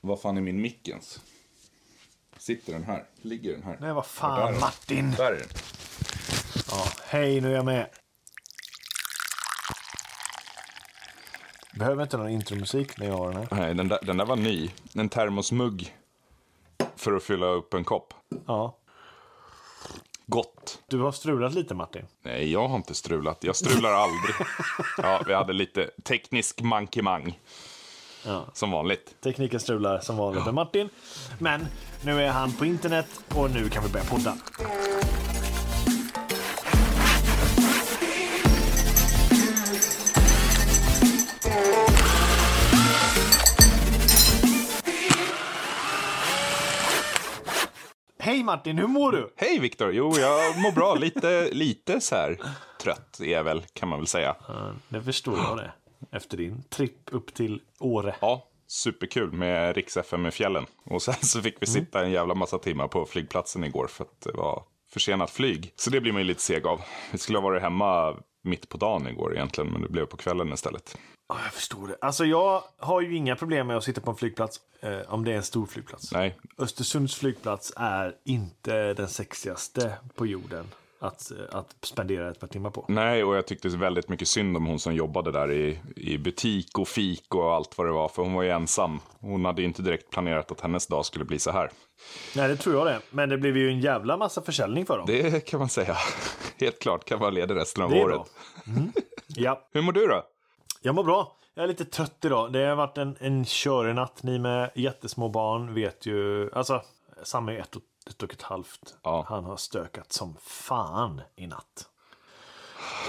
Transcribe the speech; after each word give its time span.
Vad 0.00 0.20
fan 0.20 0.36
är 0.36 0.40
min 0.40 0.60
mickens? 0.60 1.20
Sitter 2.38 2.72
den 2.72 2.84
här? 2.84 3.04
Ligger 3.22 3.52
den 3.52 3.62
här? 3.62 3.76
Nej, 3.80 3.92
vad 3.92 4.04
är 4.04 4.08
fan 4.08 4.52
den? 4.52 4.60
Martin. 4.60 5.10
Där 5.16 5.32
är 5.32 5.38
den. 5.38 5.48
Ja, 6.70 6.84
hej, 7.04 7.40
nu 7.40 7.48
är 7.50 7.54
jag 7.56 7.64
med. 7.64 7.86
Behöver 11.74 12.02
inte 12.02 12.16
någon 12.16 12.28
intromusik 12.30 12.98
när 12.98 13.06
jag 13.06 13.16
har 13.16 13.32
den 13.32 13.36
här. 13.40 13.48
Nej, 13.50 13.74
den 13.74 13.88
där, 13.88 13.98
den 14.02 14.16
där 14.16 14.24
var 14.24 14.36
ny. 14.36 14.70
En 14.94 15.08
termosmugg. 15.08 15.96
För 16.96 17.12
att 17.12 17.22
fylla 17.22 17.46
upp 17.46 17.74
en 17.74 17.84
kopp. 17.84 18.14
Ja. 18.46 18.78
Gott. 20.26 20.82
Du 20.86 20.98
har 21.00 21.12
strulat 21.12 21.54
lite 21.54 21.74
Martin. 21.74 22.06
Nej, 22.22 22.52
jag 22.52 22.68
har 22.68 22.76
inte 22.76 22.94
strulat. 22.94 23.44
Jag 23.44 23.56
strular 23.56 23.92
aldrig. 23.92 24.34
Ja, 24.98 25.22
vi 25.26 25.34
hade 25.34 25.52
lite 25.52 25.90
teknisk 26.04 26.60
mankemang. 26.60 27.38
Ja. 28.28 28.44
Som 28.52 28.70
vanligt. 28.70 29.14
Tekniken 29.20 29.60
strular 29.60 30.00
som 30.00 30.16
vanligt 30.16 30.44
med 30.44 30.54
Martin. 30.54 30.88
Men 31.38 31.66
nu 32.04 32.22
är 32.22 32.30
han 32.30 32.52
på 32.52 32.64
internet 32.64 33.06
och 33.34 33.50
nu 33.50 33.68
kan 33.68 33.82
vi 33.82 33.88
börja 33.88 34.04
podda. 34.04 34.36
Hej 48.18 48.42
Martin, 48.42 48.78
hur 48.78 48.86
mår 48.86 49.12
du? 49.12 49.32
Hej 49.36 49.58
Viktor! 49.58 49.92
Jo, 49.92 50.14
jag 50.18 50.58
mår 50.58 50.72
bra. 50.72 50.94
Lite, 50.94 51.48
lite 51.52 52.00
så 52.00 52.14
här 52.14 52.38
trött 52.82 53.20
är 53.20 53.32
jag 53.32 53.44
väl, 53.44 53.62
kan 53.72 53.88
man 53.88 53.98
väl 53.98 54.06
säga. 54.06 54.36
Det 54.88 55.02
förstår 55.02 55.38
jag 55.38 55.56
det. 55.56 55.72
Efter 56.10 56.36
din 56.36 56.62
tripp 56.62 56.98
upp 57.10 57.34
till 57.34 57.60
Åre. 57.78 58.16
Ja, 58.20 58.48
superkul 58.66 59.32
med 59.32 59.76
Riks 59.76 59.96
FM 59.96 60.26
i 60.26 60.30
fjällen. 60.30 60.66
Och 60.84 61.02
sen 61.02 61.14
så 61.14 61.42
fick 61.42 61.62
vi 61.62 61.66
sitta 61.66 62.04
en 62.04 62.10
jävla 62.10 62.34
massa 62.34 62.58
timmar 62.58 62.88
på 62.88 63.06
flygplatsen 63.06 63.64
igår 63.64 63.86
för 63.86 64.04
att 64.04 64.20
det 64.20 64.32
var 64.32 64.62
försenat 64.92 65.30
flyg. 65.30 65.72
Så 65.76 65.90
det 65.90 66.00
blir 66.00 66.12
man 66.12 66.22
ju 66.22 66.28
lite 66.28 66.40
seg 66.40 66.66
av. 66.66 66.80
Vi 67.12 67.18
skulle 67.18 67.38
ha 67.38 67.42
varit 67.42 67.62
hemma 67.62 68.16
mitt 68.42 68.68
på 68.68 68.78
dagen 68.78 69.06
igår 69.06 69.34
egentligen, 69.34 69.72
men 69.72 69.82
det 69.82 69.88
blev 69.88 70.06
på 70.06 70.16
kvällen 70.16 70.52
istället. 70.52 70.98
Ja, 71.28 71.36
jag 71.44 71.52
förstår 71.52 71.88
det. 71.88 71.96
Alltså 72.00 72.24
jag 72.24 72.62
har 72.78 73.00
ju 73.00 73.16
inga 73.16 73.36
problem 73.36 73.66
med 73.66 73.76
att 73.76 73.84
sitta 73.84 74.00
på 74.00 74.10
en 74.10 74.16
flygplats 74.16 74.60
eh, 74.80 74.98
om 75.08 75.24
det 75.24 75.32
är 75.32 75.36
en 75.36 75.42
stor 75.42 75.66
flygplats. 75.66 76.12
Nej, 76.12 76.38
Östersunds 76.58 77.16
flygplats 77.16 77.72
är 77.76 78.16
inte 78.24 78.94
den 78.94 79.08
sexigaste 79.08 79.94
på 80.14 80.26
jorden 80.26 80.66
att, 81.00 81.32
att 81.50 81.76
spendera 81.82 82.30
ett 82.30 82.40
par 82.40 82.46
timmar 82.46 82.70
på. 82.70 82.84
Nej, 82.88 83.24
och 83.24 83.36
jag 83.36 83.46
tyckte 83.46 83.68
väldigt 83.68 84.08
mycket 84.08 84.28
synd 84.28 84.56
om 84.56 84.66
hon 84.66 84.78
som 84.78 84.94
jobbade 84.94 85.32
där 85.32 85.52
i, 85.52 85.78
i 85.96 86.18
butik 86.18 86.78
och 86.78 86.88
fik 86.88 87.34
och 87.34 87.52
allt 87.54 87.78
vad 87.78 87.86
det 87.86 87.92
var, 87.92 88.08
för 88.08 88.22
hon 88.22 88.32
var 88.34 88.42
ju 88.42 88.50
ensam. 88.50 89.00
Hon 89.20 89.44
hade 89.44 89.62
ju 89.62 89.68
inte 89.68 89.82
direkt 89.82 90.10
planerat 90.10 90.50
att 90.52 90.60
hennes 90.60 90.86
dag 90.86 91.06
skulle 91.06 91.24
bli 91.24 91.38
så 91.38 91.50
här. 91.50 91.70
Nej, 92.36 92.48
det 92.48 92.56
tror 92.56 92.74
jag 92.76 92.86
det. 92.86 93.00
Men 93.10 93.28
det 93.28 93.38
blev 93.38 93.56
ju 93.56 93.68
en 93.70 93.80
jävla 93.80 94.16
massa 94.16 94.42
försäljning 94.42 94.86
för 94.86 94.96
dem. 94.98 95.06
Det 95.06 95.40
kan 95.46 95.60
man 95.60 95.68
säga. 95.68 95.96
Helt 96.60 96.78
klart 96.78 97.04
kan 97.04 97.18
vara 97.20 97.30
ledig 97.30 97.54
resten 97.56 97.84
av 97.84 97.90
Det 97.90 97.98
är 97.98 98.04
året. 98.04 98.16
bra. 98.16 98.26
Mm. 98.76 98.92
Ja, 99.26 99.68
Hur 99.72 99.82
mår 99.82 99.92
du 99.92 100.06
då? 100.06 100.22
jag 100.82 100.94
mår 100.94 101.04
bra. 101.04 101.34
Jag 101.54 101.64
är 101.64 101.68
lite 101.68 101.84
trött 101.84 102.24
idag. 102.24 102.52
Det 102.52 102.64
har 102.66 102.76
varit 102.76 102.98
en, 102.98 103.16
en 103.20 103.44
körenatt. 103.44 104.22
Ni 104.22 104.38
med 104.38 104.70
jättesmå 104.74 105.28
barn 105.28 105.74
vet 105.74 106.06
ju... 106.06 106.50
Alltså, 106.52 106.82
Sam 107.22 107.48
är 107.48 107.58
ett 107.58 107.76
och 107.76 107.82
ett, 108.08 108.22
och 108.22 108.32
ett 108.32 108.42
halvt. 108.42 108.96
Ja. 109.02 109.26
Han 109.28 109.44
har 109.44 109.56
stökat 109.56 110.12
som 110.12 110.36
fan 110.40 111.20
i 111.36 111.46
natt. 111.46 111.88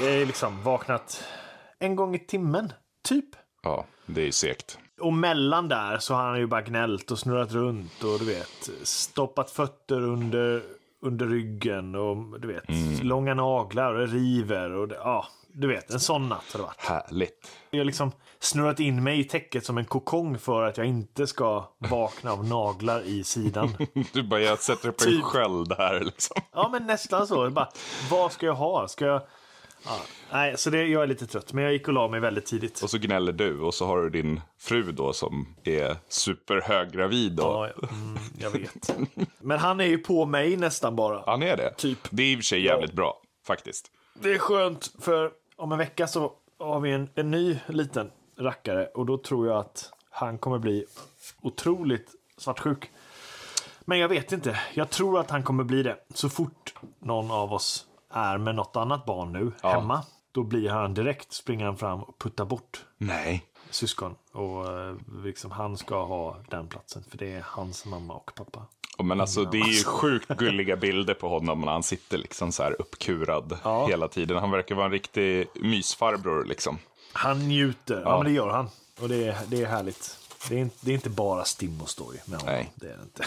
Jag 0.01 0.11
är 0.11 0.25
liksom 0.25 0.63
vaknat 0.63 1.23
en 1.79 1.95
gång 1.95 2.15
i 2.15 2.19
timmen, 2.19 2.73
typ. 3.03 3.25
Ja, 3.63 3.85
det 4.05 4.27
är 4.27 4.31
segt. 4.31 4.77
Och 4.99 5.13
mellan 5.13 5.67
där 5.67 5.97
så 5.97 6.13
har 6.13 6.23
han 6.23 6.39
ju 6.39 6.47
bara 6.47 6.61
gnällt 6.61 7.11
och 7.11 7.19
snurrat 7.19 7.51
runt 7.51 8.03
och 8.03 8.19
du 8.19 8.25
vet 8.25 8.69
stoppat 8.83 9.51
fötter 9.51 10.01
under, 10.01 10.63
under 11.01 11.25
ryggen 11.25 11.95
och 11.95 12.39
du 12.39 12.47
vet 12.47 12.63
långa 13.03 13.33
naglar 13.33 13.93
och 13.93 14.07
det 14.07 14.13
river 14.13 14.71
och 14.71 14.87
det, 14.87 14.95
ja, 14.95 15.27
du 15.53 15.67
vet 15.67 15.91
en 15.91 15.99
sån 15.99 16.29
natt 16.29 16.43
har 16.51 16.59
det 16.59 16.65
varit. 16.65 16.81
Härligt. 16.81 17.51
Jag 17.69 17.79
har 17.79 17.85
liksom 17.85 18.11
snurrat 18.39 18.79
in 18.79 19.03
mig 19.03 19.19
i 19.19 19.23
täcket 19.23 19.65
som 19.65 19.77
en 19.77 19.85
kokong 19.85 20.37
för 20.37 20.63
att 20.63 20.77
jag 20.77 20.87
inte 20.87 21.27
ska 21.27 21.69
vakna 21.77 22.31
av 22.31 22.45
naglar 22.47 23.01
i 23.01 23.23
sidan. 23.23 23.73
Du 24.13 24.23
bara, 24.23 24.41
jag 24.41 24.59
sätter 24.59 24.89
upp 24.89 25.01
en 25.01 25.07
Typ. 25.07 25.23
sköld 25.23 25.73
här 25.77 25.99
liksom. 25.99 26.41
Ja, 26.53 26.69
men 26.71 26.87
nästan 26.87 27.27
så. 27.27 27.49
Bara, 27.49 27.69
vad 28.09 28.31
ska 28.31 28.45
jag 28.45 28.53
ha? 28.55 28.87
Ska 28.87 29.05
jag... 29.05 29.21
Ja, 29.85 29.97
nej, 30.31 30.57
så 30.57 30.69
det, 30.69 30.87
jag 30.87 31.03
är 31.03 31.07
lite 31.07 31.27
trött, 31.27 31.53
men 31.53 31.63
jag 31.63 31.73
gick 31.73 31.87
och 31.87 31.93
la 31.93 32.07
mig 32.07 32.19
väldigt 32.19 32.45
tidigt. 32.45 32.81
Och 32.83 32.89
så 32.89 32.97
gnäller 32.97 33.31
du 33.31 33.59
och 33.59 33.73
så 33.73 33.85
har 33.85 34.01
du 34.01 34.09
din 34.09 34.41
fru 34.59 34.91
då 34.91 35.13
som 35.13 35.55
är 35.63 35.95
superhöggravid. 36.09 37.31
Då. 37.31 37.43
Ja, 37.43 37.87
mm, 37.91 38.17
jag 38.39 38.49
vet. 38.51 38.95
Men 39.41 39.59
han 39.59 39.79
är 39.79 39.85
ju 39.85 39.97
på 39.97 40.25
mig 40.25 40.57
nästan 40.57 40.95
bara. 40.95 41.23
Han 41.25 41.43
är 41.43 41.57
det? 41.57 41.73
Typ. 41.77 41.99
Det 42.09 42.23
är 42.23 42.27
i 42.31 42.35
och 42.35 42.37
för 42.39 42.43
sig 42.43 42.61
jävligt 42.65 42.93
bra, 42.93 43.21
faktiskt. 43.47 43.91
Det 44.21 44.33
är 44.33 44.39
skönt, 44.39 44.93
för 44.99 45.31
om 45.55 45.71
en 45.71 45.77
vecka 45.77 46.07
så 46.07 46.33
har 46.59 46.79
vi 46.79 46.91
en, 46.91 47.09
en 47.15 47.31
ny 47.31 47.59
liten 47.67 48.11
rackare 48.37 48.85
och 48.85 49.05
då 49.05 49.17
tror 49.17 49.47
jag 49.47 49.57
att 49.57 49.93
han 50.09 50.37
kommer 50.37 50.59
bli 50.59 50.85
otroligt 51.41 52.11
svartsjuk. 52.37 52.91
Men 53.81 53.99
jag 53.99 54.09
vet 54.09 54.31
inte. 54.31 54.59
Jag 54.73 54.89
tror 54.89 55.19
att 55.19 55.29
han 55.29 55.43
kommer 55.43 55.63
bli 55.63 55.83
det. 55.83 55.97
Så 56.13 56.29
fort 56.29 56.73
någon 56.99 57.31
av 57.31 57.53
oss 57.53 57.85
är 58.09 58.37
med 58.37 58.55
något 58.55 58.75
annat 58.75 59.05
barn 59.05 59.31
nu 59.33 59.51
hemma, 59.63 60.03
då 60.31 60.43
blir 60.43 60.69
han 60.69 60.93
direkt, 60.93 61.33
springer 61.33 61.65
han 61.65 61.77
fram 61.77 62.03
och 62.03 62.19
puttar 62.19 62.45
bort 62.45 62.85
Nej. 62.97 63.45
syskon. 63.69 64.15
Och 64.31 64.79
eh, 64.79 64.95
liksom 65.23 65.51
han 65.51 65.77
ska 65.77 66.05
ha 66.05 66.37
den 66.49 66.67
platsen, 66.67 67.03
för 67.03 67.17
det 67.17 67.33
är 67.33 67.41
hans 67.45 67.85
mamma 67.85 68.13
och 68.13 68.31
pappa. 68.35 68.65
Men 69.03 69.21
alltså 69.21 69.43
det 69.45 69.57
är 69.57 69.67
ju 69.77 69.83
sjukt 69.85 70.27
gulliga 70.27 70.75
bilder 70.75 71.13
på 71.13 71.29
honom 71.29 71.61
när 71.61 71.71
han 71.71 71.83
sitter 71.83 72.17
liksom 72.17 72.51
så 72.51 72.63
här 72.63 72.75
uppkurad 72.81 73.57
Ja. 73.63 73.87
hela 73.87 74.07
tiden. 74.07 74.37
Han 74.37 74.51
verkar 74.51 74.75
vara 74.75 74.85
en 74.85 74.91
riktig 74.91 75.47
mysfarbror 75.55 76.45
liksom. 76.45 76.77
Han 77.13 77.47
njuter. 77.47 77.95
Ja, 77.95 78.01
Ja. 78.05 78.17
men 78.17 78.25
det 78.25 78.31
gör 78.31 78.49
han. 78.49 78.69
Och 79.01 79.09
det 79.09 79.27
är, 79.27 79.37
det 79.47 79.61
är 79.61 79.65
härligt. 79.65 80.17
Det 80.49 80.55
är, 80.55 80.59
inte, 80.59 80.75
det 80.81 80.91
är 80.91 80.95
inte 80.95 81.09
bara 81.09 81.43
stim 81.45 81.81
och 81.81 81.89
story 81.89 82.17
med 82.25 82.39
honom. 82.39 82.55
Nej. 82.55 82.71
Det 82.75 82.87
är 82.87 82.97
det 82.97 83.03
inte. 83.03 83.25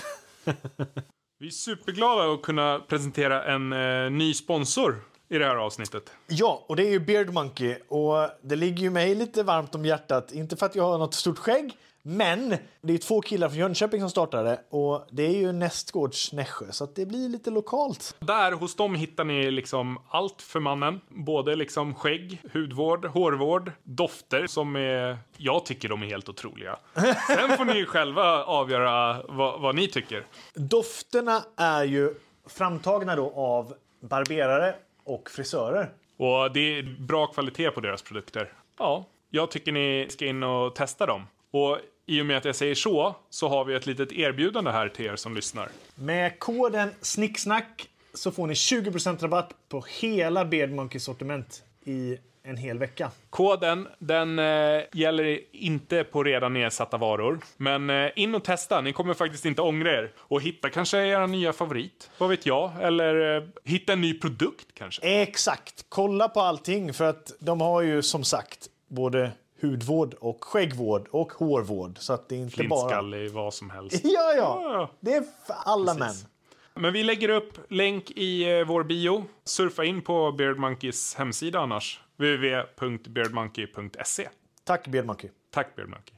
Vi 1.39 1.47
är 1.47 1.51
superglada 1.51 2.33
att 2.33 2.43
kunna 2.43 2.81
presentera 2.89 3.45
en 3.45 3.73
eh, 3.73 4.11
ny 4.11 4.35
sponsor 4.35 5.03
i 5.29 5.39
det 5.39 5.45
här 5.45 5.57
avsnittet. 5.57 6.13
Ja, 6.27 6.65
och 6.69 6.77
det 6.77 6.87
är 6.87 6.91
ju 6.91 7.01
Beard 7.01 7.33
Monkey. 7.33 7.77
Och 7.89 8.29
det 8.43 8.57
ligger 8.57 8.83
ju 8.83 8.91
mig 8.91 9.15
lite 9.15 9.43
varmt 9.43 9.75
om 9.75 9.85
hjärtat. 9.85 10.33
Inte 10.33 10.57
för 10.57 10.67
att 10.67 10.75
jag 10.75 10.85
har 10.85 10.99
något 10.99 11.15
stort 11.15 11.39
skägg. 11.39 11.77
Men 12.03 12.57
det 12.81 12.93
är 12.93 12.99
två 12.99 13.21
killar 13.21 13.49
från 13.49 13.59
Jönköping 13.59 14.01
som 14.01 14.11
startade. 14.11 14.61
Och 14.71 15.07
det 15.11 15.23
är 15.23 15.37
ju 15.39 15.53
nästgårds 15.53 16.33
Nässjö. 16.33 16.73
Så 16.73 16.85
att 16.85 16.95
det 16.95 17.07
blir 17.07 17.29
lite 17.29 17.51
lokalt. 17.51 18.17
Där 18.19 18.53
hos 18.53 18.77
dem 18.77 18.95
hittar 18.95 19.25
ni 19.25 19.51
liksom 19.51 19.99
allt 20.09 20.43
för 20.43 20.61
mannen. 20.61 21.01
Både 21.09 21.57
liksom 21.57 21.95
skägg, 21.95 22.41
hudvård, 22.53 23.05
hårvård, 23.05 23.73
dofter 23.83 24.47
som 24.47 24.77
är... 24.77 25.19
Jag 25.37 25.67
tycker 25.67 25.89
de 25.89 26.03
är 26.03 26.07
helt 26.07 26.29
otroliga. 26.29 26.79
Sen 27.27 27.57
får 27.57 27.65
ni 27.65 27.85
själva 27.85 28.45
avgöra 28.45 29.23
vad, 29.29 29.61
vad 29.61 29.75
ni 29.75 29.89
tycker. 29.89 30.27
Dofterna 30.55 31.43
är 31.57 31.85
ju 31.85 32.15
framtagna 32.47 33.17
då 33.17 33.33
av 33.37 33.75
barberare 34.01 34.75
och 35.05 35.31
frisörer. 35.31 35.91
Och 36.17 36.53
det 36.53 36.79
är 36.79 36.83
bra 36.83 37.27
kvalitet 37.27 37.71
på 37.71 37.81
deras 37.81 38.03
produkter. 38.03 38.53
Ja, 38.79 39.05
jag 39.31 39.51
tycker 39.51 39.73
ni 39.73 40.07
ska 40.11 40.27
in 40.27 40.43
och 40.43 40.75
testa 40.75 41.07
dem. 41.07 41.27
Och 41.51 41.79
i 42.07 42.21
och 42.21 42.27
med 42.27 42.37
att 42.37 42.45
jag 42.45 42.57
säger 42.57 42.75
så, 42.75 43.17
så 43.31 43.49
har 43.49 43.65
vi 43.65 43.75
ett 43.75 43.87
litet 43.87 44.13
erbjudande 44.13 44.71
här 44.71 44.89
till 44.89 45.07
er 45.07 45.17
som 45.17 45.35
lyssnar. 45.35 45.69
Med 45.95 46.39
koden 46.39 46.91
SNICKSNACK 47.01 47.89
så 48.15 48.31
får 48.31 48.47
ni 48.47 48.55
20% 48.55 49.23
rabatt 49.23 49.55
på 49.69 49.85
hela 50.01 50.45
Beard 50.45 50.71
Monkey 50.71 51.01
sortiment 51.01 51.63
i 51.85 52.19
en 52.45 52.57
hel 52.57 52.79
vecka. 52.79 53.11
Koden, 53.31 53.89
den 53.99 54.39
eh, 54.39 54.83
gäller 54.93 55.41
inte 55.53 56.05
på 56.05 56.23
redan 56.23 56.55
nedsatta 56.55 56.97
varor. 56.97 57.41
Men 57.57 57.91
eh, 57.91 58.11
in 58.17 58.35
och 58.35 58.45
testa, 58.45 58.81
ni 58.81 58.93
kommer 58.93 59.15
faktiskt 59.15 59.45
inte 59.45 59.63
ångra 59.63 59.91
er. 59.91 60.13
Och 60.19 60.43
hitta 60.43 60.71
kanske 60.71 60.99
er 60.99 61.27
nya 61.27 61.53
favorit, 61.53 62.11
vad 62.19 62.29
vet 62.29 62.47
jag? 62.47 62.83
Eller 62.83 63.37
eh, 63.37 63.43
hitta 63.65 63.93
en 63.93 64.01
ny 64.01 64.15
produkt 64.15 64.67
kanske. 64.75 65.23
Exakt. 65.23 65.87
Kolla 65.89 66.29
på 66.29 66.41
allting 66.41 66.95
för 66.95 67.05
att 67.05 67.33
de 67.39 67.61
har 67.61 67.83
ju 67.83 68.03
som 68.03 68.25
sagt 68.25 68.69
både 68.89 69.31
hudvård 69.63 70.15
och 70.15 70.45
skäggvård 70.45 71.09
och 71.11 71.33
hårvård. 71.33 71.99
Så 71.99 72.13
att 72.13 72.29
det 72.29 72.35
är 72.35 72.39
inte 72.39 72.65
bara... 72.65 72.81
Flintskallig, 72.81 73.31
vad 73.31 73.55
som 73.55 73.71
helst. 73.71 74.01
Ja, 74.05 74.33
ja. 74.37 74.61
Ja. 74.63 74.91
Det 75.01 75.13
är 75.13 75.21
för 75.47 75.55
alla 75.65 75.95
Precis. 75.95 76.23
män. 76.23 76.29
Men 76.75 76.93
vi 76.93 77.03
lägger 77.03 77.29
upp 77.29 77.59
länk 77.69 78.11
i 78.11 78.59
eh, 78.59 78.65
vår 78.67 78.85
bio. 78.85 79.25
Surfa 79.45 79.85
in 79.85 80.03
på 80.03 80.33
Beard 80.33 80.59
Monkeys 80.59 81.15
hemsida 81.15 81.61
annars. 81.61 82.01
www.beardmonkey.se. 82.17 84.29
Tack 84.65 84.89
Beard 84.89 85.07
Monkey. 85.07 85.31
Tack 85.51 85.77
Beard 85.77 85.89
Monkey. 85.89 86.15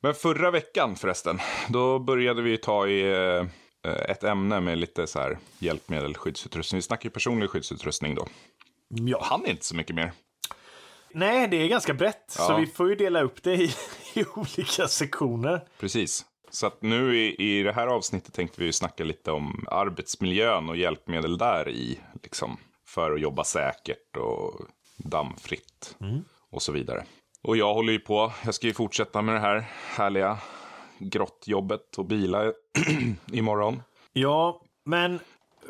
Men 0.00 0.14
förra 0.14 0.50
veckan 0.50 0.96
förresten, 0.96 1.38
då 1.68 1.98
började 1.98 2.42
vi 2.42 2.58
ta 2.58 2.88
i 2.88 3.12
eh, 3.12 3.46
ett 4.10 4.24
ämne 4.24 4.60
med 4.60 4.78
lite 4.78 5.06
så 5.06 5.18
här 5.18 5.38
hjälpmedel, 5.58 6.16
skyddsutrustning. 6.16 6.78
Vi 6.78 6.82
snackar 6.82 7.04
ju 7.04 7.10
personlig 7.10 7.50
skyddsutrustning 7.50 8.14
då. 8.14 8.26
Ja. 8.88 9.18
Han 9.22 9.44
är 9.44 9.50
inte 9.50 9.64
så 9.64 9.76
mycket 9.76 9.96
mer. 9.96 10.12
Nej, 11.14 11.48
det 11.48 11.56
är 11.56 11.68
ganska 11.68 11.94
brett. 11.94 12.24
Så 12.28 12.52
Ja. 12.52 12.56
vi 12.56 12.66
får 12.66 12.88
ju 12.88 12.94
dela 12.94 13.22
upp 13.22 13.42
det 13.42 13.54
i, 13.54 13.70
i 14.14 14.24
olika 14.34 14.88
sektioner. 14.88 15.60
Precis. 15.80 16.24
Så 16.50 16.66
att 16.66 16.82
nu 16.82 17.16
i, 17.16 17.36
i 17.58 17.62
det 17.62 17.72
här 17.72 17.86
avsnittet 17.86 18.34
tänkte 18.34 18.60
vi 18.60 18.66
ju 18.66 18.72
snacka 18.72 19.04
lite 19.04 19.30
om 19.30 19.64
arbetsmiljön 19.70 20.68
och 20.68 20.76
hjälpmedel 20.76 21.38
där 21.38 21.68
i. 21.68 22.00
Liksom, 22.22 22.56
för 22.86 23.12
att 23.12 23.20
jobba 23.20 23.44
säkert 23.44 24.16
och 24.16 24.60
dammfritt 24.96 25.96
och 26.50 26.62
så 26.62 26.72
vidare. 26.72 27.04
Och 27.42 27.56
jag 27.56 27.74
håller 27.74 27.92
ju 27.92 27.98
på, 27.98 28.32
jag 28.44 28.54
ska 28.54 28.66
ju 28.66 28.74
fortsätta 28.74 29.22
med 29.22 29.34
det 29.34 29.40
här 29.40 29.64
härliga 29.96 30.38
grottjobbet 30.98 31.98
och 31.98 32.04
bila 32.04 32.52
imorgon. 33.32 33.82
Ja, 34.12 34.62
men 34.84 35.20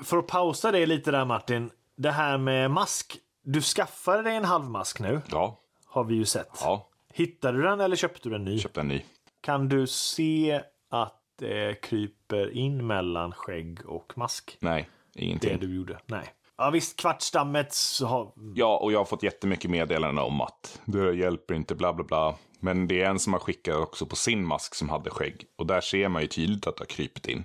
för 0.03 0.17
att 0.19 0.27
pausa 0.27 0.73
det 0.73 0.87
lite 0.87 1.11
där 1.11 1.25
Martin. 1.25 1.71
Det 1.97 2.11
här 2.11 2.39
med 2.39 2.71
mask. 2.71 3.17
Du 3.47 3.61
skaffade 3.63 4.23
dig 4.23 4.37
en 4.37 4.45
halv 4.45 4.65
mask 4.65 5.01
nu, 5.01 5.21
Ja, 5.31 5.61
har 5.87 6.05
vi 6.05 6.15
ju 6.15 6.25
sett. 6.25 6.49
ja, 6.61 6.89
Hittade 7.13 7.59
du 7.59 7.63
den 7.65 7.81
eller 7.81 7.97
köpte 7.97 8.29
du 8.29 8.35
en 8.35 8.45
ny? 8.45 8.59
köpte 8.59 8.81
en 8.81 8.89
ny. 8.89 9.03
Kan 9.41 9.69
du 9.69 9.87
se 9.87 10.63
att 10.91 11.21
det 11.39 11.81
kryper 11.83 12.51
in 12.57 12.87
mellan 12.87 13.33
skägg 13.33 13.87
och 13.87 14.13
mask? 14.19 14.57
Nej, 14.61 14.89
Det 15.15 15.23
ingenting. 15.25 15.59
du 15.61 15.77
gjorde? 15.77 15.99
Nej. 16.07 16.25
Ja 16.57 16.71
visst, 16.71 16.97
kvartsdammet 17.01 17.75
har... 18.05 18.33
Ja, 18.55 18.79
och 18.79 18.93
jag 18.93 18.99
har 18.99 19.05
fått 19.05 19.23
jättemycket 19.23 19.71
meddelanden 19.71 20.25
om 20.25 20.41
att 20.41 20.81
det 20.85 21.15
hjälper 21.15 21.55
inte, 21.55 21.75
bla 21.75 21.93
bla 21.93 22.05
bla. 22.05 22.35
Men 22.61 22.89
det 22.89 23.03
är 23.03 23.11
en 23.11 23.19
som 23.19 23.33
har 23.33 23.41
skickat 23.41 23.77
också 23.77 24.07
på 24.07 24.17
sin 24.17 24.45
mask 24.47 24.75
som 24.75 24.89
hade 24.89 25.11
skägg. 25.11 25.45
Och 25.57 25.67
där 25.67 25.81
ser 25.81 26.09
man 26.09 26.23
ju 26.23 26.29
tydligt 26.29 26.67
att 26.67 26.77
det 26.77 26.81
har 26.81 26.87
krypit 26.87 27.29
in. 27.29 27.45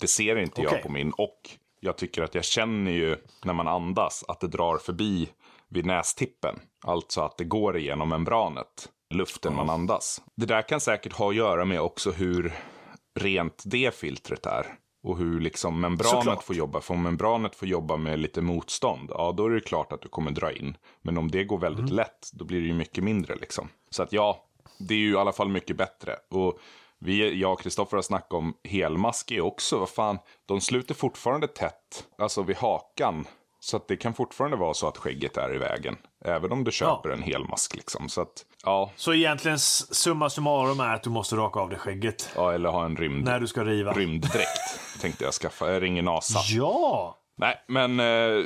Det 0.00 0.06
ser 0.06 0.36
inte 0.36 0.60
Okej. 0.60 0.72
jag 0.72 0.82
på 0.82 0.88
min. 0.88 1.10
Och 1.12 1.50
jag 1.80 1.96
tycker 1.96 2.22
att 2.22 2.34
jag 2.34 2.44
känner 2.44 2.90
ju 2.92 3.16
när 3.44 3.52
man 3.52 3.68
andas 3.68 4.24
att 4.28 4.40
det 4.40 4.48
drar 4.48 4.78
förbi 4.78 5.28
vid 5.68 5.86
nästippen. 5.86 6.60
Alltså 6.84 7.20
att 7.20 7.36
det 7.38 7.44
går 7.44 7.76
igenom 7.76 8.08
membranet, 8.08 8.88
luften 9.14 9.54
man 9.56 9.70
andas. 9.70 10.22
Det 10.36 10.46
där 10.46 10.62
kan 10.68 10.80
säkert 10.80 11.12
ha 11.12 11.28
att 11.30 11.36
göra 11.36 11.64
med 11.64 11.80
också 11.80 12.10
hur 12.10 12.52
rent 13.20 13.62
det 13.66 13.94
filtret 13.94 14.46
är. 14.46 14.66
Och 15.02 15.18
hur 15.18 15.40
liksom 15.40 15.80
membranet 15.80 16.24
Såklart. 16.24 16.42
får 16.44 16.56
jobba. 16.56 16.80
För 16.80 16.94
om 16.94 17.02
membranet 17.02 17.54
får 17.54 17.68
jobba 17.68 17.96
med 17.96 18.18
lite 18.18 18.40
motstånd, 18.42 19.10
ja 19.14 19.32
då 19.36 19.46
är 19.46 19.50
det 19.50 19.60
klart 19.60 19.92
att 19.92 20.02
du 20.02 20.08
kommer 20.08 20.30
dra 20.30 20.52
in. 20.52 20.76
Men 21.02 21.18
om 21.18 21.30
det 21.30 21.44
går 21.44 21.58
väldigt 21.58 21.80
Mm. 21.84 21.94
lätt, 21.96 22.30
då 22.32 22.44
blir 22.44 22.60
det 22.60 22.66
ju 22.66 22.74
mycket 22.74 23.04
mindre 23.04 23.34
liksom. 23.36 23.68
Så 23.90 24.02
att 24.02 24.12
ja, 24.12 24.44
det 24.78 24.94
är 24.94 24.98
ju 24.98 25.12
i 25.12 25.16
alla 25.16 25.32
fall 25.32 25.48
mycket 25.48 25.76
bättre. 25.76 26.16
Och 26.30 26.58
vi, 27.00 27.40
jag 27.40 27.52
och 27.52 27.60
Kristoffer 27.60 27.96
har 27.96 28.02
snackat 28.02 28.32
om 28.32 28.54
helmask 28.68 29.30
är 29.30 29.40
också, 29.40 29.78
vad 29.78 29.88
fan, 29.88 30.18
de 30.48 30.60
sluter 30.60 30.94
fortfarande 30.94 31.48
tätt, 31.48 32.04
alltså 32.18 32.42
vid 32.42 32.56
hakan. 32.56 33.26
Så 33.62 33.76
att 33.76 33.88
det 33.88 33.96
kan 33.96 34.14
fortfarande 34.14 34.56
vara 34.56 34.74
så 34.74 34.88
att 34.88 34.96
skägget 34.96 35.36
är 35.36 35.54
i 35.54 35.58
vägen. 35.58 35.96
Även 36.24 36.52
om 36.52 36.64
du 36.64 36.72
köper 36.72 37.10
en 37.10 37.22
helmask 37.22 37.76
liksom. 37.76 38.08
Så 38.08 38.20
att, 38.20 38.32
ja, 38.64 38.90
Så 38.96 39.14
egentligen 39.14 39.58
summa 39.58 40.30
summarum 40.30 40.80
är 40.80 40.94
att 40.94 41.02
du 41.02 41.10
måste 41.10 41.36
raka 41.36 41.60
av 41.60 41.68
dig 41.68 41.78
skägget. 41.78 42.30
ja 42.36 42.52
eller 42.52 42.68
ha 42.68 42.84
en 42.84 42.96
rymd, 42.96 43.24
När 43.24 43.40
du 43.40 43.46
ska 43.46 43.64
riva. 43.64 43.92
rymddräkt. 43.92 44.80
tänkte 45.00 45.24
jag 45.24 45.34
skaffa, 45.34 45.72
jag 45.72 45.82
ringer 45.82 46.02
NASA. 46.02 46.38
Ja! 46.48 47.18
Nej, 47.38 47.64
men 47.68 48.00
eh, 48.00 48.44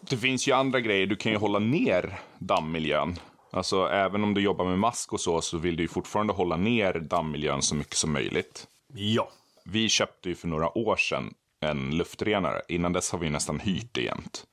det 0.00 0.16
finns 0.16 0.48
ju 0.48 0.52
andra 0.52 0.80
grejer. 0.80 1.06
Du 1.06 1.16
kan 1.16 1.32
ju 1.32 1.38
hålla 1.38 1.58
ner 1.58 2.18
dammmiljön. 2.38 3.18
Alltså 3.56 3.88
även 3.88 4.24
om 4.24 4.34
du 4.34 4.40
jobbar 4.40 4.64
med 4.64 4.78
mask 4.78 5.12
och 5.12 5.20
så, 5.20 5.40
så 5.40 5.58
vill 5.58 5.76
du 5.76 5.82
ju 5.82 5.88
fortfarande 5.88 6.32
hålla 6.32 6.56
ner 6.56 6.92
dammmiljön 6.92 7.62
så 7.62 7.74
mycket 7.74 7.94
som 7.96 8.12
möjligt. 8.12 8.66
Ja. 8.94 9.28
Vi 9.64 9.88
köpte 9.88 10.28
ju 10.28 10.34
för 10.34 10.48
några 10.48 10.78
år 10.78 10.96
sedan 10.96 11.34
en 11.60 11.96
luftrenare. 11.96 12.62
Innan 12.68 12.92
dess 12.92 13.12
har 13.12 13.18
vi 13.18 13.30
nästan 13.30 13.60
hyrt 13.60 13.88
det 13.92 14.00
jämt. 14.02 14.46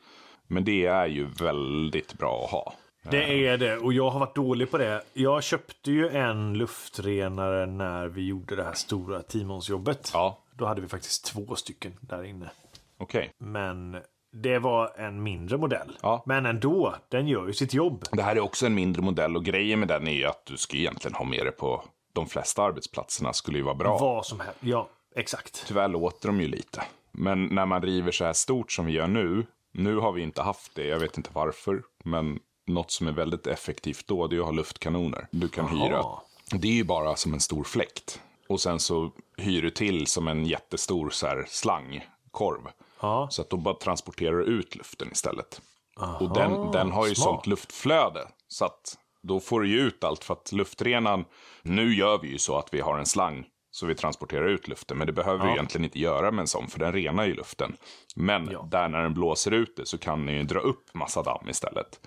Men 0.48 0.64
det 0.66 0.86
är 0.86 1.08
ju 1.08 1.26
väldigt 1.26 2.14
bra 2.14 2.44
att 2.46 2.52
ha. 2.52 2.74
Det 3.12 3.48
är 3.48 3.58
det 3.58 3.78
och 3.78 3.94
jag 3.94 4.10
har 4.10 4.20
varit 4.20 4.36
dålig 4.36 4.72
på 4.72 4.78
det. 4.78 5.04
Jag 5.14 5.44
köpte 5.44 5.92
ju 5.92 6.10
en 6.10 6.54
luftrenare 6.58 7.66
när 7.66 8.08
vi 8.08 8.28
gjorde 8.28 8.56
det 8.56 8.64
här 8.64 8.74
stora 8.74 9.22
Timonsjobbet. 9.22 10.12
Ja, 10.14 10.38
Då 10.54 10.66
hade 10.66 10.82
vi 10.82 10.88
faktiskt 10.88 11.26
två 11.26 11.56
stycken 11.56 11.94
där 12.02 12.24
inne. 12.24 12.50
okej. 12.98 13.30
Men 13.38 13.98
det 14.33 14.59
var 14.59 14.94
en 14.97 15.24
mindre 15.24 15.57
modell. 15.57 15.97
Ja. 16.01 16.24
Men 16.25 16.45
ändå, 16.45 16.95
den 17.09 17.27
gör 17.27 17.47
ju 17.47 17.53
sitt 17.53 17.74
jobb. 17.74 18.06
Det 18.12 18.24
här 18.24 18.35
är 18.35 18.39
också 18.39 18.65
en 18.65 18.75
mindre 18.75 19.01
modell 19.01 19.35
och 19.35 19.45
grejen 19.45 19.80
med 19.80 19.88
den 19.88 20.07
är 20.07 20.13
ju 20.13 20.25
att 20.25 20.45
du 20.45 20.57
ska 20.57 20.77
egentligen 20.77 21.15
ha 21.15 21.25
med 21.25 21.45
det 21.45 21.51
på 21.51 21.83
de 22.13 22.27
flesta 22.27 22.63
arbetsplatserna 22.63 23.33
skulle 23.33 23.57
ju 23.57 23.63
vara 23.63 23.75
bra. 23.75 23.97
Vad 23.97 24.25
som 24.25 24.39
helst. 24.39 24.59
Ja, 24.59 24.89
exakt. 25.15 25.63
Tyvärr 25.68 25.88
låter 25.88 26.27
de 26.27 26.41
ju 26.41 26.47
lite. 26.47 26.83
Men 27.12 27.45
när 27.45 27.65
man 27.65 27.81
river 27.81 28.12
så 28.12 28.25
här 28.25 28.33
stort 28.33 28.71
som 28.71 28.85
vi 28.85 28.94
gör 28.94 29.07
nu. 29.07 29.45
Nu 29.71 29.95
har 29.95 30.12
vi 30.12 30.21
inte 30.21 30.41
haft 30.41 30.75
det, 30.75 30.88
jag 30.88 31.00
vet 31.00 31.18
inte 31.18 31.30
varför. 31.33 31.83
Men 32.03 32.39
något 32.68 32.91
som 32.91 33.07
är 33.07 33.12
väldigt 33.12 33.47
effektivt 33.47 34.07
då, 34.07 34.27
det 34.27 34.35
är 34.35 34.39
att 34.39 34.45
ha 34.45 34.51
luftkanoner. 34.51 35.27
Du 35.31 35.47
kan 35.50 35.68
hyra. 35.68 36.06
Det 36.51 36.68
är 36.68 36.74
ju 36.74 36.83
bara 36.83 37.15
som 37.15 37.33
en 37.33 37.39
stor 37.39 37.63
fläkt. 37.63 38.21
Och 38.50 38.59
sen 38.59 38.80
så 38.80 39.12
hyr 39.38 39.62
du 39.62 39.69
till 39.69 40.07
som 40.07 40.27
en 40.27 40.45
jättestor 40.45 41.09
så 41.09 41.27
här 41.27 41.45
slangkorv. 41.47 42.62
Ja. 43.04 43.28
Så 43.32 43.42
att 43.42 43.50
då 43.50 43.58
bara 43.58 43.74
transporterar 43.74 44.42
ut 44.42 44.76
luften 44.76 45.08
istället. 45.12 45.62
och 46.20 46.34
den, 46.34 46.72
den 46.72 46.92
har 46.92 47.08
ju 47.08 47.16
smart. 47.16 47.24
sånt 47.26 47.48
luftflöde. 47.48 48.28
Så 48.48 48.66
att 48.66 48.98
då 49.22 49.40
får 49.40 49.62
du 49.62 49.68
ju 49.70 49.80
ut 49.80 50.04
allt. 50.04 50.24
För 50.24 50.34
att 50.34 50.52
luftrenaren, 50.52 51.26
nu 51.62 51.96
gör 51.96 52.20
vi 52.22 52.28
ju 52.28 52.38
så 52.38 52.58
att 52.58 52.74
vi 52.74 52.82
har 52.82 52.98
en 52.98 53.06
slang. 53.06 53.46
Så 53.72 53.86
vi 53.86 53.96
transporterar 53.96 54.48
ut 54.48 54.68
luften. 54.68 54.98
Men 54.98 55.08
det 55.08 55.14
behöver 55.14 55.46
vi 55.46 55.52
egentligen 55.52 55.86
inte 55.86 56.00
göra 56.00 56.32
med 56.32 56.42
en 56.42 56.48
sån. 56.48 56.68
För 56.68 56.80
den 56.80 56.94
renar 56.94 57.26
ju 57.26 57.34
luften. 57.34 57.78
Men 58.16 58.46
där 58.46 58.90
när 58.90 59.02
den 59.02 59.14
blåser 59.14 59.52
ut 59.52 59.76
det 59.76 59.86
så 59.86 59.98
kan 59.98 60.26
den 60.26 60.36
ju 60.36 60.44
dra 60.44 60.60
upp 60.60 60.94
massa 60.94 61.24
damm 61.24 61.50
istället. 61.50 62.00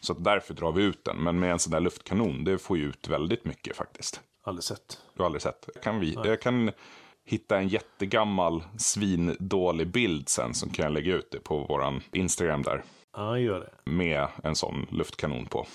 Så 0.00 0.12
att 0.12 0.24
därför 0.24 0.54
drar 0.54 0.72
vi 0.72 0.82
ut 0.82 1.04
den. 1.04 1.16
Men 1.16 1.38
med 1.40 1.52
en 1.52 1.58
sån 1.58 1.70
där 1.70 1.80
luftkanon, 1.80 2.44
det 2.44 2.58
får 2.58 2.78
ju 2.78 2.84
ut 2.84 3.08
väldigt 3.08 3.44
mycket 3.44 3.76
faktiskt. 3.76 4.20
Aldrig 4.44 4.64
sett. 4.64 4.98
Du 5.14 5.22
har 5.22 5.26
aldrig 5.26 5.42
sett? 5.42 5.68
Jag 5.74 5.82
kan, 5.82 6.00
vi, 6.00 6.14
jag 6.24 6.40
kan 6.40 6.70
hitta 7.30 7.58
en 7.58 7.68
jättegammal 7.68 8.62
svindålig 8.78 9.86
bild 9.92 10.28
sen 10.28 10.54
som 10.54 10.70
kan 10.70 10.82
jag 10.84 10.92
lägga 10.92 11.14
ut 11.14 11.30
det 11.30 11.38
på 11.40 11.58
våran 11.58 12.00
Instagram 12.12 12.62
där. 12.62 12.82
Ja, 13.16 13.38
gör 13.38 13.60
det. 13.60 13.90
Med 13.90 14.28
en 14.44 14.54
sån 14.54 14.86
luftkanon 14.90 15.46
på. 15.46 15.66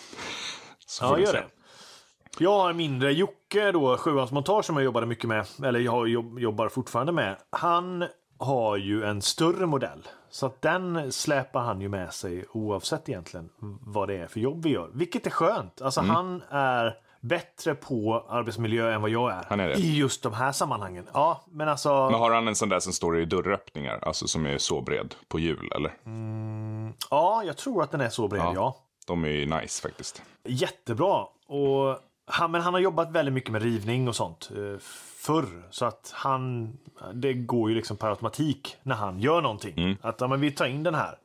Så 0.86 1.06
Ja, 1.06 1.20
gör 1.20 1.34
det. 1.34 1.46
Jag 2.40 2.60
har 2.60 2.74
mindre 2.74 3.12
Jocke 3.14 3.72
då, 3.72 3.98
Sjuans 3.98 4.32
montage 4.32 4.66
som 4.66 4.76
jag 4.76 4.86
jobbade 4.86 5.06
mycket 5.06 5.30
med. 5.30 5.46
Eller 5.64 5.80
jag 5.80 6.08
jobb, 6.10 6.40
jobbar 6.40 6.70
fortfarande 6.70 7.12
med. 7.12 7.38
Han 7.50 8.06
har 8.40 8.78
ju 8.78 9.04
en 9.04 9.22
större 9.22 9.66
modell. 9.66 10.08
Så 10.30 10.46
att 10.46 10.62
den 10.62 11.12
släpar 11.12 11.62
han 11.62 11.82
ju 11.82 11.90
med 11.90 12.14
sig 12.14 12.46
oavsett 12.52 13.10
egentligen 13.10 13.50
vad 13.82 14.08
det 14.08 14.16
är 14.18 14.28
för 14.28 14.40
jobb 14.40 14.64
vi 14.64 14.70
gör. 14.70 14.90
Vilket 14.94 15.26
är 15.28 15.32
skönt. 15.32 15.82
Alltså 15.82 16.00
Mm. 16.02 16.16
han 16.16 16.44
är 16.50 16.94
bättre 17.28 17.76
på 17.76 18.26
arbetsmiljö 18.30 18.94
än 18.94 19.02
vad 19.02 19.10
jag 19.10 19.32
är. 19.32 19.46
Han 19.50 19.60
är 19.60 19.68
det. 19.68 19.76
I 19.76 19.98
just 19.98 20.24
de 20.24 20.34
här 20.34 20.52
sammanhangen. 20.52 21.08
Ja, 21.14 21.42
men 21.52 21.70
alltså. 21.70 22.10
Men 22.12 22.20
har 22.20 22.32
han 22.32 22.48
en 22.48 22.56
sån 22.56 22.70
där 22.70 22.80
som 22.80 22.94
står 22.94 23.20
i 23.20 23.26
dörröppningar? 23.26 24.00
Alltså 24.02 24.28
som 24.28 24.46
är 24.46 24.58
så 24.58 24.82
bred 24.82 25.16
på 25.28 25.40
hjul 25.40 25.72
eller? 25.76 25.94
Ja, 27.10 27.44
jag 27.46 27.58
tror 27.58 27.84
att 27.84 27.92
den 27.92 28.02
är 28.02 28.10
så 28.10 28.28
bred, 28.28 28.52
ja. 28.56 28.76
De 29.08 29.24
är 29.24 29.30
ju 29.30 29.46
nice 29.46 29.82
faktiskt. 29.82 30.22
Jättebra. 30.44 31.26
Och 31.48 32.00
han, 32.28 32.52
men 32.52 32.62
han 32.62 32.74
har 32.74 32.82
jobbat 32.82 33.12
väldigt 33.12 33.34
mycket 33.34 33.52
med 33.52 33.62
rivning 33.62 34.08
och 34.08 34.16
sånt 34.16 34.50
eh, 34.52 34.80
förr. 35.18 35.68
Så 35.70 35.86
att 35.86 36.12
han, 36.16 36.74
det 37.14 37.34
går 37.34 37.70
ju 37.70 37.76
liksom 37.76 37.98
per 37.98 38.10
automatik 38.10 38.76
när 38.84 38.96
han 38.96 39.20
gör 39.20 39.42
någonting. 39.42 39.98
Att 40.02 40.22
ja, 40.22 40.28
men 40.28 40.42
vi 40.42 40.52
tar 40.52 40.66
in 40.66 40.84
den 40.84 40.96
här. 40.96 41.18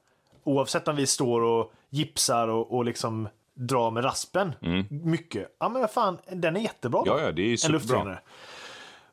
Oavsett 0.45 0.89
om 0.89 0.97
vi 0.97 1.07
står 1.07 1.41
och 1.41 1.73
gipsar 1.91 2.49
och, 2.49 2.77
och 2.77 2.85
liksom 2.85 3.29
drar 3.69 3.91
med 3.91 4.05
raspen 4.05 4.53
mycket. 4.91 5.57
Ja 5.61 5.69
men 5.69 5.89
fan, 5.89 6.19
den 6.33 6.57
är 6.57 6.61
jättebra. 6.61 7.03
Ja, 7.07 7.21
ja, 7.21 7.33
det 7.33 7.43
är 7.43 7.67
en 7.67 7.73
luftrenare. 7.73 8.19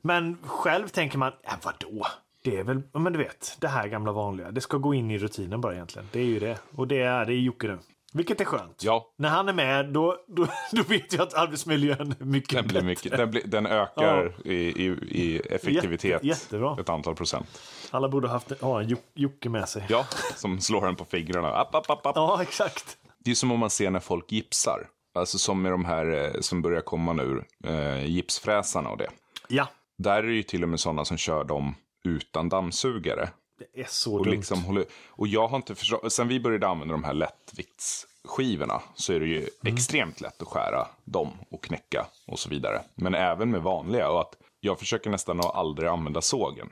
Men 0.01 0.37
själv 0.45 0.87
tänker 0.87 1.17
man, 1.17 1.31
ja, 1.43 1.51
vadå? 1.63 2.07
Det 2.43 2.57
är 2.57 2.63
väl, 2.63 2.81
ja, 2.93 2.99
men 2.99 3.13
du 3.13 3.19
vet, 3.19 3.57
det 3.59 3.67
här 3.67 3.87
gamla 3.87 4.11
vanliga. 4.11 4.51
Det 4.51 4.61
ska 4.61 4.77
gå 4.77 4.93
in 4.93 5.11
i 5.11 5.17
rutinen 5.17 5.61
bara 5.61 5.73
egentligen. 5.73 6.07
Det 6.11 6.19
är 6.19 6.23
ju 6.25 6.39
det. 6.39 6.57
Och 6.75 6.87
det 6.87 7.01
är 7.01 7.25
det 7.25 7.33
är 7.33 7.39
Jocke 7.39 7.67
nu. 7.67 7.77
Vilket 8.13 8.41
är 8.41 8.45
skönt. 8.45 8.83
Ja. 8.83 9.11
När 9.17 9.29
han 9.29 9.49
är 9.49 9.53
med, 9.53 9.85
då, 9.93 10.17
då, 10.27 10.47
då 10.71 10.83
vet 10.83 11.13
jag 11.13 11.21
att 11.23 11.33
arbetsmiljön 11.33 12.15
är 12.19 12.25
mycket 12.25 12.53
Den, 12.57 12.63
blir 12.67 12.73
bättre. 12.73 12.85
mycket, 12.87 13.11
den, 13.17 13.31
blir, 13.31 13.41
den 13.45 13.65
ökar 13.65 14.33
i, 14.47 14.53
i, 14.53 14.85
i 15.01 15.37
effektivitet 15.39 16.11
Jätte- 16.11 16.27
jättebra. 16.27 16.77
ett 16.79 16.89
antal 16.89 17.15
procent. 17.15 17.61
Alla 17.91 18.09
borde 18.09 18.27
haft, 18.27 18.61
ha 18.61 18.81
en 18.81 18.87
Jo- 18.87 18.97
Jocke 19.13 19.49
med 19.49 19.69
sig. 19.69 19.85
Ja, 19.89 20.05
som 20.35 20.61
slår 20.61 20.81
den 20.85 20.95
på 20.95 21.05
fingrarna. 21.05 21.47
App, 21.53 21.75
app, 21.75 21.89
app, 21.89 22.05
app. 22.05 22.15
Ja, 22.15 22.41
exakt. 22.41 22.97
Det 23.27 23.31
är 23.31 23.35
som 23.35 23.51
om 23.51 23.59
man 23.59 23.69
ser 23.69 23.89
när 23.91 23.99
folk 23.99 24.31
gipsar. 24.31 24.89
Alltså 25.15 25.37
som 25.37 25.61
med 25.61 25.71
de 25.71 25.85
här 25.85 26.05
eh, 26.35 26.41
som 26.41 26.61
börjar 26.61 26.81
komma 26.81 27.13
nu, 27.13 27.43
eh, 27.63 28.05
gipsfräsarna 28.05 28.89
och 28.89 28.97
det. 28.97 29.09
Ja, 29.47 29.67
Där 29.97 30.17
är 30.17 30.27
det 30.27 30.33
ju 30.33 30.43
till 30.43 30.63
och 30.63 30.69
med 30.69 30.79
sådana 30.79 31.05
som 31.05 31.17
kör 31.17 31.43
dem 31.43 31.75
utan 32.05 32.49
dammsugare. 32.49 33.29
det 33.73 33.81
är 33.81 33.85
så 33.89 34.13
Och, 34.15 34.25
dumt. 34.25 34.31
liksom 34.35 34.63
håller, 34.63 34.85
och 35.07 35.27
jag 35.27 35.47
har 35.47 35.57
inte 35.57 35.75
förstått, 35.75 36.13
sen 36.13 36.27
vi 36.27 36.39
började 36.39 36.67
använda 36.67 36.91
de 36.91 37.03
här 37.03 37.13
lättviktsskivorna 37.13 38.81
så 38.95 39.13
är 39.13 39.19
det 39.19 39.25
ju 39.25 39.37
Mm. 39.37 39.73
extremt 39.75 40.21
lätt 40.21 40.41
att 40.41 40.47
skära 40.47 40.87
dem 41.05 41.31
och 41.51 41.63
knäcka 41.63 42.07
och 42.27 42.39
så 42.39 42.49
vidare. 42.49 42.81
Men 42.95 43.15
även 43.15 43.51
med 43.51 43.61
vanliga. 43.61 44.09
Och 44.09 44.21
att 44.21 44.33
jag 44.59 44.79
försöker 44.79 45.09
nästan 45.09 45.39
att 45.39 45.55
aldrig 45.55 45.89
använda 45.89 46.21
sågen. 46.21 46.69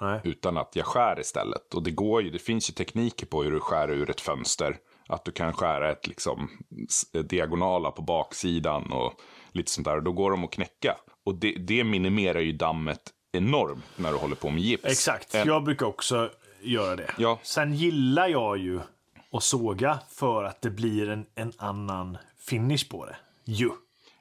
Nej. 0.00 0.20
Utan 0.24 0.56
att 0.56 0.76
jag 0.76 0.86
skär 0.86 1.20
istället. 1.20 1.74
Och 1.74 1.82
det 1.82 1.90
går 1.90 2.22
ju, 2.22 2.30
det 2.30 2.38
finns 2.38 2.70
ju 2.70 2.74
tekniker 2.74 3.26
på 3.26 3.42
hur 3.42 3.50
du 3.50 3.60
skär 3.60 3.90
ur 3.90 4.10
ett 4.10 4.20
fönster. 4.20 4.76
Att 5.10 5.24
du 5.24 5.32
kan 5.32 5.52
skära 5.52 5.90
ett 5.92 6.06
liksom 6.06 6.50
s- 6.88 7.10
diagonala 7.28 7.90
på 7.90 8.02
baksidan 8.02 8.92
och 8.92 9.12
lite 9.52 9.70
sånt 9.70 9.84
där. 9.84 10.00
Då 10.00 10.12
går 10.12 10.30
de 10.30 10.44
att 10.44 10.50
knäcka. 10.50 10.96
Och 11.24 11.34
det, 11.34 11.52
det 11.52 11.84
minimerar 11.84 12.40
ju 12.40 12.52
dammet 12.52 13.00
enormt 13.32 13.84
när 13.96 14.12
du 14.12 14.18
håller 14.18 14.36
på 14.36 14.50
med 14.50 14.62
gips. 14.62 14.84
Exakt, 14.84 15.34
En- 15.34 15.46
jag 15.48 15.64
brukar 15.64 15.86
också 15.86 16.30
göra 16.62 16.96
det. 16.96 17.14
Ja. 17.18 17.38
Sen 17.42 17.74
gillar 17.74 18.28
jag 18.28 18.58
ju 18.58 18.80
att 19.32 19.42
såga 19.42 19.98
för 20.10 20.44
att 20.44 20.62
det 20.62 20.70
blir 20.70 21.08
en, 21.08 21.26
en 21.34 21.52
annan 21.58 22.18
finish 22.48 22.88
på 22.90 23.06
det. 23.06 23.16
Ju. 23.44 23.70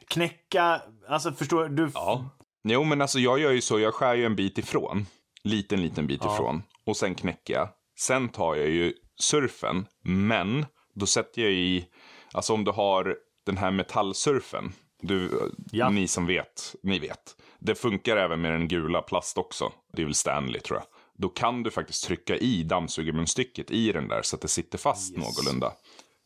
Knäcka, 0.07 0.81
alltså 1.07 1.31
förstår 1.31 1.69
du? 1.69 1.91
Ja. 1.93 2.29
Jo, 2.63 2.83
men 2.83 3.01
alltså 3.01 3.19
jag 3.19 3.39
gör 3.39 3.51
ju 3.51 3.61
så. 3.61 3.79
Jag 3.79 3.93
skär 3.93 4.15
ju 4.15 4.25
en 4.25 4.35
bit 4.35 4.57
ifrån. 4.57 5.05
Liten, 5.43 5.81
liten 5.81 6.07
bit 6.07 6.21
ifrån. 6.25 6.63
Och 6.85 6.97
sen 6.97 7.15
knäcker 7.15 7.53
jag. 7.53 7.69
Sen 7.99 8.29
tar 8.29 8.55
jag 8.55 8.69
ju 8.69 8.93
surfen. 9.19 9.85
Men 10.03 10.65
då 10.99 11.05
sätter 11.05 11.41
jag 11.41 11.51
i, 11.51 11.87
alltså 12.33 12.53
om 12.53 12.63
du 12.63 12.71
har 12.71 13.17
den 13.45 13.57
här 13.57 13.71
metallsurfen. 13.71 14.73
Du, 15.01 15.49
Ja. 15.71 15.89
ni 15.89 16.07
som 16.07 16.25
vet, 16.25 16.75
ni 16.83 16.99
vet. 16.99 17.35
Det 17.59 17.75
funkar 17.75 18.17
även 18.17 18.41
med 18.41 18.51
den 18.51 18.67
gula 18.67 19.01
plast 19.01 19.37
också. 19.37 19.71
Det 19.93 20.01
är 20.01 20.05
väl 20.05 20.15
Stanley 20.15 20.61
tror 20.61 20.79
jag. 20.79 20.85
Då 21.17 21.29
kan 21.29 21.63
du 21.63 21.71
faktiskt 21.71 22.03
trycka 22.03 22.35
i 22.37 22.63
dammsugarmunstycket 22.63 23.71
i 23.71 23.91
den 23.91 24.07
där 24.07 24.21
så 24.21 24.35
att 24.35 24.41
det 24.41 24.47
sitter 24.47 24.77
fast 24.77 25.17
någorlunda. 25.17 25.73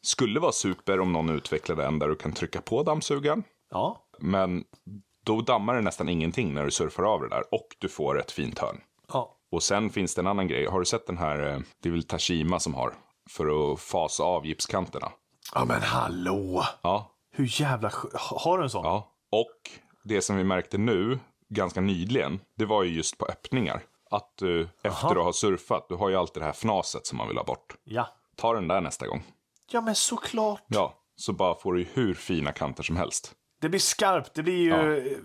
Skulle 0.01 0.39
vara 0.39 0.51
super 0.51 0.99
om 0.99 1.13
någon 1.13 1.29
utvecklade 1.29 1.85
en 1.85 1.99
där 1.99 2.07
du 2.09 2.15
kan 2.15 2.33
trycka 2.33 2.61
på 2.61 2.83
dammsugaren. 2.83 3.43
Ja. 3.71 4.07
Men 4.19 4.63
då 5.25 5.41
dammar 5.41 5.75
det 5.75 5.81
nästan 5.81 6.09
ingenting 6.09 6.53
när 6.53 6.65
du 6.65 6.71
surfar 6.71 7.03
av 7.03 7.21
det 7.21 7.29
där 7.29 7.43
och 7.51 7.67
du 7.79 7.89
får 7.89 8.19
ett 8.19 8.31
fint 8.31 8.59
hörn. 8.59 8.81
ja. 9.13 9.39
Och 9.51 9.63
sen 9.63 9.89
finns 9.89 10.15
det 10.15 10.21
en 10.21 10.27
annan 10.27 10.47
grej. 10.47 10.65
Har 10.65 10.79
du 10.79 10.85
sett 10.85 11.07
den 11.07 11.17
här, 11.17 11.39
eh, 11.53 11.59
det 11.81 11.89
är 11.89 11.93
väl 11.93 12.03
Tashima 12.03 12.59
som 12.59 12.73
har, 12.73 12.93
för 13.29 13.73
att 13.73 13.79
fasa 13.79 14.23
av 14.23 14.45
gipskanterna? 14.45 15.11
Ja 15.55 15.65
men 15.65 15.81
hallå! 15.81 16.63
Ja, 16.81 17.11
Hur 17.31 17.61
jävla 17.61 17.91
Har 18.13 18.57
du 18.57 18.63
en 18.63 18.69
sån? 18.69 18.85
ja. 18.85 19.09
Och 19.31 19.71
det 20.03 20.21
som 20.21 20.35
vi 20.37 20.43
märkte 20.43 20.77
nu, 20.77 21.19
ganska 21.49 21.81
nyligen, 21.81 22.39
det 22.57 22.65
var 22.65 22.83
ju 22.83 22.91
just 22.95 23.17
på 23.17 23.25
öppningar. 23.25 23.83
Att 24.11 24.33
du 24.37 24.69
efter 24.83 25.07
att 25.09 25.25
ha 25.25 25.33
surfat, 25.33 25.85
du 25.89 25.95
har 25.95 26.09
ju 26.09 26.15
alltid 26.15 26.41
det 26.41 26.45
här 26.45 26.53
fnaset 26.53 27.07
som 27.07 27.17
man 27.17 27.27
vill 27.27 27.37
ha 27.37 27.43
bort. 27.43 27.75
Ja. 27.83 28.07
Ta 28.37 28.53
den 28.53 28.67
där 28.67 28.81
nästa 28.81 29.07
gång. 29.07 29.23
Ja 29.71 29.81
men 29.81 29.95
såklart. 29.95 30.63
Ja, 30.67 30.93
så 31.15 31.33
bara 31.33 31.55
får 31.55 31.73
du 31.73 31.79
ju 31.79 31.87
hur 31.93 32.13
fina 32.13 32.51
kanter 32.51 32.83
som 32.83 32.95
helst. 32.97 33.31
Det 33.61 33.69
blir 33.69 33.79
skarpt. 33.79 34.33
Det 34.33 34.43
blir 34.43 34.57
ju, 34.57 35.17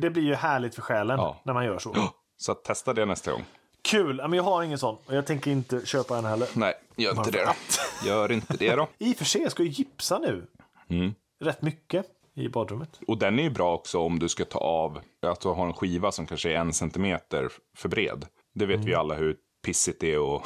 det 0.00 0.10
blir 0.10 0.22
ju 0.22 0.34
härligt 0.34 0.74
för 0.74 0.82
själen 0.82 1.18
Ja. 1.18 1.36
när 1.44 1.54
man 1.54 1.64
gör 1.64 1.78
så. 1.78 1.94
Så 2.40 2.54
testa 2.54 2.94
det 2.94 3.04
nästa 3.06 3.32
gång. 3.32 3.44
Kul! 3.82 4.16
Men 4.16 4.32
jag 4.32 4.42
har 4.42 4.62
ingen 4.62 4.78
sån 4.78 4.96
och 5.06 5.14
jag 5.14 5.26
tänker 5.26 5.50
inte 5.50 5.86
köpa 5.86 6.18
en 6.18 6.24
heller. 6.24 6.48
Nej, 6.54 6.74
gör 6.96 7.10
inte 7.10 7.30
det 7.30 7.44
då. 7.44 7.52
Gör 8.08 8.32
inte 8.32 8.56
det 8.56 8.76
då. 8.76 8.88
I 8.98 9.12
och 9.12 9.16
för 9.16 9.24
sig, 9.24 9.42
jag 9.42 9.52
ska 9.52 9.62
ju 9.62 9.68
gipsa 9.68 10.18
nu. 10.18 10.46
Mm. 10.88 11.14
Rätt 11.40 11.62
mycket 11.62 12.06
i 12.34 12.48
badrummet. 12.48 13.00
Och 13.06 13.18
den 13.18 13.38
är 13.38 13.42
ju 13.42 13.50
bra 13.50 13.74
också 13.74 13.98
om 13.98 14.18
du 14.18 14.28
ska 14.28 14.44
ta 14.44 14.58
av, 14.58 15.00
att 15.26 15.40
du 15.40 15.48
har 15.48 15.66
en 15.66 15.72
skiva 15.72 16.12
som 16.12 16.26
kanske 16.26 16.52
är 16.52 16.56
en 16.56 16.72
centimeter 16.72 17.48
för 17.76 17.88
bred. 17.88 18.26
Det 18.54 18.66
vet 18.66 18.84
vi 18.84 18.94
alla 18.94 19.14
hur 19.14 19.36
pissigt 19.66 20.00
det 20.00 20.14
är 20.14 20.36
att, 20.36 20.42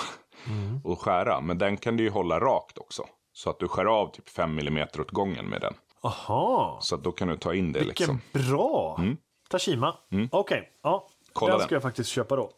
att 0.85 0.99
skära. 0.99 1.41
Men 1.41 1.59
den 1.59 1.77
kan 1.77 1.97
du 1.97 2.05
ju 2.05 2.11
hålla 2.11 2.41
rakt 2.41 2.79
också. 2.79 3.07
Så 3.33 3.51
att 3.51 3.59
du 3.59 3.69
skär 3.69 3.85
av 3.85 4.07
typ 4.15 4.29
5 4.29 4.59
mm 4.59 4.89
åt 4.99 5.11
gången 5.11 5.47
med 5.47 5.61
den. 5.61 5.75
Aha! 6.03 6.79
Så 6.83 6.95
att 6.95 7.05
då 7.05 7.13
kan 7.13 7.29
du 7.29 7.37
ta 7.37 7.55
in 7.55 7.73
det 7.73 7.79
Vilken 7.79 8.21
liksom. 8.33 8.51
bra! 8.51 9.01
Tashima. 9.49 9.97
Okej, 10.31 10.71
ja. 10.83 11.09
Kolla 11.33 11.51
den 11.53 11.59
den. 11.59 11.67
ska 11.67 11.75
jag 11.75 11.83
faktiskt 11.83 12.11
köpa 12.11 12.37
då. 12.37 12.51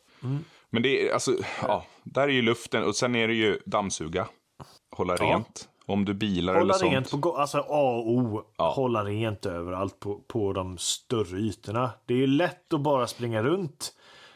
Men 0.75 0.83
det 0.83 1.09
är 1.09 1.13
alltså, 1.13 1.37
ja, 1.63 1.85
där 2.03 2.23
är 2.23 2.33
ju 2.33 2.43
luften 2.43 2.85
och 2.85 2.97
sen 2.97 3.15
är 3.15 3.29
det 3.29 3.35
ju 3.35 3.59
dammsuga. 3.67 4.29
Hålla 4.97 5.17
rent. 5.17 5.69
Om 5.87 6.05
du 6.05 6.15
bilar 6.15 6.55
Hålla 6.55 6.75
eller 6.75 6.91
rent 6.91 7.09
sånt. 7.09 7.23
på 7.23 7.37
alltså 7.37 7.59
A 7.59 7.97
och 7.97 8.11
O. 8.11 8.43
Ja. 8.57 8.73
Hålla 8.77 9.05
rent 9.05 9.47
överallt 9.47 10.01
på, 10.01 10.21
på 10.27 10.53
de 10.53 10.79
större 10.79 11.39
ytorna. 11.39 11.91
Det 12.07 12.15
är 12.15 12.19
ju 12.19 12.27
lätt 12.27 12.73
att 12.73 12.81
bara 12.81 13.07
springa 13.07 13.43
runt. 13.43 13.93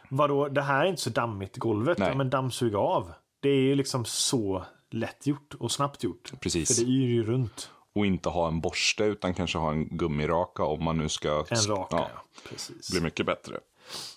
Vadå, 0.08 0.48
det 0.48 0.62
här 0.62 0.84
är 0.84 0.88
inte 0.88 1.02
så 1.02 1.10
dammigt 1.10 1.56
golvet. 1.56 1.98
Nej. 1.98 2.08
Ja, 2.08 2.14
men 2.14 2.30
dammsuga 2.30 2.78
av. 2.78 3.12
Det 3.40 3.48
är 3.48 3.60
ju 3.60 3.74
liksom 3.74 4.04
så 4.04 4.64
lätt 4.90 5.26
gjort 5.26 5.54
och 5.58 5.72
snabbt 5.72 6.04
gjort. 6.04 6.32
Precis. 6.40 6.76
För 6.76 6.84
det 6.84 6.90
yr 6.90 7.08
ju 7.08 7.24
runt. 7.24 7.70
Och 7.94 8.06
inte 8.06 8.28
ha 8.28 8.48
en 8.48 8.60
borste 8.60 9.04
utan 9.04 9.34
kanske 9.34 9.58
ha 9.58 9.70
en 9.70 9.88
gummiraka 9.98 10.64
om 10.64 10.84
man 10.84 10.98
nu 10.98 11.08
ska... 11.08 11.44
En 11.50 11.66
raka, 11.68 11.96
ja. 11.96 12.08
Ja, 12.14 12.22
Precis. 12.48 12.90
blir 12.90 13.00
mycket 13.00 13.26
bättre. 13.26 13.58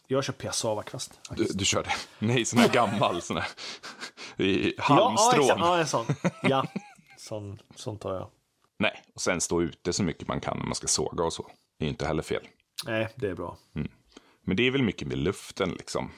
Jag 0.07 0.23
kör 0.23 0.33
piassavakvast. 0.33 1.19
Du, 1.29 1.43
du 1.43 1.65
kör 1.65 1.83
det? 1.83 1.93
Nej, 2.19 2.45
sån 2.45 2.59
här 2.59 2.69
gammal. 2.69 3.21
Sån 3.21 3.37
här. 3.37 3.47
I 4.37 4.73
Ja, 4.77 4.83
halmstrån. 4.83 5.41
exakt. 5.43 5.59
ja, 5.59 5.77
en 5.77 5.87
sån. 5.87 6.05
Ja, 6.43 6.65
sån, 7.17 7.59
sån 7.75 7.97
tar 7.97 8.13
jag. 8.13 8.29
Nej, 8.79 9.03
och 9.15 9.21
sen 9.21 9.41
stå 9.41 9.61
ute 9.61 9.93
så 9.93 10.03
mycket 10.03 10.27
man 10.27 10.41
kan 10.41 10.57
när 10.57 10.65
man 10.65 10.75
ska 10.75 10.87
såga 10.87 11.23
och 11.23 11.33
så. 11.33 11.47
Det 11.79 11.85
är 11.85 11.89
inte 11.89 12.07
heller 12.07 12.23
fel. 12.23 12.47
Nej, 12.85 13.07
det 13.15 13.27
är 13.27 13.35
bra. 13.35 13.57
Men 14.43 14.57
det 14.57 14.67
är 14.67 14.71
väl 14.71 14.83
mycket 14.83 15.07
med 15.07 15.17
luften 15.17 15.69
liksom. 15.69 16.11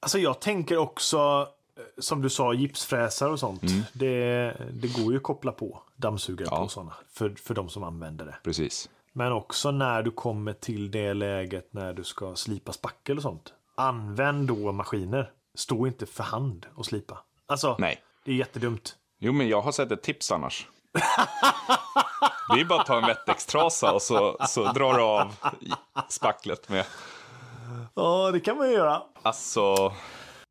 Alltså 0.00 0.18
jag 0.18 0.40
tänker 0.40 0.76
också, 0.76 1.48
eh, 1.76 1.82
som 1.98 2.22
du 2.22 2.30
sa, 2.30 2.54
gipsfräsar 2.54 3.30
och 3.30 3.40
sånt. 3.40 3.62
Det, 3.92 4.56
det 4.72 4.88
går 4.88 5.12
ju 5.12 5.16
att 5.16 5.22
koppla 5.22 5.52
på 5.52 5.82
dammsugare 5.96 6.48
Ja. 6.50 6.62
på 6.62 6.68
sådana. 6.68 6.94
För, 7.12 7.30
för 7.30 7.54
de 7.54 7.68
som 7.68 7.82
använder 7.82 8.24
det. 8.26 8.36
Precis. 8.44 8.88
Men 9.18 9.32
också 9.32 9.70
när 9.70 10.02
du 10.02 10.10
kommer 10.10 10.52
till 10.52 10.90
det 10.90 11.14
läget 11.14 11.72
när 11.72 11.92
du 11.92 12.04
ska 12.04 12.34
slipa 12.34 12.72
spackel 12.72 13.16
och 13.16 13.22
sånt. 13.22 13.52
Använd 13.76 14.48
då 14.48 14.72
maskiner. 14.72 15.32
Stå 15.54 15.86
inte 15.86 16.06
för 16.06 16.24
hand 16.24 16.66
och 16.74 16.86
slipa. 16.86 17.18
Alltså, 17.46 17.76
Nej. 17.78 18.02
det 18.24 18.30
är 18.30 18.34
jättedumt. 18.34 18.96
Jo, 19.18 19.32
men 19.32 19.48
jag 19.48 19.60
har 19.60 19.72
sett 19.72 19.92
ett 19.92 20.02
tips 20.02 20.32
annars. 20.32 20.68
Det 22.54 22.60
är 22.60 22.64
bara 22.64 22.80
att 22.80 22.86
ta 22.86 22.98
en 22.98 23.06
Wettex-trasa 23.06 23.92
och 23.92 24.02
så, 24.02 24.36
så 24.48 24.72
drar 24.72 24.94
du 24.94 25.02
av 25.02 25.34
spacklet 26.08 26.68
med. 26.68 26.84
Ja, 27.94 28.30
det 28.30 28.40
kan 28.40 28.56
man 28.56 28.68
ju 28.68 28.74
göra. 28.74 29.02
Alltså, 29.22 29.92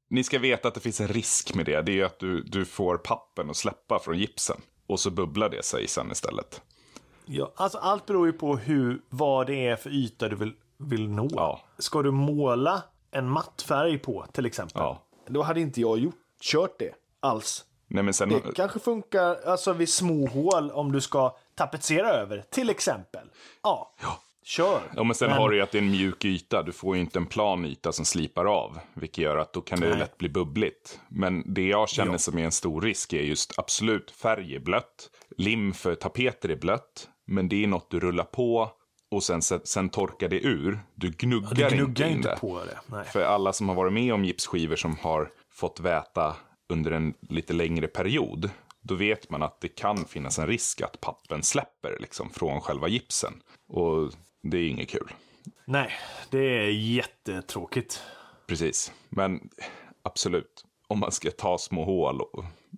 ni 0.09 0.23
ska 0.23 0.39
veta 0.39 0.67
att 0.67 0.73
det 0.73 0.79
finns 0.79 1.01
en 1.01 1.07
risk 1.07 1.55
med 1.55 1.65
det. 1.65 1.81
Det 1.81 1.91
är 1.91 1.95
ju 1.95 2.03
att 2.03 2.19
du, 2.19 2.41
du 2.43 2.65
får 2.65 2.97
pappen 2.97 3.49
att 3.49 3.57
släppa 3.57 3.99
från 3.99 4.17
gipsen. 4.17 4.61
Och 4.87 4.99
så 4.99 5.11
bubblar 5.11 5.49
det 5.49 5.65
sig 5.65 5.87
sen 5.87 6.11
istället. 6.11 6.61
Ja, 7.27 7.51
alltså 7.55 7.77
allt 7.77 8.05
beror 8.05 8.27
ju 8.27 8.33
på 8.33 8.57
hur, 8.57 9.01
vad 9.09 9.47
det 9.47 9.67
är 9.67 9.75
för 9.75 9.89
yta 9.89 10.29
du 10.29 10.35
vill, 10.35 10.53
vill 10.77 11.09
nå. 11.09 11.27
Ja. 11.31 11.61
Ska 11.77 12.01
du 12.01 12.11
måla 12.11 12.83
en 13.11 13.29
matt 13.29 13.61
färg 13.67 13.97
på 13.97 14.25
till 14.31 14.45
exempel. 14.45 14.81
Ja. 14.81 15.03
Då 15.27 15.41
hade 15.41 15.61
inte 15.61 15.81
jag 15.81 15.99
gjort, 15.99 16.15
kört 16.41 16.79
det 16.79 16.93
alls. 17.19 17.65
Nej, 17.87 18.03
men 18.03 18.13
sen... 18.13 18.29
Det 18.29 18.41
kanske 18.55 18.79
funkar 18.79 19.35
alltså 19.45 19.73
vid 19.73 19.89
små 19.89 20.27
hål 20.27 20.71
om 20.71 20.91
du 20.91 21.01
ska 21.01 21.35
tapetsera 21.55 22.09
över 22.09 22.43
till 22.49 22.69
exempel. 22.69 23.27
Ja, 23.63 23.95
kör. 24.43 24.81
Ja, 24.95 25.03
men 25.03 25.15
sen 25.15 25.31
har 25.31 25.49
du 25.49 25.55
ju 25.55 25.61
att 25.61 25.71
det 25.71 25.77
är 25.77 25.81
en 25.81 25.91
mjuk 25.91 26.25
yta. 26.25 26.63
Du 26.63 26.71
får 26.71 26.95
ju 26.95 27.01
inte 27.01 27.19
en 27.19 27.25
plan 27.25 27.65
yta 27.65 27.91
som 27.91 28.05
slipar 28.05 28.45
av. 28.45 28.79
Vilket 28.93 29.17
gör 29.17 29.37
att 29.37 29.53
då 29.53 29.61
kan 29.61 29.79
det 29.79 29.89
Nej. 29.89 29.99
lätt 29.99 30.17
bli 30.17 30.29
bubbligt. 30.29 30.99
Men 31.07 31.53
det 31.53 31.67
jag 31.67 31.89
känner 31.89 32.11
Ja. 32.11 32.17
som 32.17 32.37
är 32.37 32.43
en 32.43 32.51
stor 32.51 32.81
risk 32.81 33.13
är 33.13 33.21
just 33.21 33.59
absolut 33.59 34.11
färg 34.11 34.55
är 34.55 34.59
blött. 34.59 35.09
Lim 35.37 35.73
för 35.73 35.95
tapeter 35.95 36.49
är 36.49 36.55
blött. 36.55 37.09
Men 37.27 37.49
det 37.49 37.63
är 37.63 37.67
något 37.67 37.89
du 37.89 37.99
rullar 37.99 38.23
på 38.23 38.71
och 39.11 39.23
sen, 39.23 39.41
sen, 39.41 39.59
sen 39.63 39.89
torkar 39.89 40.29
det 40.29 40.39
ur. 40.45 40.79
Du 40.95 41.09
gnuggar, 41.11 41.53
Du 41.55 41.63
inte 41.63 41.75
gnuggar 41.75 42.07
in 42.07 42.15
inte 42.17 42.29
det. 42.29 42.37
på 42.39 42.59
det. 42.65 42.79
Nej. 42.87 43.05
För 43.05 43.21
alla 43.21 43.53
som 43.53 43.69
har 43.69 43.75
varit 43.75 43.93
med 43.93 44.13
om 44.13 44.25
gipsskivor 44.25 44.75
som 44.75 44.97
har 44.97 45.31
fått 45.53 45.79
väta 45.79 46.35
under 46.69 46.91
en 46.91 47.13
lite 47.29 47.53
längre 47.53 47.87
period. 47.87 48.49
Då 48.81 48.95
vet 48.95 49.29
man 49.29 49.43
att 49.43 49.61
det 49.61 49.67
kan 49.67 50.05
finnas 50.05 50.39
en 50.39 50.47
risk 50.47 50.81
att 50.81 51.01
pappen 51.01 51.43
släpper 51.43 51.97
liksom, 51.99 52.29
från 52.29 52.61
själva 52.61 52.87
gipsen. 52.87 53.33
Och 53.67 54.11
det 54.41 54.57
är 54.57 54.69
inget 54.69 54.89
kul. 54.89 55.11
Nej, 55.65 55.91
det 56.29 56.39
är 56.39 56.69
jättetråkigt. 56.69 58.01
Precis, 58.47 58.91
men 59.09 59.49
absolut. 60.03 60.63
Om 60.87 60.99
man 60.99 61.11
ska 61.11 61.31
ta 61.31 61.57
små 61.57 61.83
hål, 61.85 62.21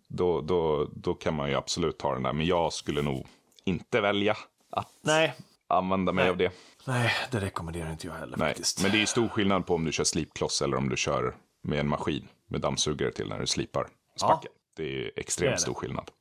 då, 0.07 0.41
då, 0.41 0.89
då 0.95 1.13
kan 1.13 1.33
man 1.33 1.49
ju 1.49 1.55
absolut 1.55 1.97
ta 1.97 2.13
den 2.13 2.23
där. 2.23 2.33
Men 2.33 2.45
jag 2.45 2.73
skulle 2.73 3.01
nog 3.01 3.27
inte 3.69 4.01
välja 4.01 4.37
att 4.71 4.87
Nej, 5.01 5.33
använda 5.67 6.11
mig 6.11 6.23
Nej. 6.23 6.29
av 6.31 6.37
det. 6.37 6.51
nej, 6.87 7.11
det 7.31 7.39
rekommenderar 7.39 7.91
inte 7.91 8.07
jag 8.07 8.13
heller 8.13 8.37
Nej, 8.37 8.47
faktiskt. 8.49 8.81
men 8.83 8.91
det 8.91 9.01
är 9.01 9.05
stor 9.05 9.27
skillnad 9.27 9.65
på 9.65 9.75
om 9.75 9.85
du 9.85 9.91
kör 9.91 10.03
slipkloss 10.03 10.61
eller 10.61 10.77
om 10.77 10.89
du 10.89 10.97
kör 10.97 11.35
med 11.63 11.79
en 11.79 11.87
maskin 11.87 12.27
med 12.47 12.61
dammsugare 12.61 13.11
till 13.11 13.27
när 13.29 13.39
du 13.39 13.47
slipar 13.47 13.87
spacken. 14.15 14.51
Det 14.75 15.05
är 15.05 15.11
extremt 15.15 15.45
Det 15.47 15.51
är 15.51 15.51
det. 15.55 15.57
stor 15.61 15.73
skillnad. 15.73 16.11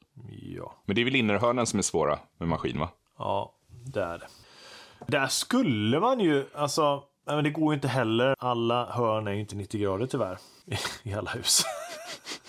Ja. 0.41 0.75
Men 0.85 0.95
det 0.97 1.01
är 1.03 1.05
väl 1.05 1.17
innerhörnen 1.17 1.67
som 1.67 1.79
är 1.79 1.83
svåra 1.83 2.19
med 2.39 2.49
maskin, 2.49 2.79
va? 2.79 2.89
Ja, 3.19 3.55
det 3.69 4.03
är 4.03 4.19
det. 4.19 4.27
Där 5.07 5.27
skulle 5.27 6.01
man 6.01 6.21
ju, 6.21 6.47
alltså, 6.55 7.03
men 7.27 7.45
det 7.45 7.51
går 7.51 7.73
ju 7.73 7.75
inte 7.75 7.89
heller. 7.89 8.35
Alla 8.39 8.87
hörn 8.93 9.27
är 9.27 9.33
ju 9.33 9.41
inte 9.41 9.57
90 9.57 9.81
grader 9.81 10.07
tyvärr. 10.07 10.39
I 11.03 11.15
alla 11.15 11.31
hus. 11.31 11.63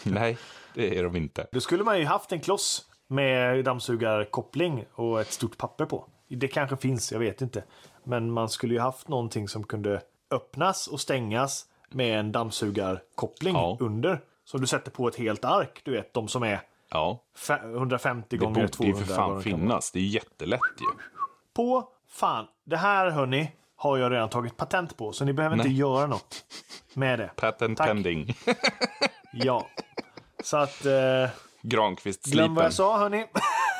Nej, 0.03 0.37
det 0.73 0.97
är 0.99 1.03
de 1.03 1.15
inte. 1.15 1.47
Då 1.51 1.61
skulle 1.61 1.83
man 1.83 1.99
ju 1.99 2.05
haft 2.05 2.31
en 2.31 2.39
kloss 2.41 2.85
med 3.11 3.65
dammsugarkoppling 3.65 4.85
och 4.95 5.21
ett 5.21 5.31
stort 5.31 5.57
papper 5.57 5.85
på. 5.85 6.05
Det 6.27 6.47
kanske 6.47 6.77
finns, 6.77 7.11
jag 7.11 7.19
vet 7.19 7.41
inte. 7.41 7.63
Men 8.03 8.31
man 8.31 8.49
skulle 8.49 8.73
ju 8.73 8.79
haft 8.79 9.07
någonting 9.07 9.47
som 9.47 9.63
kunde 9.63 10.01
öppnas 10.31 10.87
och 10.87 10.99
stängas 11.01 11.65
med 11.89 12.19
en 12.19 12.31
dammsugarkoppling 12.31 13.55
Ja. 13.55 13.77
under. 13.79 14.21
Som 14.45 14.61
du 14.61 14.67
sätter 14.67 14.91
på 14.91 15.07
ett 15.07 15.15
helt 15.15 15.45
ark, 15.45 15.81
du 15.83 15.91
vet, 15.91 16.13
de 16.13 16.27
som 16.27 16.43
är 16.43 16.61
Ja, 16.91 17.23
fe- 17.37 17.75
150 17.77 18.27
det 18.29 18.37
gånger 18.37 18.55
borde 18.55 18.67
200. 18.67 18.99
ju 18.99 19.05
för 19.05 19.13
fan 19.15 19.41
finnas. 19.41 19.91
Det 19.91 19.99
är 19.99 20.03
jättelätt 20.03 20.59
ju. 20.79 20.85
På 21.53 21.89
fan, 22.07 22.45
det 22.65 22.77
här 22.77 23.09
hörni, 23.09 23.51
har 23.75 23.97
jag 23.97 24.11
redan 24.11 24.29
tagit 24.29 24.57
patent 24.57 24.97
på, 24.97 25.11
så 25.11 25.25
ni 25.25 25.33
behöver 25.33 25.55
inte 25.55 25.69
göra 25.69 26.07
något 26.07 26.45
med 26.93 27.19
det. 27.19 27.31
Patent 27.35 27.77
Tack. 27.77 27.87
pending. 27.87 28.33
Ja. 29.33 29.67
Så 30.43 30.57
att, 30.57 30.85
eh, 30.85 31.29
Granqvist 31.61 32.25
glöm 32.25 32.55
vad 32.55 32.65
jag 32.65 32.73
sa 32.73 32.97
hörni. 32.97 33.25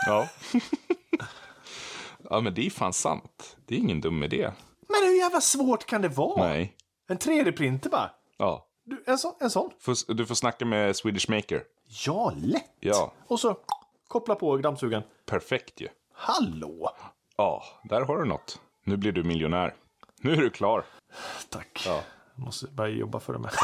Ja. 0.06 0.28
ja, 2.30 2.42
men 2.42 2.54
det 2.54 2.66
är 2.66 2.70
fan 2.70 2.94
sant. 2.94 3.58
Det 3.66 3.76
är 3.76 3.80
ingen 3.80 4.02
dum 4.02 4.24
idé. 4.24 4.52
Men 4.88 5.10
hur 5.10 5.18
jävla 5.20 5.42
svårt 5.42 5.86
kan 5.86 6.02
det 6.02 6.08
vara? 6.08 6.48
Nej. 6.48 6.76
En 7.08 7.18
3D-printer 7.18 7.90
bara. 7.90 8.12
Ja. 8.38 8.66
Du, 8.86 9.04
en, 9.08 9.18
sån, 9.18 9.34
en 9.40 9.50
sån? 9.50 9.72
Får- 9.80 10.14
Du 10.14 10.26
får 10.26 10.36
snacka 10.36 10.66
med 10.66 10.96
Swedish 10.96 11.30
Maker. 11.30 11.64
Ja, 12.06 12.34
lätt. 12.36 12.72
Ja, 12.80 13.14
Och 13.28 13.40
så 13.40 13.58
koppla 14.08 14.36
på 14.36 14.58
dammsugaren. 14.58 15.04
perfekt 15.26 15.82
ju. 15.82 15.88
Hallå! 16.14 16.92
Ja, 17.38 17.64
där 17.84 18.02
har 18.02 18.18
du 18.18 18.26
något. 18.26 18.60
Nu 18.84 18.98
blir 18.98 19.12
du 19.12 19.24
miljonär. 19.24 19.74
Nu 20.22 20.32
är 20.34 20.38
du 20.42 20.50
klar. 20.50 20.86
Tack. 21.50 21.84
Ja. 21.86 22.02
Jag 22.36 22.46
måste 22.46 22.68
börja 22.68 22.96
jobba 22.96 23.20
för 23.20 23.34
det 23.34 23.40
med. 23.40 23.52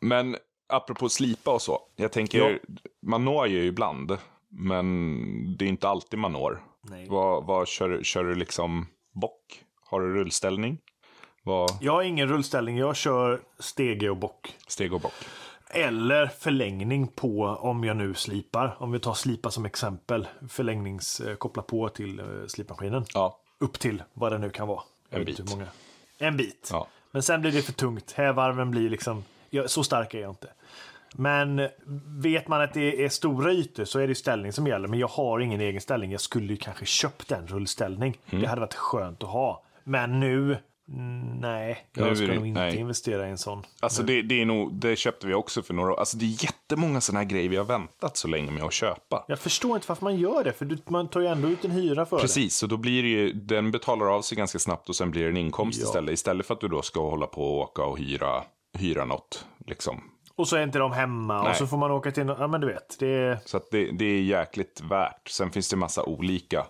Men 0.00 0.36
apropå 0.70 1.08
slipa 1.08 1.50
och 1.54 1.62
så. 1.62 1.80
Jag 1.96 2.12
tänker, 2.12 2.50
Ja. 2.50 2.58
man 3.02 3.24
når 3.24 3.46
ju 3.46 3.64
ibland. 3.66 4.16
Men 4.48 5.56
det 5.58 5.64
är 5.64 5.68
inte 5.68 5.88
alltid 5.88 6.18
man 6.18 6.32
når. 6.32 6.62
Nej. 6.82 7.06
Vad, 7.08 7.44
vad 7.46 7.68
kör, 7.68 8.02
kör 8.02 8.24
du 8.24 8.34
liksom 8.34 8.86
bock? 9.12 9.64
Har 9.86 10.00
du 10.00 10.14
rullställning? 10.14 10.78
Vad, 11.42 11.70
Jag 11.80 11.92
har 11.92 12.02
ingen 12.02 12.28
rullställning. 12.28 12.76
Jag 12.78 12.96
kör 12.96 13.40
stege 13.58 14.10
och 14.10 14.16
bock. 14.16 14.54
steg 14.66 14.92
och 14.92 15.00
bock? 15.00 15.12
Eller 15.70 16.26
förlängning 16.26 17.06
på 17.08 17.44
om 17.60 17.84
jag 17.84 17.96
nu 17.96 18.14
slipar. 18.14 18.76
Om 18.78 18.92
vi 18.92 19.00
tar 19.00 19.14
slipa 19.14 19.50
som 19.50 19.64
exempel. 19.64 20.28
Förlängnings 20.48 21.20
eh, 21.20 21.34
koppla 21.36 21.62
på 21.62 21.88
till 21.88 22.18
eh, 22.20 22.26
slipmaskinen. 22.48 23.04
Ja. 23.14 23.40
Upp 23.60 23.78
till 23.78 24.02
vad 24.14 24.32
det 24.32 24.38
nu 24.38 24.50
kan 24.50 24.68
vara. 24.68 24.82
En 25.10 25.24
bit. 25.24 25.40
En 26.18 26.36
bit. 26.36 26.68
Ja. 26.72 26.86
Men 27.10 27.22
sen 27.22 27.40
blir 27.40 27.52
det 27.52 27.62
för 27.62 27.72
tungt. 27.72 28.12
Hävarven 28.12 28.70
blir 28.70 28.90
liksom... 28.90 29.24
Ja, 29.50 29.68
så 29.68 29.84
stark 29.84 30.14
är 30.14 30.20
jag 30.20 30.30
inte. 30.30 30.48
Men 31.14 31.68
vet 32.22 32.48
man 32.48 32.60
att 32.60 32.74
det 32.74 33.04
är 33.04 33.08
stora 33.08 33.52
ytor 33.52 33.84
så 33.84 33.98
är 33.98 34.08
det 34.08 34.14
ställning 34.14 34.52
som 34.52 34.66
gäller. 34.66 34.88
Men 34.88 34.98
jag 34.98 35.08
har 35.08 35.40
ingen 35.40 35.60
egen 35.60 35.80
ställning. 35.80 36.12
Jag 36.12 36.20
skulle 36.20 36.46
ju 36.46 36.56
kanske 36.56 36.86
köpt 36.86 37.32
en 37.32 37.46
rullställning. 37.46 38.18
Mm. 38.30 38.42
Det 38.42 38.48
hade 38.48 38.60
varit 38.60 38.74
skönt 38.74 39.22
att 39.22 39.28
ha. 39.30 39.64
Men 39.84 40.20
nu... 40.20 40.56
Nej, 41.40 41.86
jag 41.94 42.16
ska 42.16 42.26
det- 42.26 42.34
nog 42.34 42.46
inte 42.46 42.60
nej. 42.60 42.76
investera 42.76 43.26
i 43.26 43.30
en 43.30 43.38
sån. 43.38 43.62
Alltså 43.80 44.02
det, 44.02 44.22
det 44.22 44.40
är 44.40 44.44
nog, 44.46 44.74
det 44.74 44.96
köpte 44.96 45.26
vi 45.26 45.34
också 45.34 45.62
för 45.62 45.74
några 45.74 45.92
år. 45.92 45.98
Alltså 45.98 46.16
det 46.16 46.24
är 46.24 46.44
jättemånga 46.44 47.00
sådana 47.00 47.20
här 47.20 47.28
grejer 47.30 47.48
vi 47.48 47.56
har 47.56 47.64
väntat 47.64 48.16
så 48.16 48.28
länge 48.28 48.50
med 48.50 48.62
att 48.62 48.72
köpa. 48.72 49.24
Jag 49.28 49.38
förstår 49.38 49.74
inte 49.74 49.88
varför 49.88 50.04
man 50.04 50.16
gör 50.16 50.44
det, 50.44 50.52
för 50.52 50.64
du, 50.64 50.78
man 50.88 51.08
tar 51.08 51.20
ju 51.20 51.26
ändå 51.26 51.48
ut 51.48 51.64
en 51.64 51.70
hyra 51.70 52.06
för 52.06 52.18
Precis, 52.18 52.56
så 52.56 52.66
då 52.66 52.76
blir 52.76 53.02
det 53.02 53.08
ju, 53.08 53.32
den 53.32 53.70
betalar 53.70 54.06
av 54.06 54.22
sig 54.22 54.38
ganska 54.38 54.58
snabbt 54.58 54.88
och 54.88 54.96
sen 54.96 55.10
blir 55.10 55.22
det 55.22 55.28
en 55.28 55.36
inkomst 55.36 55.80
Ja. 55.80 55.86
istället. 55.86 56.12
Istället 56.14 56.46
för 56.46 56.54
att 56.54 56.60
du 56.60 56.68
då 56.68 56.82
ska 56.82 57.10
hålla 57.10 57.26
på 57.26 57.42
och 57.42 57.58
åka 57.60 57.82
och 57.84 57.98
hyra, 57.98 58.42
hyra 58.78 59.04
något. 59.04 59.46
Liksom. 59.66 60.00
Och 60.36 60.48
så 60.48 60.56
är 60.56 60.62
inte 60.62 60.78
de 60.78 60.92
hemma 60.92 61.42
Nej. 61.42 61.50
och 61.50 61.56
så 61.56 61.66
får 61.66 61.76
man 61.76 61.90
åka 61.90 62.10
till... 62.10 62.34
Ja, 62.38 62.46
men 62.46 62.60
du 62.60 62.66
vet. 62.66 62.96
Det 62.98 63.08
är... 63.08 63.38
Så 63.44 63.60
det, 63.70 63.90
det 63.90 64.04
är 64.04 64.22
jäkligt 64.22 64.80
värt. 64.80 65.28
Sen 65.28 65.50
finns 65.50 65.68
det 65.68 65.76
massa 65.76 66.02
olika. 66.02 66.66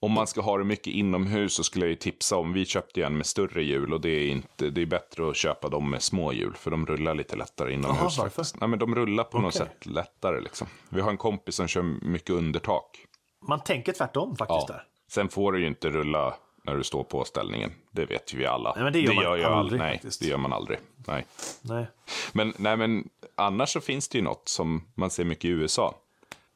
Om 0.00 0.12
man 0.12 0.26
ska 0.26 0.40
ha 0.40 0.58
det 0.58 0.64
mycket 0.64 0.86
inomhus 0.86 1.54
så 1.54 1.64
skulle 1.64 1.84
jag 1.84 1.90
ju 1.90 1.96
tipsa 1.96 2.36
om, 2.36 2.52
vi 2.52 2.64
köpte 2.64 3.04
en 3.04 3.16
med 3.16 3.26
större 3.26 3.62
hjul 3.62 3.92
och 3.92 4.00
det 4.00 4.10
är, 4.10 4.28
inte, 4.28 4.70
det 4.70 4.82
är 4.82 4.86
bättre 4.86 5.30
att 5.30 5.36
köpa 5.36 5.68
dem 5.68 5.90
med 5.90 6.02
små 6.02 6.32
hjul 6.32 6.54
för 6.54 6.70
de 6.70 6.86
rullar 6.86 7.14
lite 7.14 7.36
lättare 7.36 7.72
inomhus. 7.72 7.98
Jaha, 7.98 8.04
varför? 8.04 8.22
faktiskt. 8.22 8.60
Nej, 8.60 8.68
men 8.68 8.78
de 8.78 8.94
rullar 8.94 9.24
på 9.24 9.38
något 9.38 9.56
Okej. 9.56 9.66
sätt 9.66 9.86
lättare 9.86 10.40
liksom. 10.40 10.66
Vi 10.88 11.00
har 11.00 11.10
en 11.10 11.16
kompis 11.16 11.54
som 11.54 11.68
kör 11.68 11.82
mycket 11.82 12.30
undertak. 12.30 13.06
Man 13.48 13.60
tänker 13.60 13.92
tvärtom 13.92 14.36
faktiskt 14.36 14.68
där. 14.68 14.82
Sen 15.10 15.28
får 15.28 15.52
du 15.52 15.60
ju 15.60 15.66
inte 15.66 15.90
rulla 15.90 16.34
när 16.62 16.76
du 16.76 16.84
står 16.84 17.04
på 17.04 17.24
ställningen. 17.24 17.72
Det 17.90 18.04
vet 18.04 18.34
ju 18.34 18.38
vi 18.38 18.46
alla. 18.46 18.72
Nej, 18.74 18.84
men 18.84 18.92
det 18.92 19.00
gör 19.00 19.14
man 19.14 19.38
ju 19.38 19.44
aldrig, 19.44 19.80
Nej, 19.80 19.94
faktiskt. 19.94 20.20
det 20.20 20.26
gör 20.26 20.36
man 20.36 20.52
aldrig. 20.52 20.78
Nej. 21.06 21.26
Nej. 21.62 21.86
Men, 22.32 22.52
nej, 22.56 22.76
men 22.76 23.08
annars 23.34 23.68
så 23.68 23.80
finns 23.80 24.08
det 24.08 24.18
ju 24.18 24.24
något 24.24 24.48
som 24.48 24.84
man 24.94 25.10
ser 25.10 25.24
mycket 25.24 25.44
i 25.44 25.48
USA. 25.48 25.94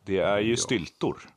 Det 0.04 0.18
är 0.18 0.38
ju 0.38 0.56
styltor. 0.56 1.28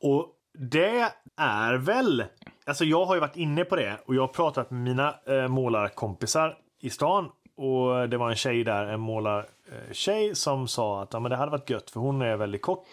Och 0.00 0.26
det 0.52 1.12
är 1.36 1.74
väl... 1.74 2.24
Alltså 2.64 2.84
jag 2.84 3.04
har 3.04 3.14
ju 3.14 3.20
varit 3.20 3.36
inne 3.36 3.64
på 3.64 3.76
det 3.76 3.96
och 4.06 4.14
jag 4.14 4.22
har 4.22 4.28
pratat 4.28 4.70
med 4.70 4.80
mina 4.80 5.14
eh, 5.26 5.48
målarkompisar 5.48 6.58
i 6.80 6.90
stan. 6.90 7.30
Och 7.56 8.08
det 8.08 8.16
var 8.16 8.30
en 8.30 8.36
tjej 8.36 8.64
där, 8.64 8.86
en 8.86 9.00
målartjej 9.00 10.34
som 10.34 10.68
sa 10.68 11.02
att 11.02 11.12
ja, 11.12 11.20
men 11.20 11.30
det 11.30 11.36
hade 11.36 11.50
varit 11.50 11.70
gött 11.70 11.90
för 11.90 12.00
hon 12.00 12.22
är 12.22 12.36
väldigt 12.36 12.62
kort. 12.62 12.86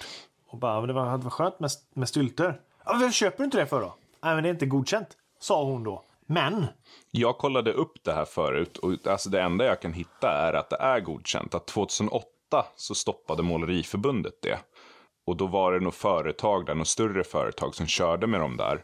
Och 0.48 0.58
bara, 0.58 0.82
men 0.82 0.96
det 0.96 1.02
hade 1.02 1.24
varit 1.24 1.34
skönt 1.34 1.60
med, 1.60 1.72
med 1.94 2.10
stylter. 2.10 2.60
Ja, 2.86 2.92
varför 2.94 3.12
köper 3.12 3.38
du 3.38 3.44
inte 3.44 3.58
det 3.58 3.66
för 3.66 3.82
då? 3.82 3.96
Nej, 4.24 4.36
men 4.36 4.44
det 4.44 4.50
är 4.50 4.54
inte 4.54 4.66
godkänt, 4.66 5.08
sa 5.40 5.64
hon 5.64 5.84
då. 5.84 6.04
Men, 6.26 6.66
Jag 7.12 7.38
kollade 7.38 7.74
upp 7.74 8.04
det 8.04 8.14
här 8.14 8.26
förut 8.26 8.78
och 8.78 9.08
alltså 9.08 9.30
det 9.30 9.42
enda 9.42 9.66
jag 9.66 9.82
kan 9.82 9.94
hitta 9.94 10.32
är 10.32 10.54
att 10.54 10.70
det 10.70 10.76
är 10.76 11.00
godkänt. 11.00 11.56
Att 11.56 11.68
2008 11.68 12.26
så 12.76 12.96
stoppade 12.96 13.44
Måleriförbundet 13.44 14.42
det. 14.42 14.60
Och 15.28 15.38
då 15.38 15.48
var 15.48 15.74
det 15.74 15.80
nog 15.80 15.94
företag 15.94 16.66
där, 16.66 16.76
något 16.76 16.88
större 16.88 17.24
företag 17.24 17.76
som 17.76 17.88
körde 17.88 18.28
med 18.28 18.40
dem 18.40 18.58
där. 18.58 18.82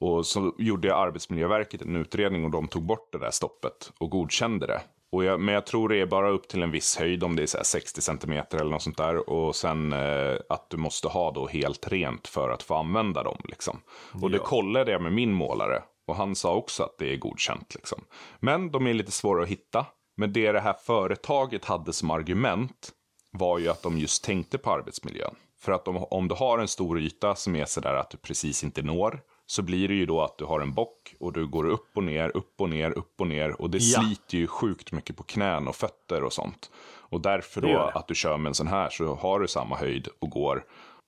Och 0.00 0.26
så 0.26 0.54
gjorde 0.58 0.94
Arbetsmiljöverket 0.96 1.82
en 1.82 1.96
utredning 1.96 2.44
och 2.44 2.50
de 2.50 2.68
tog 2.68 2.82
bort 2.86 3.12
det 3.12 3.18
där 3.18 3.30
stoppet 3.30 3.92
och 4.00 4.10
godkände 4.10 4.66
det. 4.66 4.80
Och 5.12 5.24
jag, 5.24 5.40
men 5.40 5.54
jag 5.54 5.66
tror 5.66 5.88
det 5.88 5.96
är 5.96 6.06
bara 6.06 6.30
upp 6.30 6.48
till 6.48 6.62
en 6.62 6.70
viss 6.70 6.96
höjd, 6.96 7.24
om 7.24 7.36
det 7.36 7.42
är 7.42 7.46
så 7.46 7.56
här 7.56 7.64
60 7.64 8.00
centimeter 8.00 8.58
eller 8.58 8.70
något 8.70 8.82
sånt 8.82 8.96
där. 8.96 9.30
Och 9.30 9.56
sen 9.56 9.92
eh, 9.92 10.36
att 10.48 10.70
du 10.70 10.76
måste 10.76 11.08
ha 11.08 11.30
då 11.30 11.46
helt 11.46 11.88
rent 11.88 12.28
för 12.28 12.50
att 12.50 12.62
få 12.62 12.74
använda 12.74 13.22
dem. 13.22 13.40
Liksom. 13.44 13.80
Och 14.22 14.30
det 14.30 14.38
kollade 14.38 14.92
jag 14.92 15.02
med 15.02 15.12
min 15.12 15.32
målare. 15.32 15.82
Och 16.06 16.16
han 16.16 16.34
sa 16.34 16.54
också 16.54 16.82
att 16.82 16.98
det 16.98 17.12
är 17.12 17.16
godkänt. 17.16 17.74
Liksom. 17.74 18.04
Men 18.40 18.70
de 18.70 18.86
är 18.86 18.94
lite 18.94 19.12
svåra 19.12 19.42
att 19.42 19.48
hitta. 19.48 19.86
Men 20.16 20.32
det 20.32 20.52
det 20.52 20.60
här 20.60 20.76
företaget 20.84 21.64
hade 21.64 21.92
som 21.92 22.10
argument 22.10 22.92
var 23.30 23.58
ju 23.58 23.68
att 23.68 23.82
de 23.82 23.98
just 23.98 24.24
tänkte 24.24 24.58
på 24.58 24.70
arbetsmiljön. 24.70 25.34
För 25.60 25.72
att 25.72 25.88
om, 25.88 25.96
om 25.96 26.28
du 26.28 26.34
har 26.34 26.58
en 26.58 26.68
stor 26.68 27.00
yta 27.00 27.34
som 27.34 27.56
är 27.56 27.64
sådär 27.64 27.94
att 27.94 28.10
du 28.10 28.18
precis 28.18 28.64
inte 28.64 28.82
når, 28.82 29.20
så 29.52 29.62
blir 29.62 29.88
det 29.88 29.94
ju 29.94 30.06
då 30.06 30.22
att 30.22 30.38
du 30.38 30.44
har 30.44 30.60
en 30.60 30.72
bock 30.74 31.14
och 31.20 31.32
du 31.32 31.46
går 31.46 31.64
upp 31.66 31.90
och 31.96 32.04
ner, 32.04 32.36
upp 32.36 32.60
och 32.60 32.68
ner, 32.68 32.98
upp 32.98 33.20
och 33.20 33.26
ner. 33.26 33.60
Och 33.60 33.70
det 33.70 33.78
Ja. 33.78 34.00
sliter 34.00 34.38
ju 34.38 34.46
sjukt 34.46 34.92
mycket 34.92 35.16
på 35.16 35.22
knän 35.22 35.68
och 35.68 35.76
fötter 35.76 36.24
och 36.24 36.32
sånt. 36.32 36.70
Och 36.98 37.20
därför 37.20 37.60
Det 37.60 37.66
då 37.66 37.72
gör 37.72 37.86
det. 37.86 37.92
att 37.98 38.08
du 38.08 38.14
kör 38.14 38.36
med 38.36 38.50
en 38.50 38.54
sån 38.54 38.66
här 38.66 38.90
så 38.90 39.14
har 39.14 39.40
du 39.40 39.48
samma 39.48 39.76
höjd 39.76 40.08
och 40.18 40.30
går. 40.30 40.64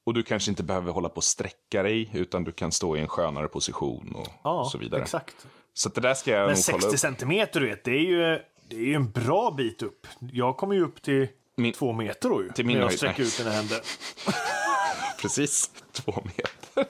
Och 0.07 0.15
du 0.15 0.23
kanske 0.23 0.51
inte 0.51 0.63
behöver 0.63 0.93
hålla 0.93 1.09
på 1.09 1.17
och 1.17 1.25
sträcka 1.25 1.83
dig, 1.83 2.11
utan 2.15 2.45
du 2.45 2.53
kan 2.53 2.73
stå 2.73 2.97
i 2.97 3.01
en 3.01 3.09
skönare 3.09 3.49
position 3.49 4.15
och, 4.15 4.29
ja, 4.45 4.69
så 4.73 4.79
vidare. 4.79 5.03
exakt. 5.03 5.47
Så 5.75 5.89
det 5.89 6.01
där 6.01 6.15
ska 6.15 6.31
jag 6.31 6.47
Men 6.47 6.55
nog 6.55 6.65
kolla 6.67 6.79
60 6.81 6.95
upp. 6.95 6.99
centimeter, 7.01 7.61
du 7.61 7.67
vet, 7.67 7.85
det 7.85 7.91
är 7.91 8.05
ju, 8.05 8.39
det 8.69 8.77
är 8.77 8.81
ju 8.87 8.95
en 8.95 9.11
bra 9.11 9.51
bit 9.51 9.83
upp. 9.83 10.07
Jag 10.33 10.57
kommer 10.57 10.75
ju 10.75 10.85
upp 10.85 11.03
till 11.03 11.29
Min- 11.57 11.73
två 11.73 11.93
meter 11.93 12.29
då 12.29 12.43
ju. 12.43 12.49
Till 12.53 12.67
min 12.67 12.75
när 12.77 12.81
jag 12.83 12.89
höjd, 12.89 12.99
sträcker 12.99 13.19
nej. 13.23 13.29
ut 13.29 13.39
mina 13.39 13.51
händer. 13.51 13.81
Precis, 15.23 15.71
två 15.93 16.13
meter. 16.25 16.87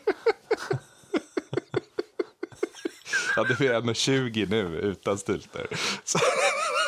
Ja, 3.36 3.44
det 3.44 3.58
blir 3.58 3.72
1,20 3.72 4.50
nu 4.50 4.78
utan 4.78 5.18
stylter. 5.18 5.66
Så, 6.04 6.18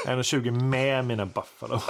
1,20 0.06 0.50
med 0.50 1.04
mina 1.04 1.26
Buffalo. 1.26 1.80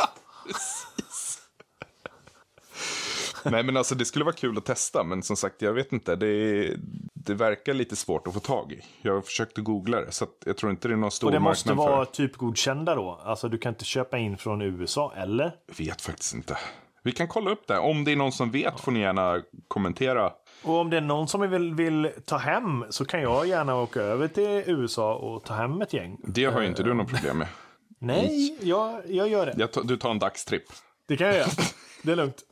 nej, 3.45 3.63
men 3.63 3.77
alltså 3.77 3.95
det 3.95 4.05
skulle 4.05 4.25
vara 4.25 4.35
kul 4.35 4.59
att 4.59 4.65
testa, 4.65 5.05
men 5.05 5.23
som 5.23 5.37
sagt, 5.37 5.63
jag 5.63 5.73
vet 5.73 5.93
inte. 5.93 6.17
Det, 6.17 6.77
det 7.15 7.35
verkar 7.35 7.75
lite 7.75 7.97
svårt 7.97 8.27
att 8.27 8.35
få 8.35 8.41
tag 8.41 8.73
i. 8.73 8.81
Jag 9.03 9.15
har 9.15 9.21
försökt 9.21 9.59
att 9.59 9.65
googla 9.65 10.01
det, 10.01 10.13
så 10.13 10.27
jag 10.45 10.57
tror 10.57 10.71
inte 10.73 10.89
det 10.89 10.95
är 10.95 10.97
någon 10.97 11.11
stor 11.11 11.29
Och 11.29 11.33
det 11.33 11.41
måste 11.41 11.69
marknad 11.69 11.89
vara 11.89 12.05
för 12.05 12.13
typgodkända 12.13 12.95
då. 12.95 13.21
Alltså 13.25 13.49
du 13.49 13.59
kan 13.59 13.73
inte 13.73 13.85
köpa 13.85 14.19
in 14.19 14.39
från 14.39 14.63
USA, 14.63 15.13
eller? 15.17 15.45
det. 15.45 15.83
Vet 15.85 16.03
faktiskt 16.03 16.35
inte. 16.35 16.59
Vi 17.03 17.13
kan 17.13 17.29
kolla 17.29 17.51
upp 17.51 17.67
det. 17.67 17.79
Om 17.79 18.05
det 18.05 18.13
är 18.13 18.17
någon 18.17 18.33
som 18.33 18.51
vet 18.51 18.81
får 18.81 18.93
ni 18.93 19.01
gärna 19.01 19.43
kommentera. 19.69 20.33
Och 20.67 20.75
om 20.81 20.91
det 20.91 20.97
är 20.97 21.01
någon 21.01 21.29
som 21.29 21.51
vill, 21.51 21.75
vill 21.75 22.11
ta 22.25 22.37
hem 22.37 22.85
så 22.91 23.05
kan 23.05 23.23
jag 23.23 23.47
gärna 23.47 23.77
åka 23.77 24.01
över 24.01 24.29
till 24.29 24.63
USA 24.67 25.15
och 25.15 25.45
ta 25.45 25.55
hem 25.55 25.83
ett 25.83 25.93
gäng. 25.93 26.19
Det 26.27 26.45
har 26.45 26.61
ju 26.61 26.67
inte 26.67 26.83
du 26.83 26.95
något 26.95 27.09
problem 27.11 27.39
med. 27.39 27.49
Nej, 28.01 28.59
jag, 28.61 29.01
jag 29.07 29.29
gör 29.29 29.47
det. 29.47 29.55
Jag 29.57 29.73
tar- 29.73 29.83
du 29.83 29.97
tar 29.97 30.11
en 30.11 30.19
dagstripp. 30.19 30.65
Det 31.09 31.17
kan 31.17 31.27
jag 31.27 31.37
göra. 31.37 31.49
Det 32.03 32.13
är 32.13 32.17
lugnt. 32.17 32.43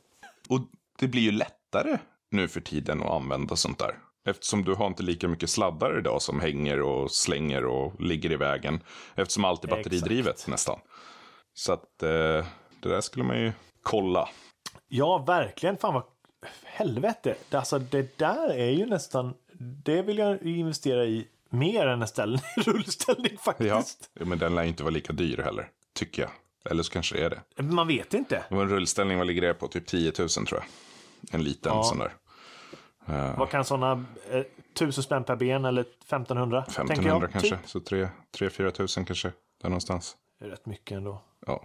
Och 0.49 0.59
det 0.99 1.07
blir 1.07 1.21
ju 1.21 1.31
lättare 1.31 1.97
nu 2.31 2.47
för 2.47 2.61
tiden 2.61 3.03
att 3.03 3.09
använda 3.11 3.55
sånt 3.55 3.79
där. 3.79 3.95
Eftersom 4.27 4.63
du 4.63 4.73
har 4.73 4.87
inte 4.87 5.03
lika 5.03 5.27
mycket 5.27 5.49
sladdar 5.49 5.99
idag 5.99 6.21
som 6.21 6.39
hänger 6.39 6.81
och 6.81 7.11
slänger 7.11 7.65
och 7.65 8.01
ligger 8.01 8.31
i 8.31 8.35
vägen. 8.35 8.79
Eftersom 9.15 9.45
allt 9.45 9.63
är 9.63 9.67
batteridrivet 9.67 10.47
nästan. 10.47 10.79
Så 11.53 11.73
att 11.73 12.03
eh, 12.03 12.09
det 12.79 12.89
där 12.89 13.01
skulle 13.01 13.25
man 13.25 13.39
ju 13.39 13.51
kolla. 13.83 14.29
Ja, 14.87 15.17
verkligen. 15.27 15.77
Fan 15.77 15.93
vad 15.93 16.03
helvete. 16.63 17.35
Det- 17.49 17.57
Alltså 17.57 17.79
det 17.79 18.17
där 18.17 18.49
är 18.49 18.69
ju 18.71 18.85
nästan. 18.85 19.33
Det 19.83 20.01
vill 20.01 20.17
jag 20.17 20.41
investera 20.43 21.05
i 21.05 21.27
mer 21.49 21.87
än 21.87 22.01
en 22.01 22.07
ställning, 22.07 22.41
rullställning 22.57 23.37
faktiskt. 23.37 24.09
Ja. 24.13 24.25
men 24.25 24.39
den 24.39 24.55
lär 24.55 24.63
ju 24.63 24.69
inte 24.69 24.83
vara 24.83 24.93
lika 24.93 25.13
dyr 25.13 25.37
heller. 25.37 25.69
Tycker 25.93 26.21
jag. 26.21 26.31
Eller 26.71 26.83
så 26.83 26.91
kanske 26.91 27.15
det 27.17 27.23
är 27.25 27.29
det. 27.55 27.63
Man 27.63 27.87
vet 27.87 28.13
inte. 28.13 28.43
Och 28.49 28.61
en 28.61 28.69
rullställning, 28.69 29.17
vad 29.17 29.27
ligger 29.27 29.41
det 29.41 29.53
på? 29.53 29.67
Typ 29.67 29.85
10 29.87 30.13
000 30.19 30.29
tror 30.29 30.47
jag. 30.51 30.63
En 31.31 31.43
liten 31.43 31.71
Ja. 31.75 31.83
sån 31.83 31.97
där. 31.97 32.13
Eh, 33.07 33.37
Vad 33.39 33.49
kan 33.49 33.65
sådana, 33.65 34.05
eh, 34.29 34.43
1000 34.73 35.03
spänn 35.03 35.23
per 35.23 35.35
ben 35.35 35.65
eller 35.65 35.81
1500? 35.81 36.61
tänker 36.65 36.81
1500 36.93 37.27
jag, 37.27 37.31
kanske, 37.31 37.57
Typ. 37.57 37.69
så 37.69 37.79
3-4 38.37 38.71
tusen 38.71 39.05
kanske, 39.05 39.31
där 39.61 39.69
någonstans. 39.69 40.15
Det 40.39 40.45
är 40.45 40.49
rätt 40.49 40.65
mycket 40.65 40.91
ändå. 40.97 41.21
Ja, 41.47 41.63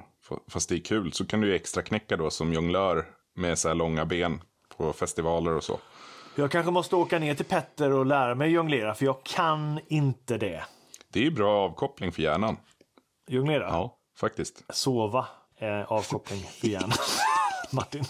fast 0.49 0.69
det 0.69 0.75
är 0.75 0.79
kul. 0.81 1.13
Så 1.13 1.25
kan 1.27 1.41
du 1.41 1.49
ju 1.49 1.55
extra 1.55 1.83
knäcka 1.83 2.17
då 2.17 2.31
som 2.31 2.53
jonglör 2.53 3.07
med 3.35 3.59
så 3.59 3.69
här 3.69 3.75
långa 3.75 4.05
ben 4.05 4.43
på 4.81 4.93
festivaler 4.93 5.51
och 5.57 5.65
så. 5.65 5.79
Jag 6.35 6.51
kanske 6.51 6.71
måste 6.73 6.97
åka 6.97 7.19
ner 7.19 7.35
till 7.35 7.45
Petter 7.45 7.91
och 7.93 8.07
lära 8.07 8.35
mig 8.35 8.51
jonglera, 8.51 8.95
för 8.95 9.05
jag 9.05 9.23
kan 9.23 9.81
inte 9.89 10.39
det. 10.39 10.65
Det 11.09 11.21
är 11.21 11.25
ju 11.25 11.31
bra 11.31 11.65
avkoppling 11.65 12.13
för 12.13 12.23
hjärnan. 12.23 12.57
Jonglera? 13.29 13.65
Ja, 13.69 13.97
faktiskt. 14.19 14.65
Sova 14.69 15.27
är 15.57 15.93
avkoppling 15.93 16.41
för 16.41 16.67
hjärnan. 16.69 16.93
Martin. 17.73 18.05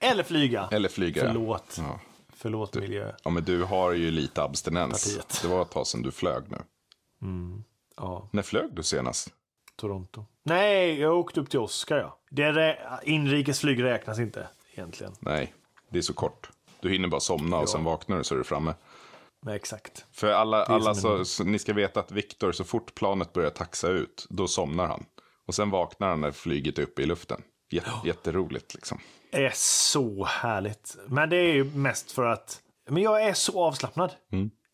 Eller 0.00 0.22
flyga. 0.22 0.68
Eller 0.72 0.88
flyga. 0.88 1.22
Förlåt. 1.26 1.76
Ja. 1.78 2.00
Förlåt 2.36 2.74
miljö. 2.74 3.12
ja, 3.24 3.30
men 3.30 3.44
du 3.44 3.62
har 3.62 3.92
ju 3.92 4.10
lite 4.10 4.42
abstinens. 4.42 5.04
Partiet. 5.16 5.38
Det 5.42 5.48
var 5.48 5.62
ett 5.62 5.70
tag 5.70 5.86
sedan 5.86 6.02
du 6.02 6.10
flög 6.12 6.42
nu. 6.50 6.58
Ja, 7.96 8.28
När 8.32 8.42
flög 8.42 8.74
du 8.74 8.82
senast? 8.82 9.28
Toronto. 9.76 10.24
Nej, 10.42 11.00
jag 11.00 11.18
åkte 11.18 11.40
upp 11.40 11.50
till 11.50 11.58
Oscar 11.58 11.96
ja. 11.96 12.18
Det 12.30 12.42
är 12.42 12.52
rä- 12.52 12.98
inrikesflyg 13.02 13.82
räknas 13.82 14.18
inte 14.18 14.48
egentligen. 14.72 15.12
Nej, 15.20 15.54
det 15.88 15.98
är 15.98 16.02
så 16.02 16.14
kort. 16.14 16.50
Du 16.80 16.90
hinner 16.90 17.08
bara 17.08 17.20
somna 17.20 17.58
och 17.58 17.68
sen 17.68 17.84
vaknar 17.84 18.18
du 18.18 18.24
så 18.24 18.34
är 18.34 18.38
du 18.38 18.44
framme. 18.44 18.74
Men 19.42 19.54
exakt. 19.54 20.04
För 20.12 20.32
alla, 20.32 20.64
alla 20.64 20.94
som 20.94 21.02
så, 21.02 21.24
så, 21.24 21.44
ni 21.44 21.58
ska 21.58 21.72
veta 21.72 22.00
att 22.00 22.10
Viktor, 22.12 22.52
så 22.52 22.64
fort 22.64 22.94
planet 22.94 23.32
börjar 23.32 23.50
taxa 23.50 23.88
ut, 23.88 24.26
då 24.30 24.48
somnar 24.48 24.86
han. 24.86 25.04
Och 25.46 25.54
sen 25.54 25.70
vaknar 25.70 26.08
han 26.08 26.20
när 26.20 26.32
flyget 26.32 26.78
är 26.78 26.82
uppe 26.82 27.02
i 27.02 27.06
luften. 27.06 27.42
Jätte, 27.70 27.90
Jätteroligt 28.04 28.74
liksom. 28.74 28.98
Det 29.30 29.44
är 29.46 29.52
så 29.54 30.24
härligt. 30.24 30.96
Men 31.06 31.30
det 31.30 31.36
är 31.36 31.52
ju 31.54 31.64
mest 31.64 32.12
för 32.12 32.24
att 32.26 32.60
men 32.90 33.02
jag 33.02 33.22
är 33.22 33.34
så 33.34 33.64
avslappnad 33.64 34.14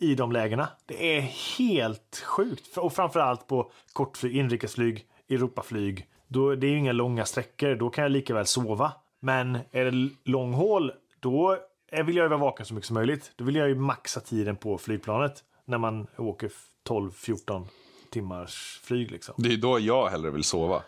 i 0.03 0.15
de 0.15 0.33
lägena. 0.33 0.69
Det 0.87 1.17
är 1.17 1.21
helt 1.59 2.23
sjukt. 2.27 2.77
Och 2.79 2.93
framförallt 2.93 3.47
på 3.47 3.71
kortflyg, 3.93 4.37
inrikesflyg, 4.37 5.07
Europaflyg. 5.29 6.07
Då, 6.29 6.55
det 6.55 6.67
är 6.67 6.71
ju 6.71 6.79
inga 6.79 6.93
långa 6.93 7.25
sträckor. 7.25 7.75
Då 7.75 7.91
kan 7.91 8.03
jag 8.03 8.11
lika 8.13 8.35
väl 8.35 8.47
sova. 8.47 8.93
Men 9.21 9.59
är 9.71 9.85
det 9.85 10.11
långhål, 10.25 10.93
då 11.21 11.59
vill 11.93 12.17
jag 12.17 12.25
ju 12.25 12.29
vara 12.29 12.41
vaken 12.41 12.67
så 12.67 12.75
mycket 12.75 12.87
som 12.87 12.95
möjligt. 12.95 13.33
Då 13.37 13.45
vill 13.45 13.57
jag 13.57 13.69
ju 13.69 13.75
maxa 13.75 14.21
tiden 14.21 14.57
på 14.57 14.79
flygplanet. 14.79 15.45
När 15.65 15.79
man 15.79 16.07
åker 16.19 16.51
12-14 16.89 17.67
timmars 18.11 18.81
flyg 18.85 19.11
liksom. 19.11 19.35
Det 19.39 19.53
är 19.53 19.57
då 19.57 19.79
jag 19.79 20.09
hellre 20.09 20.31
vill 20.31 20.45
sova. 20.45 20.83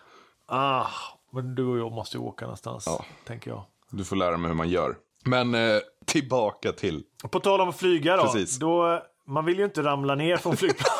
Ah, 0.46 0.86
men 1.32 1.54
du 1.54 1.64
och 1.66 1.78
jag 1.78 1.92
måste 1.92 2.16
ju 2.16 2.22
åka 2.22 2.44
någonstans, 2.44 2.84
Ja. 2.86 3.04
tänker 3.24 3.50
jag. 3.50 3.62
Du 3.90 4.04
får 4.04 4.16
lära 4.16 4.36
mig 4.36 4.48
hur 4.48 4.54
man 4.56 4.68
gör. 4.68 4.96
Men 5.24 5.54
eh, 5.54 5.78
tillbaka 6.06 6.72
till... 6.72 7.02
På 7.30 7.40
tal 7.40 7.60
om 7.60 7.68
att 7.68 7.76
flyga 7.78 8.16
då. 8.16 8.22
Precis. 8.22 8.58
då 8.58 9.02
man 9.26 9.44
vill 9.44 9.58
ju 9.58 9.64
inte 9.64 9.82
ramla 9.82 10.14
ner 10.14 10.36
från 10.36 10.56
flygplan. 10.56 10.90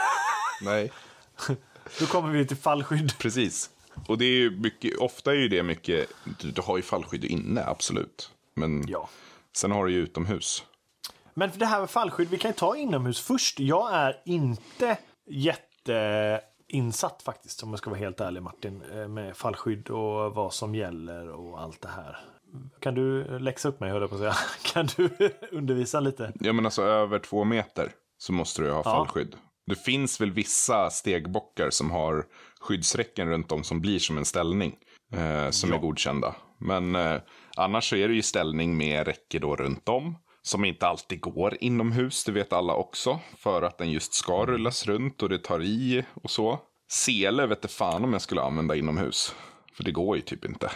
Nej, 0.62 0.92
då 2.00 2.06
kommer 2.06 2.28
vi 2.32 2.46
till 2.46 2.56
fallskydd. 2.56 3.18
precis. 3.18 3.70
Och 4.08 4.18
det 4.18 4.24
är 4.24 4.30
ju 4.38 4.50
mycket, 4.50 4.98
ofta 4.98 5.30
är 5.30 5.36
ju 5.36 5.48
det 5.48 5.62
mycket, 5.62 6.08
du, 6.40 6.50
du 6.50 6.62
har 6.62 6.76
ju 6.76 6.82
fallskydd 6.82 7.24
inne, 7.24 7.64
absolut. 7.66 8.30
Men 8.54 8.84
Ja. 8.88 9.08
sen 9.56 9.70
har 9.72 9.86
du 9.86 9.92
ju 9.92 9.98
utomhus. 9.98 10.64
Men 11.34 11.52
för 11.52 11.58
det 11.58 11.66
här 11.66 11.80
med 11.80 11.90
fallskydd, 11.90 12.28
vi 12.30 12.38
kan 12.38 12.50
ju 12.50 12.54
ta 12.54 12.76
inomhus 12.76 13.20
först. 13.20 13.60
Jag 13.60 13.94
är 13.94 14.22
inte 14.24 14.98
jätteinsatt 15.30 17.22
faktiskt, 17.22 17.62
om 17.62 17.70
jag 17.70 17.78
ska 17.78 17.90
vara 17.90 18.00
helt 18.00 18.20
ärlig 18.20 18.42
Martin, 18.42 18.82
eh, 18.92 19.08
med 19.08 19.36
fallskydd 19.36 19.88
och 19.90 20.34
vad 20.34 20.54
som 20.54 20.74
gäller 20.74 21.28
och 21.28 21.60
allt 21.60 21.80
det 21.82 21.88
här. 21.88 22.18
Kan 22.80 22.94
du 22.94 23.38
läxa 23.38 23.68
upp 23.68 23.80
mig, 23.80 23.90
höll 23.90 24.00
jag 24.00 24.10
på 24.10 24.16
att 24.16 24.20
säga. 24.20 24.34
Kan 24.72 24.86
du 24.96 25.30
undervisa 25.52 26.00
lite? 26.00 26.32
Ja 26.40 26.52
men 26.52 26.64
alltså 26.64 26.82
över 26.82 27.18
två 27.18 27.44
meter 27.44 27.92
så 28.18 28.32
måste 28.32 28.62
du 28.62 28.68
ju 28.68 28.74
ha 28.74 28.82
fallskydd. 28.82 29.36
Det 29.66 29.74
finns 29.74 30.20
väl 30.20 30.32
vissa 30.32 30.90
stegbockar 30.90 31.70
som 31.70 31.90
har 31.90 32.24
skyddsräcken 32.60 33.28
runt 33.28 33.52
om 33.52 33.64
som 33.64 33.80
blir 33.80 33.98
som 33.98 34.18
en 34.18 34.24
ställning. 34.24 34.76
Eh, 35.12 35.50
som 35.50 35.72
är 35.72 35.78
godkända. 35.78 36.34
Men 36.58 36.96
eh, 36.96 37.20
annars 37.56 37.90
så 37.90 37.96
är 37.96 38.08
det 38.08 38.14
ju 38.14 38.22
ställning 38.22 38.76
med 38.76 39.06
räcke 39.06 39.38
då 39.38 39.56
runt 39.56 39.88
om. 39.88 40.16
Som 40.42 40.64
inte 40.64 40.86
alltid 40.86 41.20
går 41.20 41.56
inomhus, 41.60 42.24
det 42.24 42.32
vet 42.32 42.52
alla 42.52 42.74
också. 42.74 43.20
För 43.36 43.62
att 43.62 43.78
den 43.78 43.90
just 43.90 44.14
ska 44.14 44.46
rullas 44.46 44.86
runt 44.86 45.22
och 45.22 45.28
det 45.28 45.38
tar 45.38 45.62
i 45.62 46.04
och 46.14 46.30
så. 46.30 46.60
Sele 46.92 47.46
vet 47.46 47.58
inte 47.58 47.68
fan 47.68 48.04
om 48.04 48.12
jag 48.12 48.22
skulle 48.22 48.42
använda 48.42 48.76
inomhus. 48.76 49.34
För 49.76 49.84
det 49.84 49.90
går 49.90 50.16
ju 50.16 50.22
typ 50.22 50.44
inte. 50.44 50.70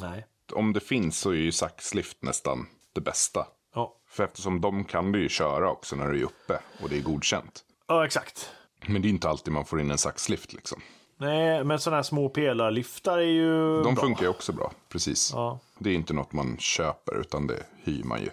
Nej. 0.00 0.26
Om 0.52 0.72
det 0.72 0.80
finns 0.80 1.18
så 1.18 1.30
är 1.30 1.34
ju 1.34 1.52
saxlift 1.52 2.16
nästan 2.22 2.66
det 2.92 3.00
bästa. 3.00 3.46
Ja, 3.74 3.96
För 4.08 4.24
eftersom 4.24 4.60
de 4.60 4.84
kan 4.84 5.12
du 5.12 5.22
ju 5.22 5.28
köra 5.28 5.70
också 5.70 5.96
när 5.96 6.08
du 6.08 6.20
är 6.20 6.24
uppe 6.24 6.58
och 6.82 6.88
det 6.88 6.96
är 6.98 7.02
godkänt. 7.02 7.64
ja 7.88 8.06
exakt. 8.06 8.50
Men 8.86 9.02
det 9.02 9.08
är 9.08 9.10
inte 9.10 9.28
alltid 9.28 9.52
man 9.52 9.64
får 9.64 9.80
in 9.80 9.90
en 9.90 9.98
saxlift 9.98 10.52
liksom. 10.52 10.80
Nej, 11.18 11.64
men 11.64 11.78
sådana 11.78 11.96
här 11.96 12.02
små 12.02 12.28
pelarlyftar 12.28 13.18
är 13.18 13.22
ju 13.22 13.82
De 13.82 13.94
bra. 13.94 14.04
funkar 14.04 14.22
ju 14.22 14.28
också 14.28 14.52
bra, 14.52 14.72
precis. 14.88 15.30
Ja. 15.34 15.58
Det 15.78 15.90
är 15.90 15.94
inte 15.94 16.12
något 16.14 16.32
man 16.32 16.56
köper 16.58 17.20
utan 17.20 17.46
det 17.46 17.62
hyr 17.84 18.02
man 18.04 18.20
ju. 18.20 18.30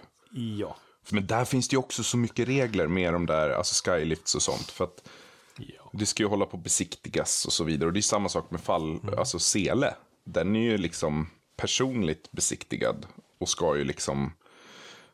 Ja. 0.59 0.75
Men 1.11 1.27
där 1.27 1.45
finns 1.45 1.67
det 1.67 1.73
ju 1.73 1.77
också 1.79 2.03
så 2.03 2.17
mycket 2.17 2.47
regler 2.47 2.87
med 2.87 3.13
de 3.13 3.25
där, 3.25 3.49
alltså 3.49 3.91
skylifts 3.91 4.35
och 4.35 4.41
sånt. 4.41 4.71
För 4.71 4.83
att 4.83 5.09
ja. 5.57 5.89
det 5.93 6.05
ska 6.05 6.23
ju 6.23 6.29
hålla 6.29 6.45
på 6.45 6.57
att 6.57 6.63
besiktigas 6.63 7.45
och 7.45 7.53
så 7.53 7.63
vidare. 7.63 7.87
Och 7.87 7.93
det 7.93 7.99
är 7.99 8.01
samma 8.01 8.29
sak 8.29 8.51
med 8.51 8.61
fall, 8.61 8.99
alltså 9.17 9.39
sele. 9.39 9.93
Den 10.25 10.55
är 10.55 10.61
ju 10.61 10.77
liksom 10.77 11.29
personligt 11.59 12.31
besiktigad 12.31 13.05
och 13.37 13.49
ska 13.49 13.77
ju 13.77 13.83
liksom 13.83 14.31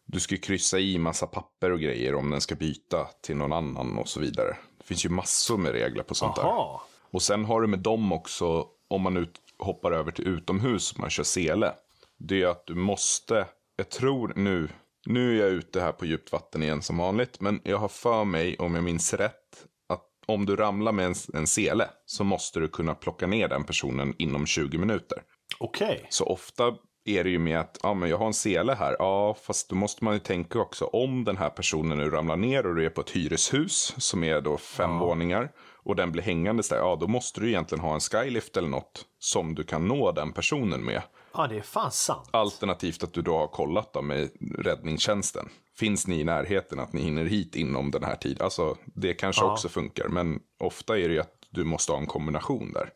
du 0.05 0.19
ska 0.19 0.35
ju 0.35 0.41
kryssa 0.41 0.79
i 0.79 0.97
massa 0.97 1.27
papper 1.27 1.71
och 1.71 1.79
grejer 1.79 2.15
om 2.15 2.29
den 2.29 2.41
ska 2.41 2.55
byta 2.55 3.07
till 3.21 3.35
någon 3.35 3.53
annan 3.53 3.97
och 3.97 4.07
så 4.07 4.19
vidare. 4.19 4.57
Det 4.77 4.83
finns 4.83 5.05
ju 5.05 5.09
massor 5.09 5.57
med 5.57 5.71
regler 5.71 6.03
på 6.03 6.15
sånt 6.15 6.35
där. 6.35 6.43
Jaha. 6.43 6.79
Och 7.11 7.21
sen 7.21 7.45
har 7.45 7.61
du 7.61 7.67
med 7.67 7.79
dem 7.79 8.11
också, 8.11 8.67
om 8.87 9.01
man 9.01 9.17
ut, 9.17 9.41
hoppar 9.59 9.91
över 9.91 10.11
till 10.11 10.27
utomhus, 10.27 10.93
om 10.95 11.01
man 11.01 11.09
kör 11.09 11.23
sele. 11.23 11.73
Det 12.17 12.41
är 12.41 12.47
att 12.47 12.67
du 12.67 12.75
måste, 12.75 13.47
jag 13.75 13.89
tror 13.89 14.33
nu, 14.35 14.69
nu 15.05 15.35
är 15.35 15.45
jag 15.45 15.53
ute 15.53 15.81
här 15.81 15.91
på 15.91 16.05
djupt 16.05 16.31
vatten 16.31 16.63
igen 16.63 16.81
som 16.81 16.97
vanligt. 16.97 17.41
Men 17.41 17.61
jag 17.63 17.77
har 17.77 17.87
för 17.87 18.23
mig, 18.23 18.57
om 18.57 18.75
jag 18.75 18.83
minns 18.83 19.13
rätt, 19.13 19.65
att 19.89 20.05
om 20.25 20.45
du 20.45 20.55
ramlar 20.55 20.91
med 20.91 21.05
en, 21.05 21.15
en 21.33 21.47
sele 21.47 21.89
så 22.05 22.23
måste 22.23 22.59
du 22.59 22.67
kunna 22.67 22.95
plocka 22.95 23.27
ner 23.27 23.47
den 23.47 23.63
personen 23.63 24.15
inom 24.17 24.45
20 24.45 24.77
minuter. 24.77 25.21
Okej. 25.59 26.05
Så 26.09 26.25
ofta 26.25 26.75
är 27.05 27.23
det 27.23 27.29
ju 27.29 27.39
med 27.39 27.59
att 27.59 27.79
ja, 27.83 27.93
men 27.93 28.09
jag 28.09 28.17
har 28.17 28.25
en 28.27 28.33
sele 28.33 28.73
här. 28.73 28.95
Ja, 28.99 29.33
fast 29.41 29.69
då 29.69 29.75
måste 29.75 30.03
man 30.03 30.13
ju 30.13 30.19
tänka 30.19 30.59
också 30.59 30.85
om 30.85 31.23
den 31.23 31.37
här 31.37 31.49
personen 31.49 31.97
nu 31.97 32.09
ramlar 32.09 32.37
ner 32.37 32.65
och 32.65 32.75
du 32.75 32.85
är 32.85 32.89
på 32.89 33.01
ett 33.01 33.09
hyreshus 33.09 33.93
som 33.97 34.23
är 34.23 34.41
då 34.41 34.57
fem 34.57 34.99
våningar 34.99 35.51
och 35.83 35.95
den 35.95 36.11
blir 36.11 36.23
hängandes 36.23 36.69
där. 36.69 36.77
Ja, 36.77 36.97
då 37.01 37.07
måste 37.07 37.41
du 37.41 37.47
egentligen 37.47 37.81
ha 37.83 37.93
en 37.93 37.99
skylift 37.99 38.57
eller 38.57 38.69
något 38.69 39.05
som 39.19 39.55
du 39.55 39.63
kan 39.63 39.87
nå 39.87 40.11
den 40.11 40.31
personen 40.33 40.81
med. 40.85 41.01
Ja, 41.33 41.47
det 41.47 41.57
är 41.57 41.61
fan 41.61 41.91
sant. 41.91 42.29
Alternativt 42.31 43.03
att 43.03 43.13
du 43.13 43.21
då 43.21 43.37
har 43.37 43.47
kollat 43.47 43.93
då 43.93 44.01
med 44.01 44.29
räddningstjänsten. 44.59 45.49
Finns 45.77 46.07
ni 46.07 46.19
i 46.19 46.23
närheten 46.23 46.79
att 46.79 46.93
ni 46.93 47.01
hinner 47.01 47.25
hit 47.25 47.55
inom 47.55 47.91
den 47.91 48.03
här 48.03 48.15
tiden? 48.15 48.43
Alltså, 48.43 48.77
det 48.85 49.13
kanske 49.13 49.45
Ja. 49.45 49.51
också 49.51 49.69
funkar, 49.69 50.07
men 50.07 50.39
ofta 50.59 50.97
är 50.99 51.07
det 51.07 51.13
ju 51.13 51.19
att 51.19 51.35
du 51.49 51.63
måste 51.63 51.91
ha 51.91 51.99
en 51.99 52.05
kombination 52.07 52.71
där. 52.73 52.89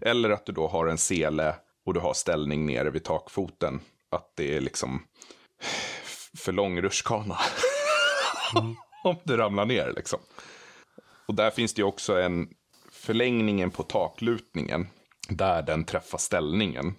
Eller 0.00 0.30
att 0.30 0.46
du 0.46 0.52
då 0.52 0.68
har 0.68 0.86
en 0.86 0.98
sele 0.98 1.54
och 1.86 1.94
du 1.94 2.00
har 2.00 2.14
ställning 2.14 2.66
nere 2.66 2.90
vid 2.90 3.04
takfoten. 3.04 3.80
Att 4.10 4.32
det 4.36 4.56
är 4.56 4.60
liksom 4.60 5.02
för 6.36 6.52
lång 6.52 6.82
rutschkana. 6.82 7.38
Om 9.04 9.16
du 9.24 9.36
ramlar 9.36 9.64
ner 9.64 9.92
liksom. 9.96 10.18
Och 11.28 11.34
där 11.34 11.50
finns 11.50 11.74
det 11.74 11.80
ju 11.80 11.86
också 11.86 12.20
en 12.20 12.48
förlängningen 12.90 13.70
på 13.70 13.82
taklutningen. 13.82 14.88
Där 15.28 15.62
den 15.62 15.84
träffar 15.84 16.18
ställningen. 16.18 16.94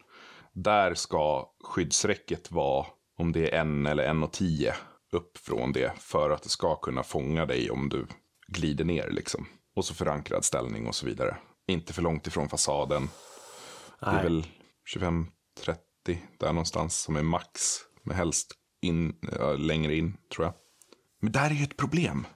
Där 0.54 0.94
ska 0.94 1.50
skyddsräcket 1.64 2.52
vara, 2.52 2.86
om 3.18 3.32
det 3.32 3.50
är 3.50 3.60
en 3.60 3.86
eller 3.86 4.04
en 4.04 4.24
och 4.24 4.32
tio 4.32 4.76
upp 5.12 5.38
från 5.38 5.72
det. 5.72 5.92
För 6.00 6.30
att 6.30 6.44
det 6.44 6.50
ska 6.50 6.76
kunna 6.76 7.04
fånga 7.04 7.46
dig 7.46 7.72
om 7.72 7.90
du 7.90 8.08
glider 8.48 8.86
ner 8.86 9.10
liksom. 9.12 9.48
Och 9.76 9.86
så 9.86 9.94
förankrad 9.94 10.46
ställning 10.46 10.88
och 10.88 10.96
så 10.96 11.06
vidare. 11.06 11.38
Inte 11.68 11.94
för 11.94 12.02
långt 12.02 12.28
ifrån 12.28 12.50
fasaden. 12.50 13.10
Det 14.00 14.06
är 14.06 14.14
Nej. 14.14 14.24
väl 14.24 14.46
25-30 14.96 15.28
där 16.38 16.48
någonstans 16.48 17.02
som 17.02 17.16
är 17.16 17.24
max. 17.24 17.80
Men 18.04 18.16
helst 18.16 18.52
in, 18.82 19.16
ja, 19.40 19.54
längre 19.54 19.96
in 19.96 20.18
tror 20.36 20.46
jag. 20.46 20.54
Men 21.22 21.32
där 21.32 21.46
är 21.50 21.54
ju 21.54 21.64
ett 21.64 21.78
problem. 21.78 22.28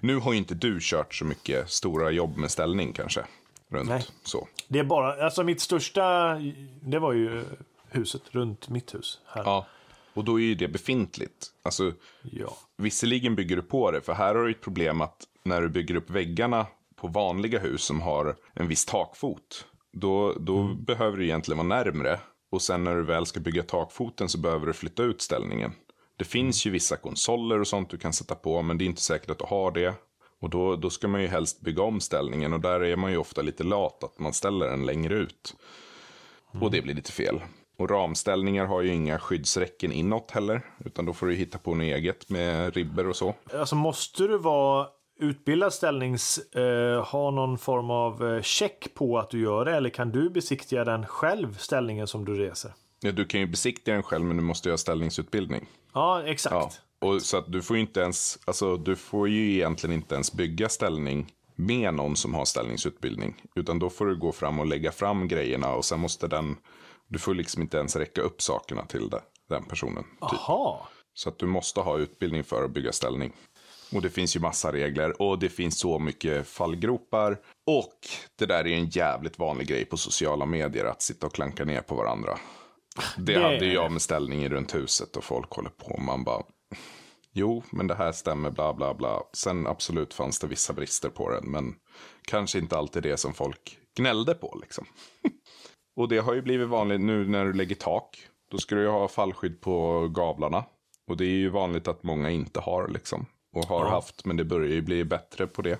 Nu 0.00 0.16
har 0.16 0.32
ju 0.32 0.38
inte 0.38 0.54
du 0.54 0.78
kört 0.80 1.14
så 1.14 1.24
mycket 1.24 1.70
stora 1.70 2.10
jobb 2.10 2.36
med 2.36 2.50
ställning 2.50 2.92
kanske. 2.92 3.24
Runt 3.68 3.88
Nej. 3.88 4.06
så. 4.22 4.48
Det 4.68 4.78
är 4.78 4.84
bara, 4.84 5.24
alltså 5.24 5.42
mitt 5.42 5.60
största, 5.60 6.34
det 6.82 6.98
var 6.98 7.12
ju 7.12 7.44
huset 7.88 8.22
runt 8.30 8.68
mitt 8.68 8.94
hus. 8.94 9.20
Här. 9.26 9.42
Ja, 9.44 9.66
och 10.14 10.24
då 10.24 10.40
är 10.40 10.44
ju 10.44 10.54
det 10.54 10.68
befintligt. 10.68 11.46
Alltså, 11.62 11.92
ja. 12.22 12.56
visserligen 12.76 13.34
bygger 13.36 13.56
du 13.56 13.62
på 13.62 13.90
det, 13.90 14.00
för 14.00 14.12
här 14.12 14.34
har 14.34 14.44
du 14.44 14.50
ett 14.50 14.60
problem 14.60 15.00
att 15.00 15.22
när 15.42 15.60
du 15.60 15.68
bygger 15.68 15.94
upp 15.94 16.10
väggarna 16.10 16.66
på 16.96 17.08
vanliga 17.08 17.58
hus 17.58 17.82
som 17.82 18.00
har 18.00 18.36
en 18.54 18.68
viss 18.68 18.84
takfot, 18.84 19.66
då, 20.00 20.32
då 20.32 20.74
behöver 20.74 21.16
du 21.18 21.24
egentligen 21.24 21.58
vara 21.58 21.68
närmre 21.68 22.20
Och 22.50 22.62
sen 22.62 22.84
när 22.84 22.96
du 22.96 23.02
väl 23.02 23.26
ska 23.26 23.40
bygga 23.40 23.62
takfoten 23.62 24.28
så 24.28 24.38
behöver 24.38 24.66
du 24.66 24.72
flytta 24.72 25.02
ut 25.02 25.22
ställningen. 25.22 25.72
Det 26.16 26.24
finns 26.24 26.66
ju 26.66 26.70
vissa 26.70 26.96
konsoler 26.96 27.60
och 27.60 27.66
sånt 27.66 27.90
du 27.90 27.98
kan 27.98 28.12
sätta 28.12 28.34
på, 28.34 28.62
men 28.62 28.78
det 28.78 28.84
är 28.84 28.86
inte 28.86 29.02
säkert 29.02 29.30
att 29.30 29.38
du 29.38 29.44
har 29.44 29.70
det. 29.70 29.94
Och 30.40 30.50
då, 30.50 30.76
då 30.76 30.90
ska 30.90 31.08
man 31.08 31.22
ju 31.22 31.26
helst 31.26 31.60
bygga 31.60 31.82
om 31.82 32.00
ställningen 32.00 32.52
och 32.52 32.60
där 32.60 32.80
är 32.80 32.96
man 32.96 33.10
ju 33.10 33.16
ofta 33.16 33.42
lite 33.42 33.64
lat, 33.64 34.04
att 34.04 34.18
man 34.18 34.32
ställer 34.32 34.66
den 34.66 34.86
längre 34.86 35.14
ut. 35.14 35.56
Och 36.60 36.70
det 36.70 36.82
blir 36.82 36.94
lite 36.94 37.12
fel. 37.12 37.40
Och 37.78 37.90
ramställningar 37.90 38.66
har 38.66 38.82
ju 38.82 38.94
inga 38.94 39.18
skyddsräcken 39.18 39.92
inåt 39.92 40.30
heller, 40.30 40.62
utan 40.84 41.06
då 41.06 41.12
får 41.12 41.26
du 41.26 41.34
hitta 41.34 41.58
på 41.58 41.74
något 41.74 41.84
eget 41.84 42.30
med 42.30 42.74
ribber 42.74 43.08
och 43.08 43.16
så. 43.16 43.34
Alltså 43.52 43.76
måste 43.76 44.22
du 44.22 44.38
vara 44.38 44.86
utbildad 45.18 45.72
ställnings... 45.72 46.38
Eh, 46.38 47.04
ha 47.04 47.30
någon 47.30 47.58
form 47.58 47.90
av 47.90 48.34
eh, 48.34 48.42
check 48.42 48.94
på 48.94 49.18
att 49.18 49.30
du 49.30 49.40
gör 49.40 49.64
det? 49.64 49.76
Eller 49.76 49.90
kan 49.90 50.10
du 50.12 50.30
besiktiga 50.30 50.84
den 50.84 51.06
själv, 51.06 51.54
ställningen 51.54 52.06
som 52.06 52.24
du 52.24 52.34
reser? 52.34 52.72
Ja, 53.00 53.12
du 53.12 53.24
kan 53.24 53.40
ju 53.40 53.46
besiktiga 53.46 53.94
den 53.94 54.02
själv, 54.02 54.24
men 54.24 54.36
du 54.36 54.42
måste 54.42 54.68
göra 54.68 54.78
ställningsutbildning. 54.78 55.66
Ja, 55.94 56.22
exakt. 56.22 56.80
Ja. 57.00 57.08
Och 57.08 57.22
så 57.22 57.36
att 57.36 57.52
du 57.52 57.62
får 57.62 57.76
ju 57.76 57.82
inte 57.82 58.00
ens, 58.00 58.38
alltså 58.44 58.76
du 58.76 58.96
får 58.96 59.28
ju 59.28 59.52
egentligen 59.52 59.94
inte 59.94 60.14
ens 60.14 60.32
bygga 60.32 60.68
ställning 60.68 61.32
med 61.54 61.94
någon 61.94 62.16
som 62.16 62.34
har 62.34 62.44
ställningsutbildning. 62.44 63.42
Utan 63.54 63.78
då 63.78 63.90
får 63.90 64.06
du 64.06 64.16
gå 64.16 64.32
fram 64.32 64.60
och 64.60 64.66
lägga 64.66 64.92
fram 64.92 65.28
grejerna 65.28 65.74
och 65.74 65.84
sen 65.84 66.00
måste 66.00 66.28
den, 66.28 66.56
du 67.08 67.18
får 67.18 67.34
liksom 67.34 67.62
inte 67.62 67.76
ens 67.76 67.96
räcka 67.96 68.20
upp 68.20 68.42
sakerna 68.42 68.86
till 68.86 69.10
det, 69.10 69.20
den 69.48 69.64
personen. 69.64 70.04
Typ. 70.04 70.32
Aha. 70.32 70.88
Så 71.14 71.28
att 71.28 71.38
du 71.38 71.46
måste 71.46 71.80
ha 71.80 71.98
utbildning 71.98 72.44
för 72.44 72.64
att 72.64 72.70
bygga 72.70 72.92
ställning. 72.92 73.32
Och 73.92 74.02
det 74.02 74.10
finns 74.10 74.36
ju 74.36 74.40
massa 74.40 74.72
regler 74.72 75.22
och 75.22 75.38
det 75.38 75.48
finns 75.48 75.78
så 75.78 75.98
mycket 75.98 76.48
fallgropar. 76.48 77.38
Och 77.66 77.94
det 78.38 78.46
där 78.46 78.66
är 78.66 78.76
en 78.76 78.88
jävligt 78.88 79.38
vanlig 79.38 79.68
grej 79.68 79.84
på 79.84 79.96
sociala 79.96 80.46
medier, 80.46 80.84
att 80.84 81.02
sitta 81.02 81.26
och 81.26 81.32
klanka 81.34 81.64
ner 81.64 81.80
på 81.80 81.94
varandra. 81.94 82.38
Det, 83.16 83.34
Det- 83.34 83.42
hade 83.42 83.66
jag 83.66 83.92
med 83.92 84.02
ställningen 84.02 84.50
runt 84.52 84.74
huset 84.74 85.16
och 85.16 85.24
folk 85.24 85.50
håller 85.52 85.70
på 85.70 86.00
man 86.00 86.24
bara... 86.24 86.42
Jo, 87.32 87.62
men 87.70 87.86
det 87.86 87.94
här 87.94 88.12
stämmer, 88.12 88.50
bla 88.50 88.74
bla 88.74 88.94
bla. 88.94 89.22
Sen 89.32 89.66
absolut 89.66 90.14
fanns 90.14 90.38
det 90.38 90.46
vissa 90.46 90.72
brister 90.72 91.08
på 91.08 91.30
den, 91.30 91.50
men 91.50 91.74
kanske 92.28 92.58
inte 92.58 92.78
alltid 92.78 93.02
det 93.02 93.16
som 93.16 93.34
folk 93.34 93.78
gnällde 93.96 94.34
på 94.34 94.58
liksom. 94.62 94.86
och 95.96 96.08
det 96.08 96.18
har 96.18 96.34
ju 96.34 96.42
blivit 96.42 96.68
vanligt 96.68 97.00
nu 97.00 97.28
när 97.28 97.44
du 97.44 97.52
lägger 97.52 97.74
tak. 97.74 98.18
Då 98.50 98.58
ska 98.58 98.74
du 98.74 98.80
ju 98.82 98.88
ha 98.88 99.08
fallskydd 99.08 99.60
på 99.60 100.08
gavlarna. 100.08 100.64
Och 101.10 101.16
det 101.16 101.24
är 101.24 101.28
ju 101.36 101.48
vanligt 101.48 101.88
att 101.88 102.02
många 102.02 102.30
inte 102.30 102.60
har 102.60 102.88
liksom. 102.88 103.26
Och 103.56 103.64
har 103.64 103.84
Ja. 103.84 103.90
haft, 103.90 104.24
men 104.24 104.36
det 104.36 104.44
börjar 104.44 104.72
ju 104.72 104.80
bli 104.82 105.04
bättre 105.04 105.46
på 105.46 105.62
det. 105.62 105.78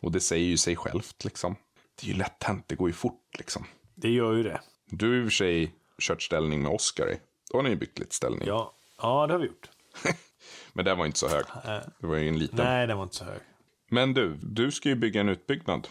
Och 0.00 0.12
det 0.12 0.20
säger 0.20 0.46
ju 0.46 0.56
sig 0.56 0.76
självt 0.76 1.24
liksom. 1.24 1.56
Det 2.00 2.06
är 2.06 2.10
ju 2.12 2.16
lätt 2.18 2.42
hänt, 2.42 2.64
det 2.68 2.74
går 2.74 2.88
ju 2.88 2.92
fort 2.92 3.28
liksom. 3.38 3.64
Det 3.94 4.10
gör 4.10 4.32
ju 4.32 4.42
det. 4.42 4.60
Du 4.86 5.08
har 5.08 5.14
i 5.16 5.20
och 5.20 5.24
för 5.24 5.30
sig 5.30 5.74
kört 5.98 6.22
ställning 6.22 6.62
med 6.62 6.72
Oscar 6.72 7.10
i. 7.10 7.16
Då 7.50 7.58
har 7.58 7.62
ni 7.62 7.70
ju 7.70 7.76
byggt 7.76 7.98
lite 7.98 8.14
ställning. 8.14 8.48
Ja, 8.48 8.74
ja 9.02 9.26
det 9.26 9.32
har 9.34 9.38
vi 9.40 9.46
gjort. 9.46 9.70
Men 10.72 10.84
den 10.84 10.98
var 10.98 11.06
inte 11.06 11.18
så 11.18 11.28
hög. 11.28 11.44
Det 11.98 12.06
var 12.06 12.16
ju 12.16 12.28
en 12.28 12.38
liten. 12.38 12.56
Nej, 12.64 12.86
den 12.86 12.96
var 12.96 13.04
inte 13.04 13.16
så 13.16 13.24
hög. 13.24 13.40
Men 13.90 14.14
du, 14.14 14.36
du 14.42 14.72
ska 14.72 14.88
ju 14.88 14.94
bygga 14.94 15.20
en 15.20 15.28
utbyggnad. 15.28 15.88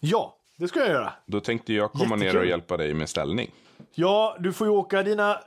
Ja, 0.00 0.36
det 0.56 0.68
ska 0.68 0.78
jag 0.78 0.88
göra. 0.88 1.12
Då 1.26 1.40
tänkte 1.40 1.72
jag 1.72 1.92
komma 1.92 2.16
ner 2.16 2.24
Jättekul. 2.24 2.40
och 2.40 2.46
hjälpa 2.46 2.76
dig 2.76 2.94
med 2.94 3.08
ställning. 3.08 3.50
Ja, 3.98 4.36
du 4.40 4.52
får 4.52 4.66
ju 4.66 4.70
åka 4.72 5.02
dina, 5.02 5.30
eh, 5.32 5.38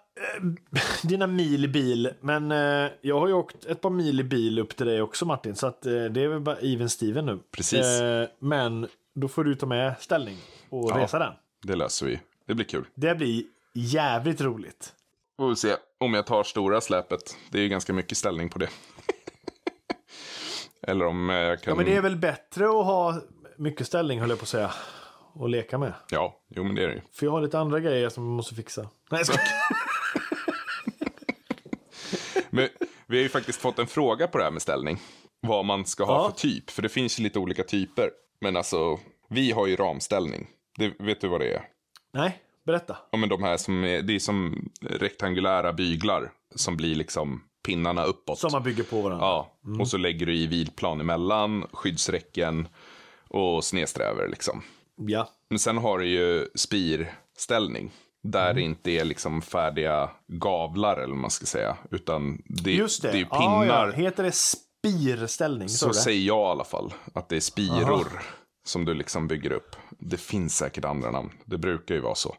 dina 1.03 1.27
mil 1.27 1.65
i 1.65 1.67
bil. 1.67 2.09
Men 2.21 2.51
eh, 2.51 2.91
jag 3.01 3.19
har 3.19 3.27
ju 3.27 3.33
åkt 3.33 3.65
ett 3.65 3.81
par 3.81 3.89
mil 3.89 4.19
i 4.19 4.23
bil 4.23 4.59
upp 4.59 4.75
till 4.75 4.85
dig 4.85 5.01
också 5.01 5.25
Martin. 5.25 5.55
Så 5.55 5.67
att, 5.67 5.85
eh, 5.85 5.91
det 6.03 6.23
är 6.23 6.27
väl 6.27 6.39
bara 6.39 6.57
even 6.57 6.89
Steven 6.89 7.25
nu. 7.25 7.39
Precis. 7.51 7.85
Men 8.39 8.87
då 9.15 9.27
får 9.27 9.43
du 9.43 9.55
ta 9.55 9.65
med 9.65 9.93
ställning 9.99 10.37
och 10.69 10.91
Ja. 10.91 10.97
resa 11.03 11.19
den. 11.19 11.33
Det 11.63 11.75
löser 11.75 12.05
vi. 12.05 12.19
Det 12.47 12.53
blir 12.55 12.65
kul. 12.65 12.85
Det 12.95 13.15
blir 13.15 13.43
jävligt 13.73 14.41
roligt. 14.41 14.93
Får 15.37 15.49
vi 15.49 15.55
se 15.55 15.75
om 15.97 16.13
jag 16.13 16.25
tar 16.25 16.43
stora 16.43 16.81
släpet. 16.81 17.35
Det 17.51 17.57
är 17.57 17.61
ju 17.61 17.69
ganska 17.69 17.93
mycket 17.93 18.17
ställning 18.17 18.49
på 18.49 18.59
det. 18.59 18.69
Eller 20.87 21.05
om 21.05 21.29
jag 21.29 21.61
kan... 21.61 21.71
Ja, 21.71 21.75
men 21.75 21.85
det 21.85 21.95
är 21.95 22.01
väl 22.01 22.15
bättre 22.15 22.65
att 22.65 22.85
ha 22.85 23.21
mycket 23.57 23.87
ställning 23.87 24.19
höll 24.19 24.29
jag 24.29 24.39
på 24.39 24.43
att 24.43 24.49
säga. 24.49 24.71
Och 25.33 25.49
leka 25.49 25.77
med. 25.77 25.93
Ja, 26.09 26.39
jo 26.47 26.63
men 26.63 26.75
det 26.75 26.83
är 26.83 26.87
det 26.87 26.93
ju. 26.93 27.01
För 27.13 27.25
jag 27.25 27.31
har 27.31 27.41
lite 27.41 27.59
andra 27.59 27.79
grejer 27.79 28.09
som 28.09 28.23
jag 28.23 28.31
måste 28.31 28.55
fixa. 28.55 28.89
Nej, 29.11 29.21
jag. 29.27 29.37
Men 32.49 32.69
vi 33.07 33.17
har 33.17 33.23
ju 33.23 33.29
faktiskt 33.29 33.61
fått 33.61 33.79
en 33.79 33.87
fråga 33.87 34.27
på 34.27 34.37
det 34.37 34.43
här 34.43 34.51
med 34.51 34.61
ställning. 34.61 34.99
Vad 35.41 35.65
man 35.65 35.85
ska 35.85 36.05
ha 36.05 36.13
Ja. 36.15 36.29
för 36.29 36.37
typ. 36.37 36.69
För 36.69 36.81
det 36.81 36.89
finns 36.89 37.19
ju 37.19 37.23
lite 37.23 37.39
olika 37.39 37.63
typer. 37.63 38.09
Men 38.41 38.57
alltså, 38.57 38.99
vi 39.29 39.51
har 39.51 39.67
ju 39.67 39.75
ramställning. 39.75 40.47
Det, 40.77 40.93
vet 40.99 41.21
du 41.21 41.27
vad 41.27 41.39
det 41.41 41.53
är? 41.53 41.63
Nej, 42.13 42.37
berätta. 42.65 42.97
Ja, 43.11 43.17
men 43.17 43.29
de 43.29 43.43
här 43.43 43.57
som 43.57 43.83
är, 43.83 44.01
det 44.01 44.15
är 44.15 44.19
som 44.19 44.69
rektangulära 44.81 45.73
byglar. 45.73 46.31
Som 46.55 46.77
blir 46.77 46.95
liksom 46.95 47.43
pinnarna 47.65 48.03
uppåt. 48.03 48.39
Som 48.39 48.51
man 48.51 48.63
bygger 48.63 48.83
på 48.83 49.01
varandra. 49.01 49.25
Ja, 49.25 49.57
och 49.79 49.87
så 49.87 49.97
lägger 49.97 50.25
du 50.25 50.35
i 50.35 50.47
vilplan 50.47 51.01
emellan, 51.01 51.65
skyddsräcken 51.73 52.67
och 53.27 53.63
snedsträver 53.63 54.27
liksom. 54.27 54.61
Ja. 55.07 55.29
Men 55.49 55.59
sen 55.59 55.77
har 55.77 55.99
du 55.99 56.05
ju 56.07 56.47
spirställning. 56.55 57.91
Där 58.23 58.53
det 58.53 58.61
inte 58.61 58.91
är 58.91 59.05
liksom 59.05 59.41
färdiga 59.41 60.09
gavlar 60.27 60.97
eller 60.97 61.07
vad 61.13 61.17
man 61.21 61.29
ska 61.29 61.45
säga. 61.45 61.77
Utan 61.91 62.41
det, 62.45 62.71
Just 62.71 63.01
det. 63.01 63.07
det 63.11 63.17
är 63.17 63.19
ju 63.19 63.25
Ja, 63.31 63.39
pinnar. 63.39 63.87
ja. 63.87 63.91
Heter 63.91 64.23
det 64.23 64.31
spirställning? 64.35 65.69
Så 65.69 65.87
det? 65.87 65.93
säger 65.93 66.27
jag 66.27 66.47
i 66.47 66.51
alla 66.51 66.63
fall. 66.63 66.93
Att 67.13 67.29
det 67.29 67.35
är 67.35 67.39
spiror 67.39 68.07
som 68.65 68.85
du 68.85 68.93
liksom 68.93 69.27
bygger 69.27 69.51
upp. 69.51 69.75
Det 69.99 70.17
finns 70.17 70.57
säkert 70.57 70.85
andra 70.85 71.11
namn. 71.11 71.29
Det 71.45 71.57
brukar 71.57 71.95
ju 71.95 72.01
vara 72.01 72.15
så. 72.15 72.35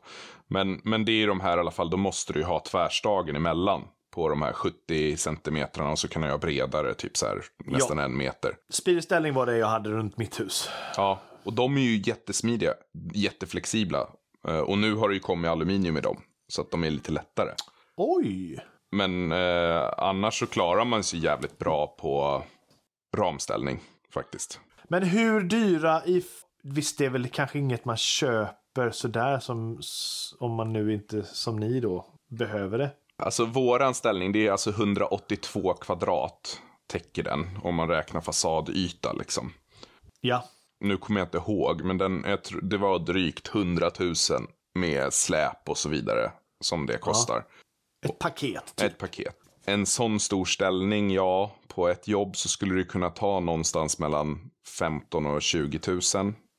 Men, 0.49 0.81
men 0.85 1.05
det 1.05 1.13
är 1.23 1.27
de 1.27 1.41
här 1.41 1.57
i 1.57 1.61
alla 1.61 1.71
fall. 1.71 1.91
Då 1.91 1.97
måste 1.97 2.33
du 2.33 2.39
ju 2.39 2.45
ha 2.47 2.61
tvärstagen 2.61 3.37
emellan. 3.37 3.83
På 4.15 4.29
de 4.29 4.43
här 4.43 4.53
70 4.53 5.17
centimetrarna. 5.17 5.91
Och 5.91 5.99
så 5.99 6.09
kan 6.09 6.23
jag 6.23 6.41
bredare, 6.41 6.95
typ 6.95 7.17
så 7.17 7.27
här 7.27 7.43
nästan 7.65 7.99
en 7.99 8.17
meter. 8.17 8.55
Spirställning 8.71 9.35
var 9.35 9.47
det 9.47 9.57
jag 9.57 9.67
hade 9.67 9.91
runt 9.91 10.17
mitt 10.19 10.41
hus. 10.41 10.69
Ja, 10.97 11.21
och 11.45 11.53
de 11.53 11.77
är 11.77 11.81
ju 11.81 12.03
jättesmidiga. 12.05 12.75
Jätteflexibla. 13.15 14.09
Eh, 14.49 14.59
Och 14.59 14.79
nu 14.79 14.95
har 14.95 15.09
det 15.09 15.15
ju 15.15 15.21
kommit 15.21 15.51
aluminium 15.51 15.97
i 15.97 16.01
dem. 16.01 16.17
Så 16.49 16.61
att 16.61 16.71
de 16.71 16.85
är 16.85 16.91
lite 16.91 17.13
lättare. 17.13 17.51
Oj! 17.97 18.61
Men 18.97 19.33
eh, 19.33 19.91
annars 19.99 20.39
så 20.39 20.47
klarar 20.47 20.85
man 20.85 21.03
sig 21.03 21.21
jävligt 21.21 21.59
bra 21.59 21.87
på 21.87 22.43
ramställning 23.17 23.81
faktiskt. 24.15 24.61
Men 24.89 25.03
hur 25.03 25.41
dyra 25.41 26.05
i... 26.07 26.25
Visst, 26.63 26.99
det 26.99 27.05
är 27.07 27.11
väl 27.11 27.29
kanske 27.29 27.59
inget 27.59 27.85
man 27.85 27.97
köper 27.97 28.91
sådär 28.91 29.39
som 29.39 29.81
om 30.39 30.55
man 30.55 30.73
nu 30.73 30.95
inte 30.95 31.23
som 31.25 31.57
ni 31.57 31.81
då 31.81 32.07
behöver 32.31 32.79
det. 32.79 32.91
Alltså 33.23 33.45
våran 33.45 33.95
ställning 33.95 34.33
det 34.33 34.47
är 34.47 34.51
alltså 34.53 34.71
182 34.71 35.75
kvadrat 35.75 36.61
täcker 36.87 37.23
den. 37.23 37.59
Om 37.63 37.75
man 37.75 37.89
räknar 37.89 38.21
fasadyta 38.21 39.13
liksom. 39.13 39.53
Ja. 40.21 40.45
Nu 40.81 40.97
kommer 40.97 41.21
jag 41.21 41.27
inte 41.27 41.39
ihåg 41.39 41.83
men 41.83 41.99
den, 41.99 42.23
tror, 42.45 42.61
det 42.61 42.77
var 42.77 42.99
drygt 42.99 43.55
100 43.55 43.91
000 44.01 44.15
med 44.75 45.13
släp 45.13 45.69
och 45.69 45.79
så 45.79 45.89
vidare. 45.89 46.33
Som 46.61 46.87
det 46.87 46.99
kostar. 46.99 47.45
Ett 48.07 48.19
paket. 48.19 48.77
Typ. 48.77 48.87
Ett 48.87 48.99
paket. 48.99 49.37
En 49.65 49.87
sån 49.87 50.21
stor 50.21 50.45
ställning, 50.45 51.11
ja, 51.11 51.57
på 51.69 51.89
ett 51.89 52.09
jobb 52.09 52.37
så 52.37 52.49
skulle 52.49 52.75
det 52.75 52.85
kunna 52.85 53.11
ta 53.11 53.41
någonstans 53.41 53.99
mellan 53.99 54.51
15 54.79 55.27
och 55.27 55.43
20 55.43 55.81
000 55.87 56.01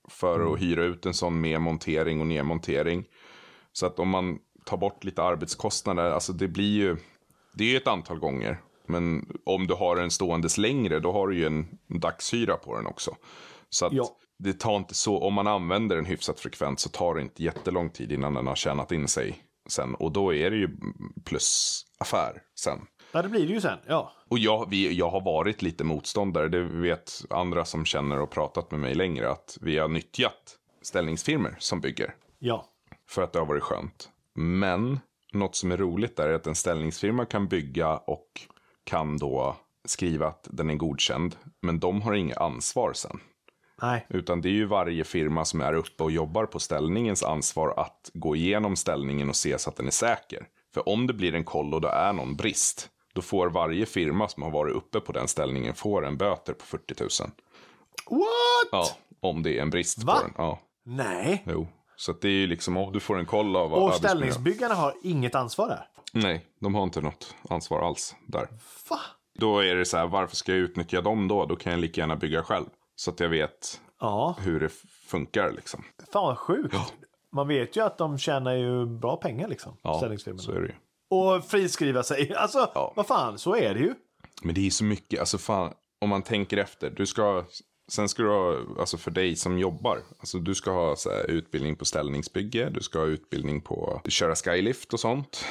för 0.09 0.53
att 0.53 0.61
hyra 0.61 0.83
ut 0.83 1.05
en 1.05 1.13
sån 1.13 1.41
med 1.41 1.61
montering 1.61 2.21
och 2.21 2.27
nedmontering. 2.27 3.05
Så 3.73 3.85
att 3.85 3.99
om 3.99 4.09
man 4.09 4.39
tar 4.65 4.77
bort 4.77 5.03
lite 5.03 5.23
arbetskostnader, 5.23 6.11
alltså 6.11 6.33
det 6.33 6.47
blir 6.47 6.77
ju, 6.77 6.97
det 7.53 7.63
är 7.63 7.67
ju 7.67 7.77
ett 7.77 7.87
antal 7.87 8.19
gånger. 8.19 8.61
Men 8.85 9.25
om 9.45 9.67
du 9.67 9.73
har 9.73 9.95
den 9.95 10.11
ståendes 10.11 10.57
längre, 10.57 10.99
då 10.99 11.11
har 11.11 11.27
du 11.27 11.37
ju 11.37 11.45
en 11.45 11.67
dagshyra 11.87 12.57
på 12.57 12.75
den 12.75 12.85
också. 12.85 13.15
Så 13.73 13.85
att 13.85 13.93
Ja. 13.93 14.09
det 14.39 14.53
tar 14.53 14.75
inte 14.77 14.93
så, 14.93 15.19
om 15.19 15.33
man 15.33 15.47
använder 15.47 15.95
den 15.95 16.05
hyfsat 16.05 16.39
frekvent 16.39 16.79
så 16.79 16.89
tar 16.89 17.15
det 17.15 17.21
inte 17.21 17.43
jättelång 17.43 17.89
tid 17.89 18.11
innan 18.11 18.33
den 18.33 18.47
har 18.47 18.55
tjänat 18.55 18.91
in 18.91 19.07
sig 19.07 19.43
sen. 19.69 19.95
Och 19.95 20.11
då 20.11 20.33
är 20.33 20.51
det 20.51 20.57
ju 20.57 20.69
plusaffär 21.25 22.41
sen. 22.59 22.79
Ja, 23.11 23.21
det 23.21 23.29
blir 23.29 23.47
det 23.47 23.53
ju 23.53 23.61
sen. 23.61 23.79
Ja. 23.87 24.11
Och 24.29 24.39
jag, 24.39 24.69
vi, 24.69 24.93
jag 24.93 25.09
har 25.09 25.21
varit 25.21 25.61
lite 25.61 25.83
motståndare, 25.83 26.47
det 26.47 26.61
vet 26.61 27.11
andra 27.29 27.65
som 27.65 27.85
känner 27.85 28.19
och 28.19 28.29
pratat 28.29 28.71
med 28.71 28.79
mig 28.79 28.95
längre, 28.95 29.31
att 29.31 29.57
vi 29.61 29.77
har 29.77 29.87
nyttjat 29.87 30.57
ställningsfirmor 30.81 31.55
som 31.59 31.81
bygger. 31.81 32.15
Ja. 32.39 32.65
För 33.09 33.21
att 33.21 33.33
det 33.33 33.39
har 33.39 33.45
varit 33.45 33.63
skönt. 33.63 34.09
Men 34.33 34.99
något 35.33 35.55
som 35.55 35.71
är 35.71 35.77
roligt 35.77 36.15
där 36.17 36.29
är 36.29 36.33
att 36.33 36.47
en 36.47 36.55
ställningsfirma 36.55 37.25
kan 37.25 37.47
bygga 37.47 37.97
och 37.97 38.27
kan 38.83 39.17
då 39.17 39.55
skriva 39.85 40.27
att 40.27 40.47
den 40.51 40.69
är 40.69 40.75
godkänd. 40.75 41.35
Men 41.61 41.79
de 41.79 42.01
har 42.01 42.13
inget 42.13 42.37
ansvar 42.37 42.93
sen. 42.93 43.19
Nej. 43.81 44.05
Utan 44.09 44.41
det 44.41 44.49
är 44.49 44.53
ju 44.53 44.65
varje 44.65 45.03
firma 45.03 45.45
som 45.45 45.61
är 45.61 45.73
uppe 45.73 46.03
och 46.03 46.11
jobbar 46.11 46.45
på 46.45 46.59
ställningens 46.59 47.23
ansvar 47.23 47.73
att 47.77 48.09
gå 48.13 48.35
igenom 48.35 48.75
ställningen 48.75 49.29
och 49.29 49.35
se 49.35 49.59
så 49.59 49.69
att 49.69 49.75
den 49.75 49.87
är 49.87 49.91
säker. 49.91 50.47
För 50.73 50.89
om 50.89 51.07
det 51.07 51.13
blir 51.13 51.35
en 51.35 51.43
koll 51.43 51.73
och 51.73 51.81
det 51.81 51.89
är 51.89 52.13
någon 52.13 52.35
brist, 52.35 52.89
då 53.13 53.21
får 53.21 53.49
varje 53.49 53.85
firma 53.85 54.27
som 54.27 54.43
har 54.43 54.51
varit 54.51 54.75
uppe 54.75 54.99
på 54.99 55.11
den 55.11 55.27
ställningen 55.27 55.73
får 55.75 56.05
en 56.05 56.17
böter 56.17 56.53
på 56.53 56.65
40 56.65 56.95
000. 56.99 57.09
What? 58.09 58.69
Ja, 58.71 58.87
om 59.19 59.43
det 59.43 59.57
är 59.57 59.61
en 59.61 59.69
brist 59.69 60.03
Va? 60.03 60.13
på 60.13 60.21
den. 60.21 60.33
Ja, 60.37 60.59
Nej. 60.85 61.43
jo. 61.47 61.67
Så 61.95 62.11
det 62.11 62.27
är 62.27 62.31
ju 62.31 62.47
liksom, 62.47 62.77
oh, 62.77 62.91
du 62.91 62.99
får 62.99 63.19
en 63.19 63.25
koll 63.25 63.55
av 63.55 63.73
Och 63.73 63.93
ställningsbyggarna 63.93 64.75
har 64.75 64.93
inget 65.03 65.35
ansvar 65.35 65.67
där. 65.67 65.87
Nej, 66.13 66.45
de 66.59 66.75
har 66.75 66.83
inte 66.83 67.01
något 67.01 67.35
ansvar 67.49 67.87
alls 67.87 68.15
där. 68.27 68.47
Va? 68.89 68.99
Då 69.39 69.59
är 69.59 69.75
det 69.75 69.85
så 69.85 69.97
här, 69.97 70.07
varför 70.07 70.35
ska 70.35 70.51
jag 70.51 70.59
utnyttja 70.59 71.01
dem 71.01 71.27
då? 71.27 71.45
Då 71.45 71.55
kan 71.55 71.71
jag 71.71 71.79
lika 71.79 72.01
gärna 72.01 72.15
bygga 72.15 72.43
själv. 72.43 72.65
Så 73.01 73.11
att 73.11 73.19
jag 73.19 73.29
vet 73.29 73.81
Ja, 73.99 74.35
hur 74.39 74.59
det 74.59 74.69
funkar 75.05 75.51
liksom. 75.51 75.83
fan 76.13 76.23
vad 76.25 76.37
sjukt. 76.37 76.75
Man 77.31 77.47
vet 77.47 77.75
ju 77.75 77.81
att 77.83 77.97
de 77.97 78.17
tjänar 78.17 78.53
ju 78.55 78.85
bra 78.85 79.15
pengar 79.17 79.47
liksom. 79.47 79.77
Ja, 79.81 79.99
så 80.37 80.51
är 80.51 80.61
det 80.61 80.67
ju. 80.67 80.73
Och 81.09 81.45
friskriva 81.45 82.03
sig. 82.03 82.33
Alltså, 82.37 82.71
Ja. 82.75 82.93
vad 82.95 83.07
fan, 83.07 83.37
så 83.37 83.55
är 83.55 83.73
det 83.73 83.79
ju. 83.79 83.93
Men 84.43 84.55
det 84.55 84.67
är 84.67 84.69
så 84.69 84.83
mycket, 84.83 85.19
alltså 85.19 85.37
fan, 85.37 85.73
om 86.01 86.09
man 86.09 86.21
tänker 86.21 86.57
efter. 86.57 86.89
Du 86.89 87.05
ska, 87.05 87.45
sen 87.91 88.09
ska 88.09 88.23
du 88.23 88.29
ha, 88.29 88.57
alltså 88.79 88.97
för 88.97 89.11
dig 89.11 89.35
som 89.35 89.57
jobbar, 89.59 89.99
alltså 90.19 90.39
du 90.39 90.55
ska 90.55 90.71
ha 90.71 90.95
här, 91.05 91.29
utbildning 91.31 91.75
på 91.75 91.85
ställningsbygge, 91.85 92.69
du 92.69 92.79
ska 92.81 92.99
ha 92.99 93.05
utbildning 93.05 93.61
på 93.61 94.01
att 94.05 94.11
köra 94.11 94.35
skylift 94.35 94.93
och 94.93 94.99
sånt. 94.99 95.45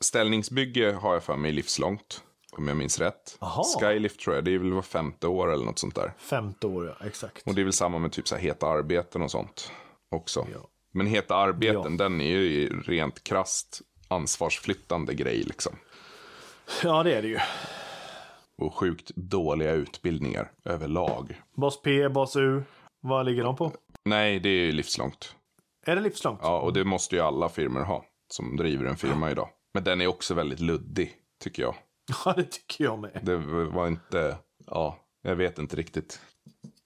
Ställningsbygge 0.00 0.92
har 0.92 1.12
jag 1.14 1.22
för 1.24 1.36
mig 1.36 1.52
livslångt, 1.52 2.22
om 2.58 2.68
jag 2.68 2.76
minns 2.76 2.98
rätt. 2.98 3.36
Aha. 3.38 3.64
Skylift 3.80 4.20
tror 4.20 4.34
jag, 4.36 4.44
det 4.44 4.54
är 4.54 4.58
väl 4.58 4.72
var 4.72 4.82
femte 4.82 5.26
år 5.26 5.52
eller 5.52 5.64
något 5.64 5.78
sånt 5.78 5.94
där. 5.94 6.12
Femte 6.18 6.66
år, 6.66 6.86
ja. 7.00 7.06
Exakt. 7.06 7.46
Och 7.46 7.54
det 7.54 7.60
är 7.60 7.64
väl 7.64 7.72
samma 7.72 7.98
med 7.98 8.12
typ 8.12 8.28
så 8.28 8.34
här 8.34 8.42
heta 8.42 8.66
arbeten 8.66 9.22
och 9.22 9.30
sånt 9.30 9.72
också. 10.10 10.46
Ja. 10.52 10.68
Men 10.92 11.06
heta 11.06 11.34
arbeten, 11.36 11.92
Ja. 11.98 12.04
den 12.04 12.20
är 12.20 12.26
ju 12.38 12.80
rent 12.82 13.24
krasst 13.24 13.80
ansvarsflyttande 14.08 15.14
grej 15.14 15.42
liksom. 15.42 15.72
Ja, 16.82 17.02
det 17.02 17.14
är 17.14 17.22
det 17.22 17.28
ju. 17.28 17.38
Och 18.58 18.74
sjukt 18.74 19.10
dåliga 19.16 19.72
utbildningar 19.72 20.50
överlag. 20.64 21.40
Bas 21.56 21.82
P, 21.82 22.08
Bas 22.08 22.36
U. 22.36 22.62
Vad 23.00 23.26
ligger 23.26 23.44
de 23.44 23.56
på? 23.56 23.72
Nej, 24.04 24.40
det 24.40 24.48
är 24.48 24.64
ju 24.64 24.72
livslångt. 24.72 25.34
Är 25.86 25.94
det 25.96 26.02
livslångt? 26.02 26.40
Ja, 26.42 26.60
och 26.60 26.72
det 26.72 26.84
måste 26.84 27.16
ju 27.16 27.22
alla 27.22 27.48
firmor 27.48 27.80
ha 27.80 28.04
som 28.28 28.56
driver 28.56 28.84
en 28.84 28.96
firma 28.96 29.30
idag. 29.30 29.48
Men 29.74 29.84
den 29.84 30.00
är 30.00 30.06
också 30.06 30.34
väldigt 30.34 30.60
luddig, 30.60 31.12
tycker 31.42 31.62
jag. 31.62 31.74
Ja, 32.24 32.32
det 32.36 32.44
tycker 32.44 32.84
jag 32.84 32.98
med. 32.98 33.20
Det 33.22 33.36
var 33.66 33.86
inte, 33.88 34.36
ja, 34.66 34.98
jag 35.22 35.36
vet 35.36 35.58
inte 35.58 35.76
riktigt 35.76 36.20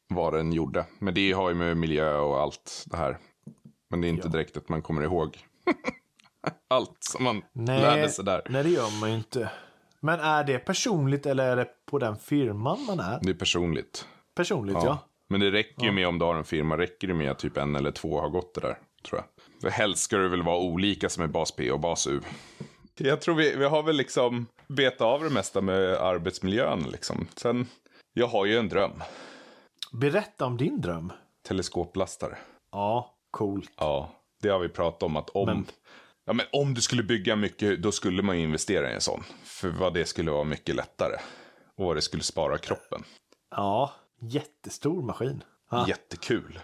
vad 0.08 0.32
den 0.32 0.52
gjorde. 0.52 0.86
Men 0.98 1.14
det 1.14 1.32
har 1.32 1.48
ju 1.48 1.54
med 1.54 1.76
miljö 1.76 2.16
och 2.18 2.40
allt 2.40 2.84
det 2.86 2.96
här. 2.96 3.18
Men 3.90 4.00
det 4.00 4.06
är 4.06 4.08
inte 4.08 4.26
Ja. 4.26 4.32
direkt 4.32 4.56
att 4.56 4.68
man 4.68 4.82
kommer 4.82 5.02
ihåg 5.02 5.38
allt 6.70 6.96
som 7.00 7.24
man 7.24 7.42
lärde 7.52 8.08
sig 8.08 8.24
där. 8.24 8.42
nej, 8.48 8.62
det 8.62 8.70
gör 8.70 9.00
man 9.00 9.10
ju 9.10 9.16
inte. 9.16 9.50
Men 10.00 10.20
är 10.20 10.44
det 10.44 10.58
personligt 10.58 11.26
eller 11.26 11.46
är 11.48 11.56
det 11.56 11.68
på 11.86 11.98
den 11.98 12.16
firman 12.16 12.84
man 12.86 13.00
är? 13.00 13.18
Det 13.22 13.30
är 13.30 13.34
personligt. 13.34 14.08
Personligt, 14.34 14.76
ja. 14.82 14.98
Men 15.28 15.40
det 15.40 15.50
räcker 15.50 15.84
ju 15.84 15.92
med 15.92 16.08
om 16.08 16.18
du 16.18 16.24
har 16.24 16.34
en 16.34 16.44
firma, 16.44 16.78
räcker 16.78 17.08
det 17.08 17.14
med 17.14 17.30
att 17.30 17.38
typ 17.38 17.56
en 17.56 17.76
eller 17.76 17.90
två 17.90 18.20
har 18.20 18.28
gått 18.28 18.54
det 18.54 18.60
där, 18.60 18.78
tror 19.08 19.20
jag. 19.20 19.24
För 19.62 19.68
helst 19.70 20.02
ska 20.02 20.16
det 20.16 20.28
väl 20.28 20.42
vara 20.42 20.58
olika 20.58 21.08
som 21.08 21.22
är 21.22 21.26
bas 21.28 21.52
P 21.56 21.70
och 21.72 21.80
bas 21.80 22.06
U. 22.06 22.20
Jag 22.98 23.20
tror 23.20 23.34
vi, 23.34 23.56
vi 23.56 23.64
har 23.64 23.82
väl 23.82 23.96
liksom 23.96 24.46
betat 24.68 25.00
av 25.00 25.22
det 25.24 25.30
mesta 25.30 25.60
med 25.60 25.78
arbetsmiljön 25.94 26.82
liksom. 26.92 27.28
Sen, 27.36 27.66
jag 28.12 28.26
har 28.26 28.44
ju 28.44 28.58
en 28.58 28.68
dröm. 28.68 29.02
Berätta 29.92 30.46
om 30.46 30.56
din 30.56 30.80
dröm. 30.80 31.12
Teleskoplastare. 31.48 32.38
Ja, 32.72 33.14
coolt. 33.30 33.70
Ja, 33.76 34.10
det 34.42 34.48
har 34.48 34.58
vi 34.58 34.68
pratat 34.68 35.02
om 35.02 35.16
att 35.16 35.30
om... 35.30 35.46
Men- 35.46 35.66
Ja, 36.26 36.32
men 36.32 36.46
om 36.52 36.74
du 36.74 36.80
skulle 36.80 37.02
bygga 37.02 37.36
mycket, 37.36 37.82
då 37.82 37.92
skulle 37.92 38.22
man 38.22 38.38
ju 38.38 38.42
investera 38.44 38.90
i 38.90 38.94
en 38.94 39.00
sån. 39.00 39.24
För 39.44 39.68
vad 39.68 39.94
det 39.94 40.04
skulle 40.04 40.30
vara 40.30 40.44
mycket 40.44 40.74
lättare. 40.74 41.16
Och 41.76 41.84
vad 41.86 41.96
det 41.96 42.02
skulle 42.02 42.22
spara 42.22 42.58
kroppen. 42.58 43.02
Ja, 43.50 43.92
jättestor 44.20 45.02
maskin. 45.02 45.44
Ja. 45.70 45.88
Jättekul. 45.88 46.58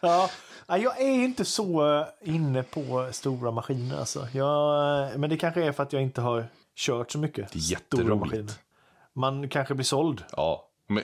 Ja. 0.00 0.30
Ja, 0.66 0.78
jag 0.78 1.00
är 1.00 1.24
inte 1.24 1.44
så 1.44 1.96
eh, 1.98 2.06
inne 2.34 2.62
på 2.62 3.08
stora 3.12 3.50
maskiner 3.50 3.96
alltså. 3.98 4.28
Jag, 4.32 5.20
men 5.20 5.30
det 5.30 5.36
kanske 5.36 5.64
är 5.64 5.72
för 5.72 5.82
att 5.82 5.92
jag 5.92 6.02
inte 6.02 6.20
har 6.20 6.46
kört 6.76 7.10
så 7.10 7.18
mycket. 7.18 7.52
Det 7.52 7.58
är 7.58 7.70
jätteroligt. 7.70 8.60
Man 9.12 9.48
kanske 9.48 9.74
blir 9.74 9.84
såld. 9.84 10.24
Ja. 10.36 10.68
Men, 10.88 11.02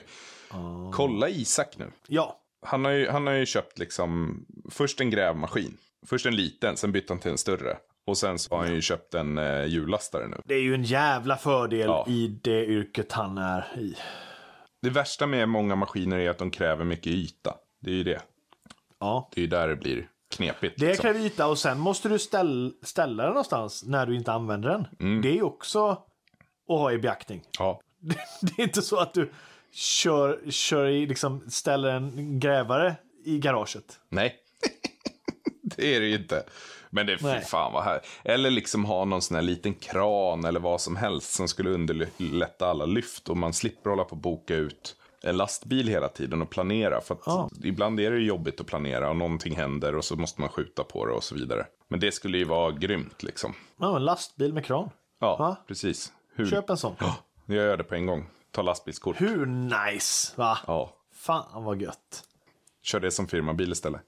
Kolla 0.91 1.29
Isak 1.29 1.77
nu. 1.77 1.91
Ja, 2.07 2.39
Han 2.65 2.85
har, 2.85 2.91
ju, 2.91 3.09
han 3.09 3.27
har 3.27 3.33
ju 3.33 3.45
köpt 3.45 3.79
liksom 3.79 4.39
först 4.71 5.01
en 5.01 5.09
grävmaskin. 5.09 5.77
Först 6.05 6.25
en 6.25 6.35
liten, 6.35 6.77
sen 6.77 6.91
bytte 6.91 7.13
han 7.13 7.19
till 7.19 7.31
en 7.31 7.37
större. 7.37 7.77
Och 8.07 8.17
sen 8.17 8.39
så 8.39 8.55
har 8.55 8.63
han 8.63 8.73
ju 8.75 8.81
köpt 8.81 9.13
en 9.13 9.37
eh, 9.37 9.65
hjullastare 9.65 10.27
nu. 10.27 10.37
det 10.45 10.53
är 10.55 10.61
ju 10.61 10.73
en 10.73 10.83
jävla 10.83 11.37
fördel 11.37 11.79
Ja. 11.87 12.05
i 12.07 12.27
det 12.43 12.65
yrket 12.65 13.11
han 13.11 13.37
är 13.37 13.67
i. 13.79 13.95
Det 14.81 14.89
värsta 14.89 15.27
med 15.27 15.49
många 15.49 15.75
maskiner 15.75 16.19
är 16.19 16.29
att 16.29 16.37
de 16.37 16.51
kräver 16.51 16.85
mycket 16.85 17.07
yta. 17.07 17.55
Det 17.81 17.91
är 17.91 17.95
ju 17.95 18.03
det. 18.03 18.21
Ja. 19.03 19.29
Det 19.33 19.39
är 19.39 19.41
ju 19.41 19.47
där 19.47 19.67
det 19.67 19.75
blir 19.75 20.07
knepigt. 20.35 20.79
Det 20.79 20.87
liksom. 20.87 21.03
kräver 21.03 21.19
yta 21.19 21.47
och 21.47 21.57
sen 21.57 21.79
måste 21.79 22.09
du 22.09 22.19
ställ, 22.19 22.73
ställa 22.81 23.23
den 23.23 23.31
någonstans 23.31 23.83
när 23.83 24.05
du 24.05 24.15
inte 24.15 24.31
använder 24.31 24.69
den. 24.69 24.87
Mm. 24.99 25.21
Det 25.21 25.29
är 25.29 25.33
ju 25.33 25.43
också 25.43 25.89
att 25.89 26.07
ha 26.67 26.91
i 26.91 26.97
beaktning. 26.97 27.41
Ja. 27.59 27.81
Det 28.41 28.61
är 28.61 28.63
inte 28.63 28.81
så 28.81 28.99
att 28.99 29.13
du 29.13 29.31
kör, 29.71 30.51
kör 30.51 30.85
i, 30.87 31.05
liksom, 31.05 31.43
ställer 31.49 31.89
en 31.89 32.39
grävare 32.39 32.95
i 33.25 33.39
garaget. 33.39 33.99
Nej. 34.09 34.35
det 35.61 35.95
är 35.95 35.99
det 35.99 36.05
ju 36.05 36.15
inte. 36.15 36.43
Men 36.89 37.05
det 37.05 37.13
är 37.13 37.17
fy 37.17 37.45
fan 37.45 37.73
vad 37.73 37.83
här. 37.83 38.01
Eller 38.23 38.49
liksom 38.49 38.85
ha 38.85 39.05
någon 39.05 39.21
sån 39.21 39.35
här 39.35 39.41
liten 39.41 39.73
kran 39.73 40.45
eller 40.45 40.59
vad 40.59 40.81
som 40.81 40.95
helst 40.95 41.33
som 41.33 41.47
skulle 41.47 41.69
underlätta 41.69 42.67
alla 42.67 42.85
lyft. 42.85 43.29
Och 43.29 43.37
man 43.37 43.53
slipper 43.53 43.89
hålla 43.89 44.03
på 44.03 44.11
och 44.11 44.17
boka 44.17 44.55
ut 44.55 44.95
en 45.23 45.37
lastbil 45.37 45.87
hela 45.87 46.07
tiden 46.09 46.41
och 46.41 46.49
planera. 46.49 47.01
För 47.01 47.17
Ja. 47.25 47.49
ibland 47.63 47.99
är 47.99 48.11
det 48.11 48.19
jobbigt 48.19 48.61
att 48.61 48.67
planera 48.67 49.09
och 49.09 49.15
någonting 49.15 49.55
händer 49.55 49.95
och 49.95 50.05
så 50.05 50.15
måste 50.15 50.41
man 50.41 50.49
skjuta 50.49 50.83
på 50.83 51.05
det 51.05 51.13
och 51.13 51.23
så 51.23 51.35
vidare. 51.35 51.65
Men 51.87 51.99
det 51.99 52.11
skulle 52.11 52.37
ju 52.37 52.45
vara 52.45 52.71
grymt 52.71 53.23
liksom. 53.23 53.53
Ja, 53.77 53.95
en 53.95 54.05
lastbil 54.05 54.53
med 54.53 54.65
kran. 54.65 54.89
Ja, 55.19 55.37
Va? 55.37 55.55
precis. 55.67 56.13
Hur? 56.35 56.49
Köp 56.49 56.69
en 56.69 56.77
sån. 56.77 56.95
Ja, 56.99 57.15
jag 57.45 57.55
gör 57.55 57.77
det 57.77 57.83
på 57.83 57.95
en 57.95 58.05
gång. 58.05 58.29
Ta 58.51 58.61
lastbilskort. 58.61 59.21
Hur 59.21 59.45
nice, 59.45 60.33
va? 60.35 60.57
Ja, 60.67 60.93
Fan 61.13 61.63
vad 61.63 61.81
gött. 61.81 62.23
kör 62.81 62.99
det 62.99 63.11
som 63.11 63.27
firmabil 63.27 63.71
istället. 63.71 64.01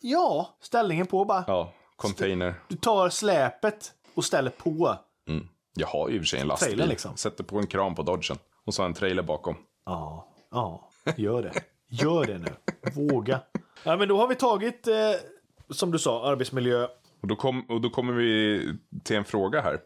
Ja, 0.00 0.56
ställningen 0.60 1.06
på 1.06 1.24
bara. 1.24 1.44
Ja, 1.46 1.72
container. 1.96 2.54
Du 2.68 2.76
tar 2.76 3.08
släpet 3.08 3.92
och 4.14 4.24
ställer 4.24 4.50
på. 4.50 4.96
Mm. 5.28 5.48
Jag 5.74 5.86
har 5.86 6.08
ju 6.08 6.14
i 6.14 6.18
och 6.18 6.22
för 6.22 6.26
sig 6.26 6.40
en 6.40 6.46
lastbil. 6.48 6.68
Trailer, 6.76 6.86
liksom. 6.90 7.16
Sätter 7.16 7.44
på 7.44 7.58
en 7.58 7.66
kran 7.66 7.94
på 7.94 8.02
dodgen. 8.02 8.38
Och 8.64 8.74
så 8.74 8.82
en 8.82 8.94
trailer 8.94 9.22
bakom. 9.22 9.56
Ja, 9.86 10.28
ja, 10.50 10.88
gör 11.16 11.42
det. 11.42 11.52
Gör 11.88 12.24
det 12.24 12.38
nu. 12.38 12.54
Våga. 12.94 13.40
Ja, 13.84 13.96
men 13.96 14.08
då 14.08 14.16
har 14.16 14.28
vi 14.28 14.34
tagit, 14.34 14.86
eh, 14.86 14.94
som 15.70 15.90
du 15.90 15.98
sa, 15.98 16.26
arbetsmiljö. 16.30 16.84
Och 17.20 17.28
då, 17.28 17.36
kom, 17.36 17.70
och 17.70 17.80
då 17.80 17.90
kommer 17.90 18.12
vi 18.12 18.62
till 19.04 19.16
en 19.16 19.24
fråga 19.24 19.60
här. 19.60 19.80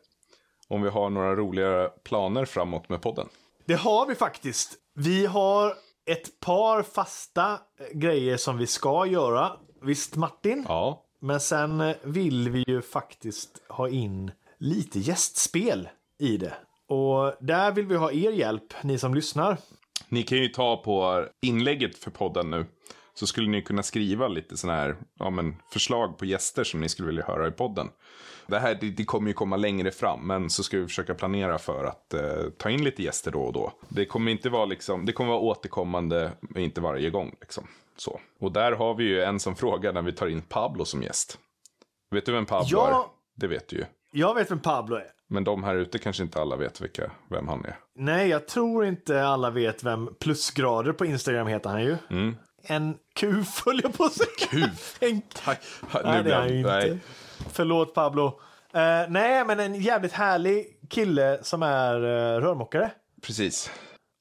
Om 0.68 0.82
vi 0.82 0.88
har 0.88 1.10
några 1.10 1.36
roliga 1.36 1.88
planer 2.04 2.44
framåt 2.44 2.88
med 2.88 3.02
podden. 3.02 3.28
Det 3.64 3.74
har 3.74 4.06
vi 4.06 4.14
faktiskt. 4.14 4.74
Vi 4.94 5.26
har 5.26 5.74
ett 6.06 6.40
par 6.40 6.82
fasta 6.82 7.52
eh, 7.52 7.58
grejer 7.98 8.36
som 8.36 8.58
vi 8.58 8.66
ska 8.66 9.06
göra. 9.06 9.52
Visst 9.82 10.16
Martin? 10.16 10.64
Ja, 10.68 11.04
Men 11.20 11.40
sen 11.40 11.80
eh, 11.80 11.96
vill 12.02 12.50
vi 12.50 12.64
ju 12.66 12.82
faktiskt 12.82 13.62
ha 13.68 13.88
in 13.88 14.30
lite 14.58 14.98
gästspel 14.98 15.88
i 16.18 16.36
det. 16.36 16.54
Och 16.86 17.34
där 17.40 17.72
vill 17.72 17.86
vi 17.86 17.96
ha 17.96 18.12
er 18.12 18.30
hjälp, 18.30 18.74
ni 18.82 18.98
som 18.98 19.14
lyssnar. 19.14 19.56
Ni 20.08 20.22
kan 20.22 20.38
ju 20.38 20.48
ta 20.48 20.76
på 20.76 21.26
inlägget 21.42 21.98
för 21.98 22.10
podden 22.10 22.50
nu. 22.50 22.66
Så 23.14 23.26
skulle 23.26 23.48
ni 23.48 23.62
kunna 23.62 23.82
skriva 23.82 24.28
lite 24.28 24.56
sådana 24.56 24.78
här 24.78 24.96
ja, 25.18 25.30
men 25.30 25.56
förslag 25.72 26.18
på 26.18 26.24
gäster 26.24 26.64
som 26.64 26.80
ni 26.80 26.88
skulle 26.88 27.06
vilja 27.06 27.24
höra 27.24 27.48
i 27.48 27.50
podden. 27.50 27.90
Det 28.46 28.58
här 28.58 28.78
det, 28.80 28.90
det 28.90 29.04
kommer 29.04 29.28
ju 29.28 29.34
komma 29.34 29.56
längre 29.56 29.90
fram, 29.90 30.26
men 30.26 30.50
så 30.50 30.62
ska 30.62 30.78
vi 30.78 30.86
försöka 30.86 31.14
planera 31.14 31.58
för 31.58 31.84
att 31.84 32.14
eh, 32.14 32.50
ta 32.58 32.70
in 32.70 32.84
lite 32.84 33.02
gäster 33.02 33.30
då 33.30 33.42
och 33.42 33.52
då. 33.52 33.72
Det 33.88 34.04
kommer 34.06 34.32
inte 34.32 34.48
vara 34.50 34.64
liksom, 34.64 35.06
det 35.06 35.12
kommer 35.12 35.30
vara 35.30 35.40
återkommande, 35.40 36.32
men 36.40 36.62
inte 36.62 36.80
varje 36.80 37.10
gång 37.10 37.34
liksom. 37.40 37.68
Så. 37.96 38.20
Och 38.40 38.52
där 38.52 38.72
har 38.72 38.94
vi 38.94 39.04
ju 39.04 39.22
en 39.22 39.40
som 39.40 39.56
frågar 39.56 39.92
när 39.92 40.02
vi 40.02 40.12
tar 40.12 40.26
in 40.26 40.42
Pablo 40.42 40.84
som 40.84 41.02
gäst. 41.02 41.38
Vet 42.10 42.26
du 42.26 42.32
vem 42.32 42.46
Pablo 42.46 42.68
Ja. 42.70 42.88
är? 42.88 43.40
Det 43.40 43.46
vet 43.46 43.68
du 43.68 43.76
ju. 43.76 43.84
Jag 44.16 44.34
vet 44.34 44.50
vem 44.50 44.60
Pablo 44.60 44.96
är. 44.96 45.06
Men 45.28 45.44
de 45.44 45.64
här 45.64 45.74
ute 45.74 45.98
kanske 45.98 46.22
inte 46.22 46.40
alla 46.40 46.56
vet 46.56 46.80
vilka, 46.80 47.10
vem 47.30 47.48
han 47.48 47.64
är. 47.64 47.76
Nej, 47.94 48.28
jag 48.28 48.48
tror 48.48 48.84
inte 48.86 49.24
alla 49.24 49.50
vet 49.50 49.84
vem 49.84 50.14
plusgrader 50.20 50.92
på 50.92 51.04
Instagram 51.06 51.46
heter 51.46 51.70
han 51.70 51.82
ju. 51.84 51.96
En 52.62 52.96
kuf 53.14 53.62
höll 53.66 53.80
jag 53.82 53.94
på 53.94 54.04
att 54.04 54.12
säga. 54.12 54.28
Kuf? 54.50 54.96
En... 55.00 55.22
Nej, 55.46 55.56
Nej, 56.04 56.22
det 56.22 56.30
är 56.32 56.36
han 56.40 56.48
ju 56.48 56.58
inte. 56.58 56.70
nej. 56.70 56.98
Förlåt 57.52 57.94
Pablo. 57.94 58.40
Eh, 58.72 59.02
nej, 59.08 59.44
men 59.44 59.60
en 59.60 59.74
jävligt 59.74 60.12
härlig 60.12 60.66
kille 60.90 61.38
som 61.42 61.62
är 61.62 61.94
uh, 61.96 62.40
rörmokare. 62.40 62.90
Precis. 63.22 63.70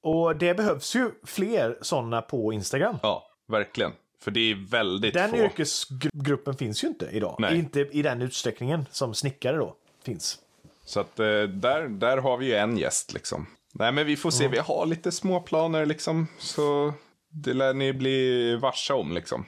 Och 0.04 0.36
det 0.36 0.54
behövs 0.54 0.96
ju 0.96 1.12
fler 1.26 1.78
sådana 1.82 2.22
på 2.22 2.54
Instagram. 2.54 2.98
Ja, 3.02 3.24
verkligen. 3.48 3.91
För 4.24 4.32
det 4.32 4.52
är 4.52 4.70
väldigt 4.70 5.14
Den 5.14 5.30
få. 5.30 5.38
yrkesgruppen 5.38 6.56
finns 6.56 6.84
ju 6.84 6.88
inte 6.88 7.10
idag. 7.12 7.36
Nej. 7.39 7.60
Inte 7.60 7.80
i 7.80 8.02
den 8.02 8.22
utsträckningen 8.22 8.86
som 8.91 9.14
snickare 9.14 9.58
då 9.58 9.76
finns. 10.06 10.39
Så 10.86 10.99
att 10.99 11.20
eh, 11.20 11.26
där, 11.43 11.88
där 11.88 12.18
har 12.18 12.38
vi 12.38 12.45
ju 12.45 12.56
en 12.56 12.78
gäst 12.78 13.14
liksom. 13.14 13.47
Nej 13.74 13.91
men 13.91 14.06
vi 14.06 14.16
får 14.16 14.32
se, 14.32 14.47
vi 14.47 14.58
har 14.58 14.86
lite 14.86 15.12
små 15.12 15.39
planer 15.39 15.86
liksom. 15.86 16.28
Så 16.39 16.93
det 17.30 17.54
lär 17.54 17.74
ni 17.74 17.93
bli 17.93 18.56
varsa 18.56 18.95
om 18.95 19.12
liksom. 19.12 19.45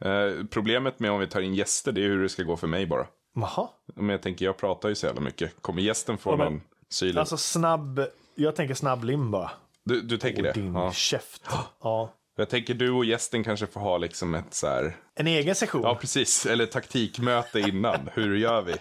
Eh, 0.00 0.44
problemet 0.50 0.98
med 1.00 1.10
om 1.10 1.20
vi 1.20 1.26
tar 1.26 1.40
in 1.40 1.54
gäster, 1.54 1.92
det 1.92 2.00
är 2.04 2.08
hur 2.08 2.22
det 2.22 2.28
ska 2.28 2.42
gå 2.42 2.56
för 2.56 2.66
mig 2.66 2.86
bara. 2.86 3.06
Jaha. 3.34 3.68
Men 3.94 4.08
jag 4.08 4.22
tänker, 4.22 4.44
jag 4.44 4.56
pratar 4.56 4.88
ju 4.88 4.94
så 4.94 5.06
jävla 5.06 5.20
mycket. 5.20 5.62
Kommer 5.62 5.82
gästen 5.82 6.18
få 6.18 6.30
Ja, 6.30 6.36
men- 6.36 6.52
någon 6.52 6.62
syl? 6.90 7.18
Alltså 7.18 7.36
snabb, 7.36 8.06
jag 8.34 8.56
tänker 8.56 8.74
snabb 8.74 9.04
lim 9.04 9.30
bara. 9.30 9.50
du, 9.84 10.00
du 10.00 10.18
tänker 10.18 10.42
det? 10.42 10.52
Din 10.52 10.74
Ja. 10.74 10.92
käft. 10.92 11.42
Ja. 11.82 12.12
Jag 12.38 12.48
tänker 12.48 12.74
du 12.74 12.90
och 12.90 13.04
gästen 13.04 13.44
kanske 13.44 13.66
får 13.66 13.80
ha 13.80 13.98
liksom 13.98 14.34
ett 14.34 14.54
så 14.54 14.66
här... 14.66 14.96
En 15.14 15.26
egen 15.26 15.54
session. 15.54 15.82
Ja, 15.82 15.94
precis. 15.94 16.46
Eller 16.46 16.66
taktikmöte 16.66 17.60
innan. 17.60 18.08
Hur 18.14 18.36
gör 18.36 18.62
vi? 18.62 18.74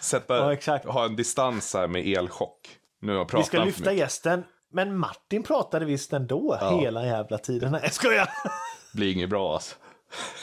Sätta, 0.00 0.56
Ja, 0.64 0.80
ha 0.84 1.04
en 1.04 1.16
distans 1.16 1.74
här 1.74 1.86
med 1.86 2.06
elchock. 2.06 2.68
Nu 3.00 3.16
har 3.16 3.36
Vi 3.36 3.42
ska 3.42 3.64
lyfta 3.64 3.92
gästen. 3.92 4.44
Men 4.72 4.96
Martin 4.96 5.42
pratade 5.42 5.84
visst 5.84 6.12
ändå 6.12 6.58
hela 6.82 7.06
jävla 7.06 7.38
tiden. 7.38 7.72
Nej, 7.72 7.90
ska 7.90 8.12
jag? 8.12 8.28
blir 8.94 9.12
inget 9.12 9.30
bra 9.30 9.54
alltså. 9.54 9.76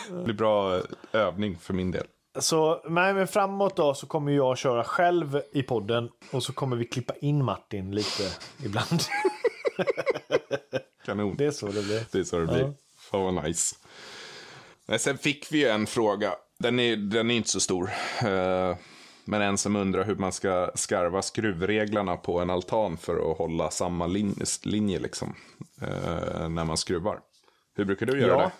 Det 0.09 0.23
blir 0.23 0.33
bra 0.33 0.81
övning 1.11 1.57
för 1.57 1.73
min 1.73 1.91
del. 1.91 2.07
Så 2.39 2.81
nej, 2.89 3.13
men 3.13 3.27
framåt 3.27 3.75
då 3.75 3.93
så 3.93 4.07
kommer 4.07 4.31
jag 4.31 4.57
köra 4.57 4.83
själv 4.83 5.41
i 5.51 5.63
podden 5.63 6.09
och 6.31 6.43
så 6.43 6.53
kommer 6.53 6.75
vi 6.75 6.85
klippa 6.85 7.13
in 7.21 7.45
Martin 7.45 7.95
lite 7.95 8.23
ibland. 8.65 8.99
Kanon. 11.05 11.35
Det 11.37 11.45
är 11.45 11.51
så 11.51 11.67
det 11.67 11.83
blir. 11.83 12.05
Det 12.11 12.19
är 12.19 12.23
så 12.23 12.39
det 12.39 12.47
blir. 12.47 12.73
Fan 13.11 13.35
vad 13.35 13.43
nice. 13.43 13.75
Nej, 14.85 14.99
sen 14.99 15.17
fick 15.17 15.51
vi 15.51 15.59
ju 15.59 15.67
en 15.67 15.87
fråga. 15.87 16.35
Den 16.59 16.79
är, 16.79 16.95
den 16.95 17.31
är 17.31 17.35
inte 17.35 17.49
så 17.49 17.59
stor. 17.59 17.89
Eh, 18.25 18.75
Men 19.27 19.41
en 19.41 19.57
som 19.57 19.75
undrar 19.75 20.03
hur 20.03 20.15
man 20.15 20.31
ska 20.31 20.71
skarva 20.75 21.21
skruvreglarna 21.21 22.17
på 22.17 22.39
en 22.39 22.49
altan 22.49 22.97
för 22.97 23.31
att 23.31 23.37
hålla 23.37 23.69
samma 23.71 24.07
lin 24.07 24.35
linje 24.63 24.99
liksom. 24.99 25.35
eh, 25.81 26.49
När 26.49 26.65
man 26.65 26.77
skruvar. 26.77 27.19
Hur 27.75 27.85
brukar 27.85 28.05
du 28.05 28.19
göra 28.21 28.31
Ja. 28.31 28.37
det? 28.41 28.51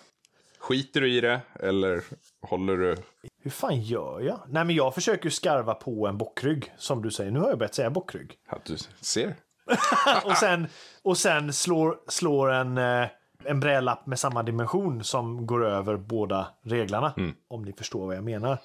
Skiter 0.59 1.01
du 1.01 1.11
i 1.13 1.21
det 1.21 1.41
eller 1.59 2.03
håller 2.41 2.77
du? 2.77 2.95
Hur 3.43 3.51
fan 3.51 3.81
gör 3.81 4.21
jag? 4.21 4.39
Nej, 4.47 4.65
men 4.65 4.75
jag 4.75 4.95
försöker 4.95 5.29
skarva 5.29 5.73
på 5.73 6.07
en 6.07 6.17
bockrygg, 6.17 6.73
som 6.77 7.01
du 7.01 7.11
säger. 7.11 7.31
Nu 7.31 7.39
har 7.39 7.49
jag 7.49 7.57
börjat 7.57 7.75
säga 7.75 7.89
bockrygg. 7.89 8.33
Att 8.47 8.65
du 8.65 8.75
ser? 9.01 9.35
Och 10.25 10.37
sen, 10.37 10.67
och 11.03 11.17
sen 11.17 11.53
slår, 11.53 11.97
slår 12.07 12.51
en, 12.51 12.77
eh, 12.77 13.07
en 13.45 13.59
brädlapp 13.59 14.05
med 14.07 14.19
samma 14.19 14.43
dimension 14.43 15.03
som 15.03 15.47
går 15.47 15.65
över 15.65 15.97
båda 15.97 16.47
reglarna. 16.63 17.13
Om 17.47 17.61
ni 17.63 17.73
förstår 17.73 18.07
vad 18.07 18.15
jag 18.15 18.23
menar. 18.23 18.57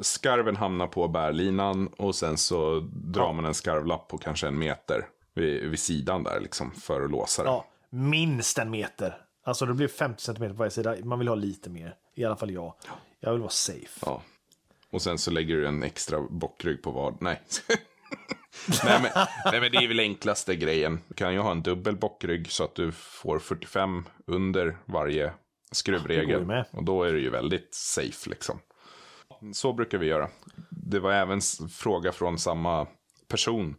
Skarven 0.00 0.56
hamnar 0.56 0.86
på 0.86 1.08
bärlinan 1.08 1.86
och 1.86 2.14
sen 2.14 2.38
så 2.38 2.88
drar 2.92 3.32
man 3.32 3.44
en 3.44 3.54
skarvlapp 3.54 4.08
på 4.08 4.18
kanske 4.18 4.46
en 4.46 4.58
meter 4.58 5.06
vid, 5.34 5.70
vid 5.70 5.78
sidan 5.78 6.22
där 6.22 6.40
liksom 6.40 6.70
för 6.70 7.02
att 7.02 7.10
låsa 7.10 7.42
det. 7.42 7.48
Ja, 7.48 7.66
minst 7.90 8.58
en 8.58 8.70
meter. 8.70 9.16
Alltså 9.44 9.66
det 9.66 9.74
blir 9.74 9.88
50 9.88 10.22
centimeter 10.22 10.54
på 10.54 10.58
varje 10.58 10.70
sida. 10.70 10.96
Man 11.04 11.18
vill 11.18 11.28
ha 11.28 11.34
lite 11.34 11.70
mer. 11.70 11.94
I 12.14 12.24
alla 12.24 12.36
fall 12.36 12.50
jag. 12.50 12.74
Jag 13.20 13.32
vill 13.32 13.40
vara 13.40 13.50
safe. 13.50 14.00
Ja. 14.00 14.22
Och 14.90 15.02
sen 15.02 15.18
så 15.18 15.30
lägger 15.30 15.56
du 15.56 15.66
en 15.66 15.82
extra 15.82 16.20
bockrygg 16.20 16.82
på 16.82 16.90
vad? 16.90 17.22
Nej. 17.22 17.40
nej, 18.84 19.00
men, 19.02 19.26
nej 19.44 19.60
men 19.60 19.72
det 19.72 19.76
är 19.76 19.88
väl 19.88 20.00
enklaste 20.00 20.56
grejen. 20.56 21.00
Du 21.08 21.14
kan 21.14 21.32
ju 21.32 21.38
ha 21.38 21.50
en 21.50 21.62
dubbel 21.62 21.96
bockrygg 21.96 22.50
så 22.50 22.64
att 22.64 22.74
du 22.74 22.92
får 22.92 23.38
45 23.38 24.04
under 24.26 24.76
varje 24.84 25.32
skruvregel. 25.72 26.64
Och 26.70 26.84
då 26.84 27.02
är 27.02 27.12
det 27.12 27.20
ju 27.20 27.30
väldigt 27.30 27.74
safe 27.74 28.30
liksom. 28.30 28.58
Så 29.52 29.72
brukar 29.72 29.98
vi 29.98 30.06
göra. 30.06 30.28
Det 30.70 30.98
var 30.98 31.12
även 31.12 31.40
fråga 31.70 32.12
från 32.12 32.38
samma 32.38 32.86
person. 33.28 33.76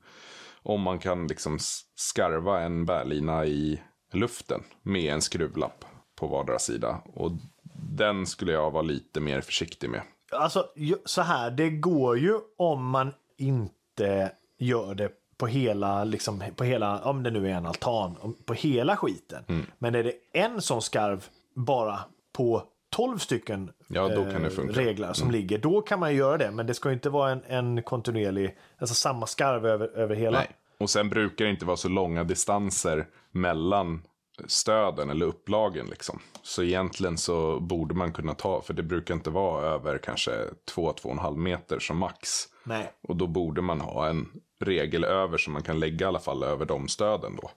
Om 0.64 0.82
man 0.82 1.00
kan 1.00 1.28
liksom 1.28 1.58
skarva 1.96 2.62
en 2.62 2.86
bärlina 2.86 3.46
i 3.46 3.82
luften 4.14 4.64
med 4.82 5.14
en 5.14 5.22
skruvlapp 5.22 5.86
på 6.16 6.28
vardera 6.28 6.60
sida. 6.60 7.02
Och 7.14 7.32
den 7.74 8.26
skulle 8.26 8.52
jag 8.52 8.72
vara 8.72 8.82
lite 8.82 9.20
mer 9.20 9.42
försiktig 9.42 9.90
med. 9.90 10.02
Alltså 10.32 10.66
så 11.06 11.22
här, 11.22 11.52
det 11.52 11.70
går 11.70 12.18
ju 12.18 12.40
om 12.58 12.90
man 12.90 13.14
inte 13.38 14.32
gör 14.58 14.96
det 14.96 15.12
på 15.38 15.48
hela, 15.48 16.04
liksom, 16.04 16.44
på 16.56 16.64
hela, 16.64 17.04
om 17.04 17.24
det 17.24 17.32
nu 17.32 17.50
är 17.50 17.54
en 17.54 17.66
altan, 17.66 18.36
på 18.46 18.54
hela 18.54 18.98
skiten. 18.98 19.44
Mm. 19.48 19.66
Men 19.78 19.96
är 19.96 20.04
det 20.04 20.14
en 20.34 20.62
sån 20.62 20.82
skarv 20.82 21.26
bara 21.56 22.00
på 22.34 22.64
12 22.92 23.18
stycken 23.18 23.72
Ja, 23.88 24.12
eh. 24.12 24.36
Mm. 24.36 24.70
reglar 24.70 25.14
som 25.14 25.32
ligger, 25.32 25.58
då 25.58 25.82
kan 25.82 26.00
man 26.00 26.12
ju 26.12 26.18
göra 26.18 26.38
det. 26.38 26.52
Men 26.52 26.68
det 26.68 26.74
ska 26.74 26.92
inte 26.92 27.10
vara 27.10 27.32
en, 27.32 27.44
en 27.48 27.84
kontinuerlig, 27.84 28.58
alltså 28.78 28.96
samma 28.96 29.28
skarv 29.28 29.66
över, 29.66 29.88
över 29.88 30.16
hela. 30.16 30.38
Nej. 30.38 30.50
Och 30.78 30.90
sen 30.90 31.10
brukar 31.10 31.46
det 31.46 31.52
inte 31.52 31.66
vara 31.66 31.78
så 31.78 31.90
långa 31.90 32.24
distanser 32.24 33.08
mellan 33.32 34.02
stöden 34.48 35.10
eller 35.10 35.26
upplagen 35.26 35.86
liksom. 35.86 36.20
Så 36.44 36.64
egentligen 36.64 37.18
så 37.18 37.60
borde 37.60 37.96
man 37.96 38.14
kunna 38.14 38.34
ta, 38.34 38.62
för 38.62 38.74
det 38.74 38.84
brukar 38.84 39.14
inte 39.14 39.30
vara 39.30 39.66
över 39.66 39.98
kanske 39.98 40.32
2-2,5 40.76 41.38
meter 41.38 41.80
som 41.80 41.98
max. 41.98 42.30
Nej. 42.64 42.94
Och 43.02 43.16
då 43.16 43.28
borde 43.28 43.62
man 43.62 43.82
ha 43.82 44.08
en 44.08 44.28
regel 44.60 45.04
över 45.04 45.38
som 45.38 45.54
man 45.54 45.64
kan 45.64 45.80
lägga 45.80 46.06
i 46.06 46.08
alla 46.08 46.20
fall 46.20 46.44
över 46.44 46.66
de 46.66 46.88
stöden 46.88 47.36
då. 47.42 47.52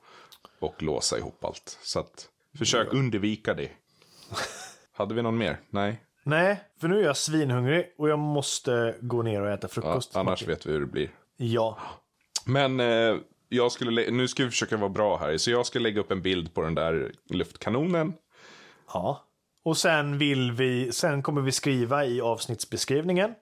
Och 0.59 0.83
låsa 0.83 1.19
ihop 1.19 1.45
allt. 1.45 1.79
Så 1.83 2.01
att 2.01 2.29
försök 2.59 2.93
undvika 2.93 3.55
det. 3.55 3.71
Hade 4.97 5.15
vi 5.15 5.23
någon 5.23 5.39
mer? 5.39 5.61
Nej. 5.71 6.01
Nej, 6.25 6.61
för 6.81 6.89
nu 6.89 6.99
är 7.01 7.05
jag 7.05 7.17
svinhungrig 7.17 7.95
och 7.99 8.09
jag 8.09 8.19
måste 8.19 8.97
gå 9.01 9.23
ner 9.23 9.41
och 9.43 9.51
äta 9.51 9.65
Ja, 9.65 9.69
frukost. 9.69 10.17
annars 10.17 10.27
Martin. 10.31 10.49
vet 10.49 10.67
vi 10.67 10.73
hur 10.73 10.81
det 10.81 10.87
blir. 10.87 11.11
Ja. 11.37 11.79
Men 12.47 12.81
eh, 12.81 13.17
jag 13.49 13.73
skulle 13.73 14.11
nu 14.11 14.29
ska 14.29 14.45
vi 14.45 14.51
försöka 14.51 14.77
vara 14.77 14.89
bra 14.89 15.17
här. 15.19 15.37
Så 15.37 15.51
jag 15.51 15.67
ska 15.67 15.79
lägga 15.79 16.01
upp 16.01 16.11
en 16.11 16.23
bild 16.23 16.55
på 16.55 16.63
den 16.63 16.75
där 16.75 17.13
luftkanonen. 17.31 18.13
Ja. 18.93 19.25
Och 19.65 19.77
sen 19.77 20.19
vill 20.19 20.53
vi, 20.53 20.93
sen 20.93 21.23
kommer 21.23 21.41
vi 21.43 21.53
skriva 21.53 22.05
i 22.07 22.21
avsnittsbeskrivningen 22.21 23.35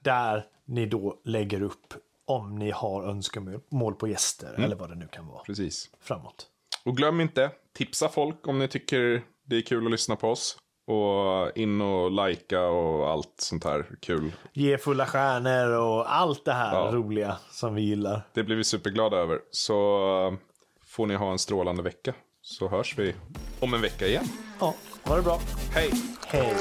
där 0.00 0.44
ni 0.64 0.86
då 0.86 1.20
lägger 1.24 1.62
upp 1.62 1.94
om 2.24 2.56
ni 2.58 2.70
har 2.70 3.02
önskemål 3.02 3.94
på 3.94 4.08
gäster 4.08 4.54
eller 4.58 4.76
vad 4.76 4.88
det 4.88 4.94
nu 4.94 5.08
kan 5.12 5.26
vara 5.26 5.42
Precis. 5.44 5.90
framåt. 6.00 6.46
Och 6.84 6.96
glöm 6.96 7.20
inte, 7.20 7.50
tipsa 7.72 8.08
folk 8.08 8.48
om 8.48 8.58
ni 8.58 8.68
tycker 8.68 9.22
det 9.44 9.56
är 9.56 9.62
kul 9.62 9.84
att 9.86 9.90
lyssna 9.90 10.16
på 10.16 10.28
oss. 10.30 10.58
Och 10.90 11.56
in 11.58 11.80
och 11.80 12.10
likea 12.26 12.66
och 12.66 13.10
allt 13.10 13.34
sånt 13.36 13.64
här 13.64 13.86
kul. 14.00 14.32
Ge 14.52 14.78
fulla 14.78 15.06
stjärnor 15.06 15.78
och 15.78 16.14
allt 16.14 16.44
det 16.44 16.52
här 16.52 16.74
Ja. 16.74 16.90
roliga 16.92 17.36
som 17.50 17.74
vi 17.74 17.82
gillar. 17.82 18.22
Det 18.34 18.42
blir 18.42 18.56
vi 18.56 18.64
superglada 18.64 19.16
över. 19.16 19.38
Så 19.50 19.74
eh, 20.26 20.38
får 20.86 21.06
ni 21.06 21.14
ha 21.14 21.30
en 21.32 21.38
strålande 21.38 21.82
vecka. 21.82 22.14
Så 22.42 22.68
hörs 22.68 22.98
vi 22.98 23.14
om 23.60 23.74
en 23.74 23.80
vecka 23.80 24.06
igen. 24.06 24.24
Ja, 24.60 24.74
ha 25.04 25.16
det 25.16 25.22
bra. 25.22 25.40
Hej! 25.74 25.90
Hej! 26.26 26.56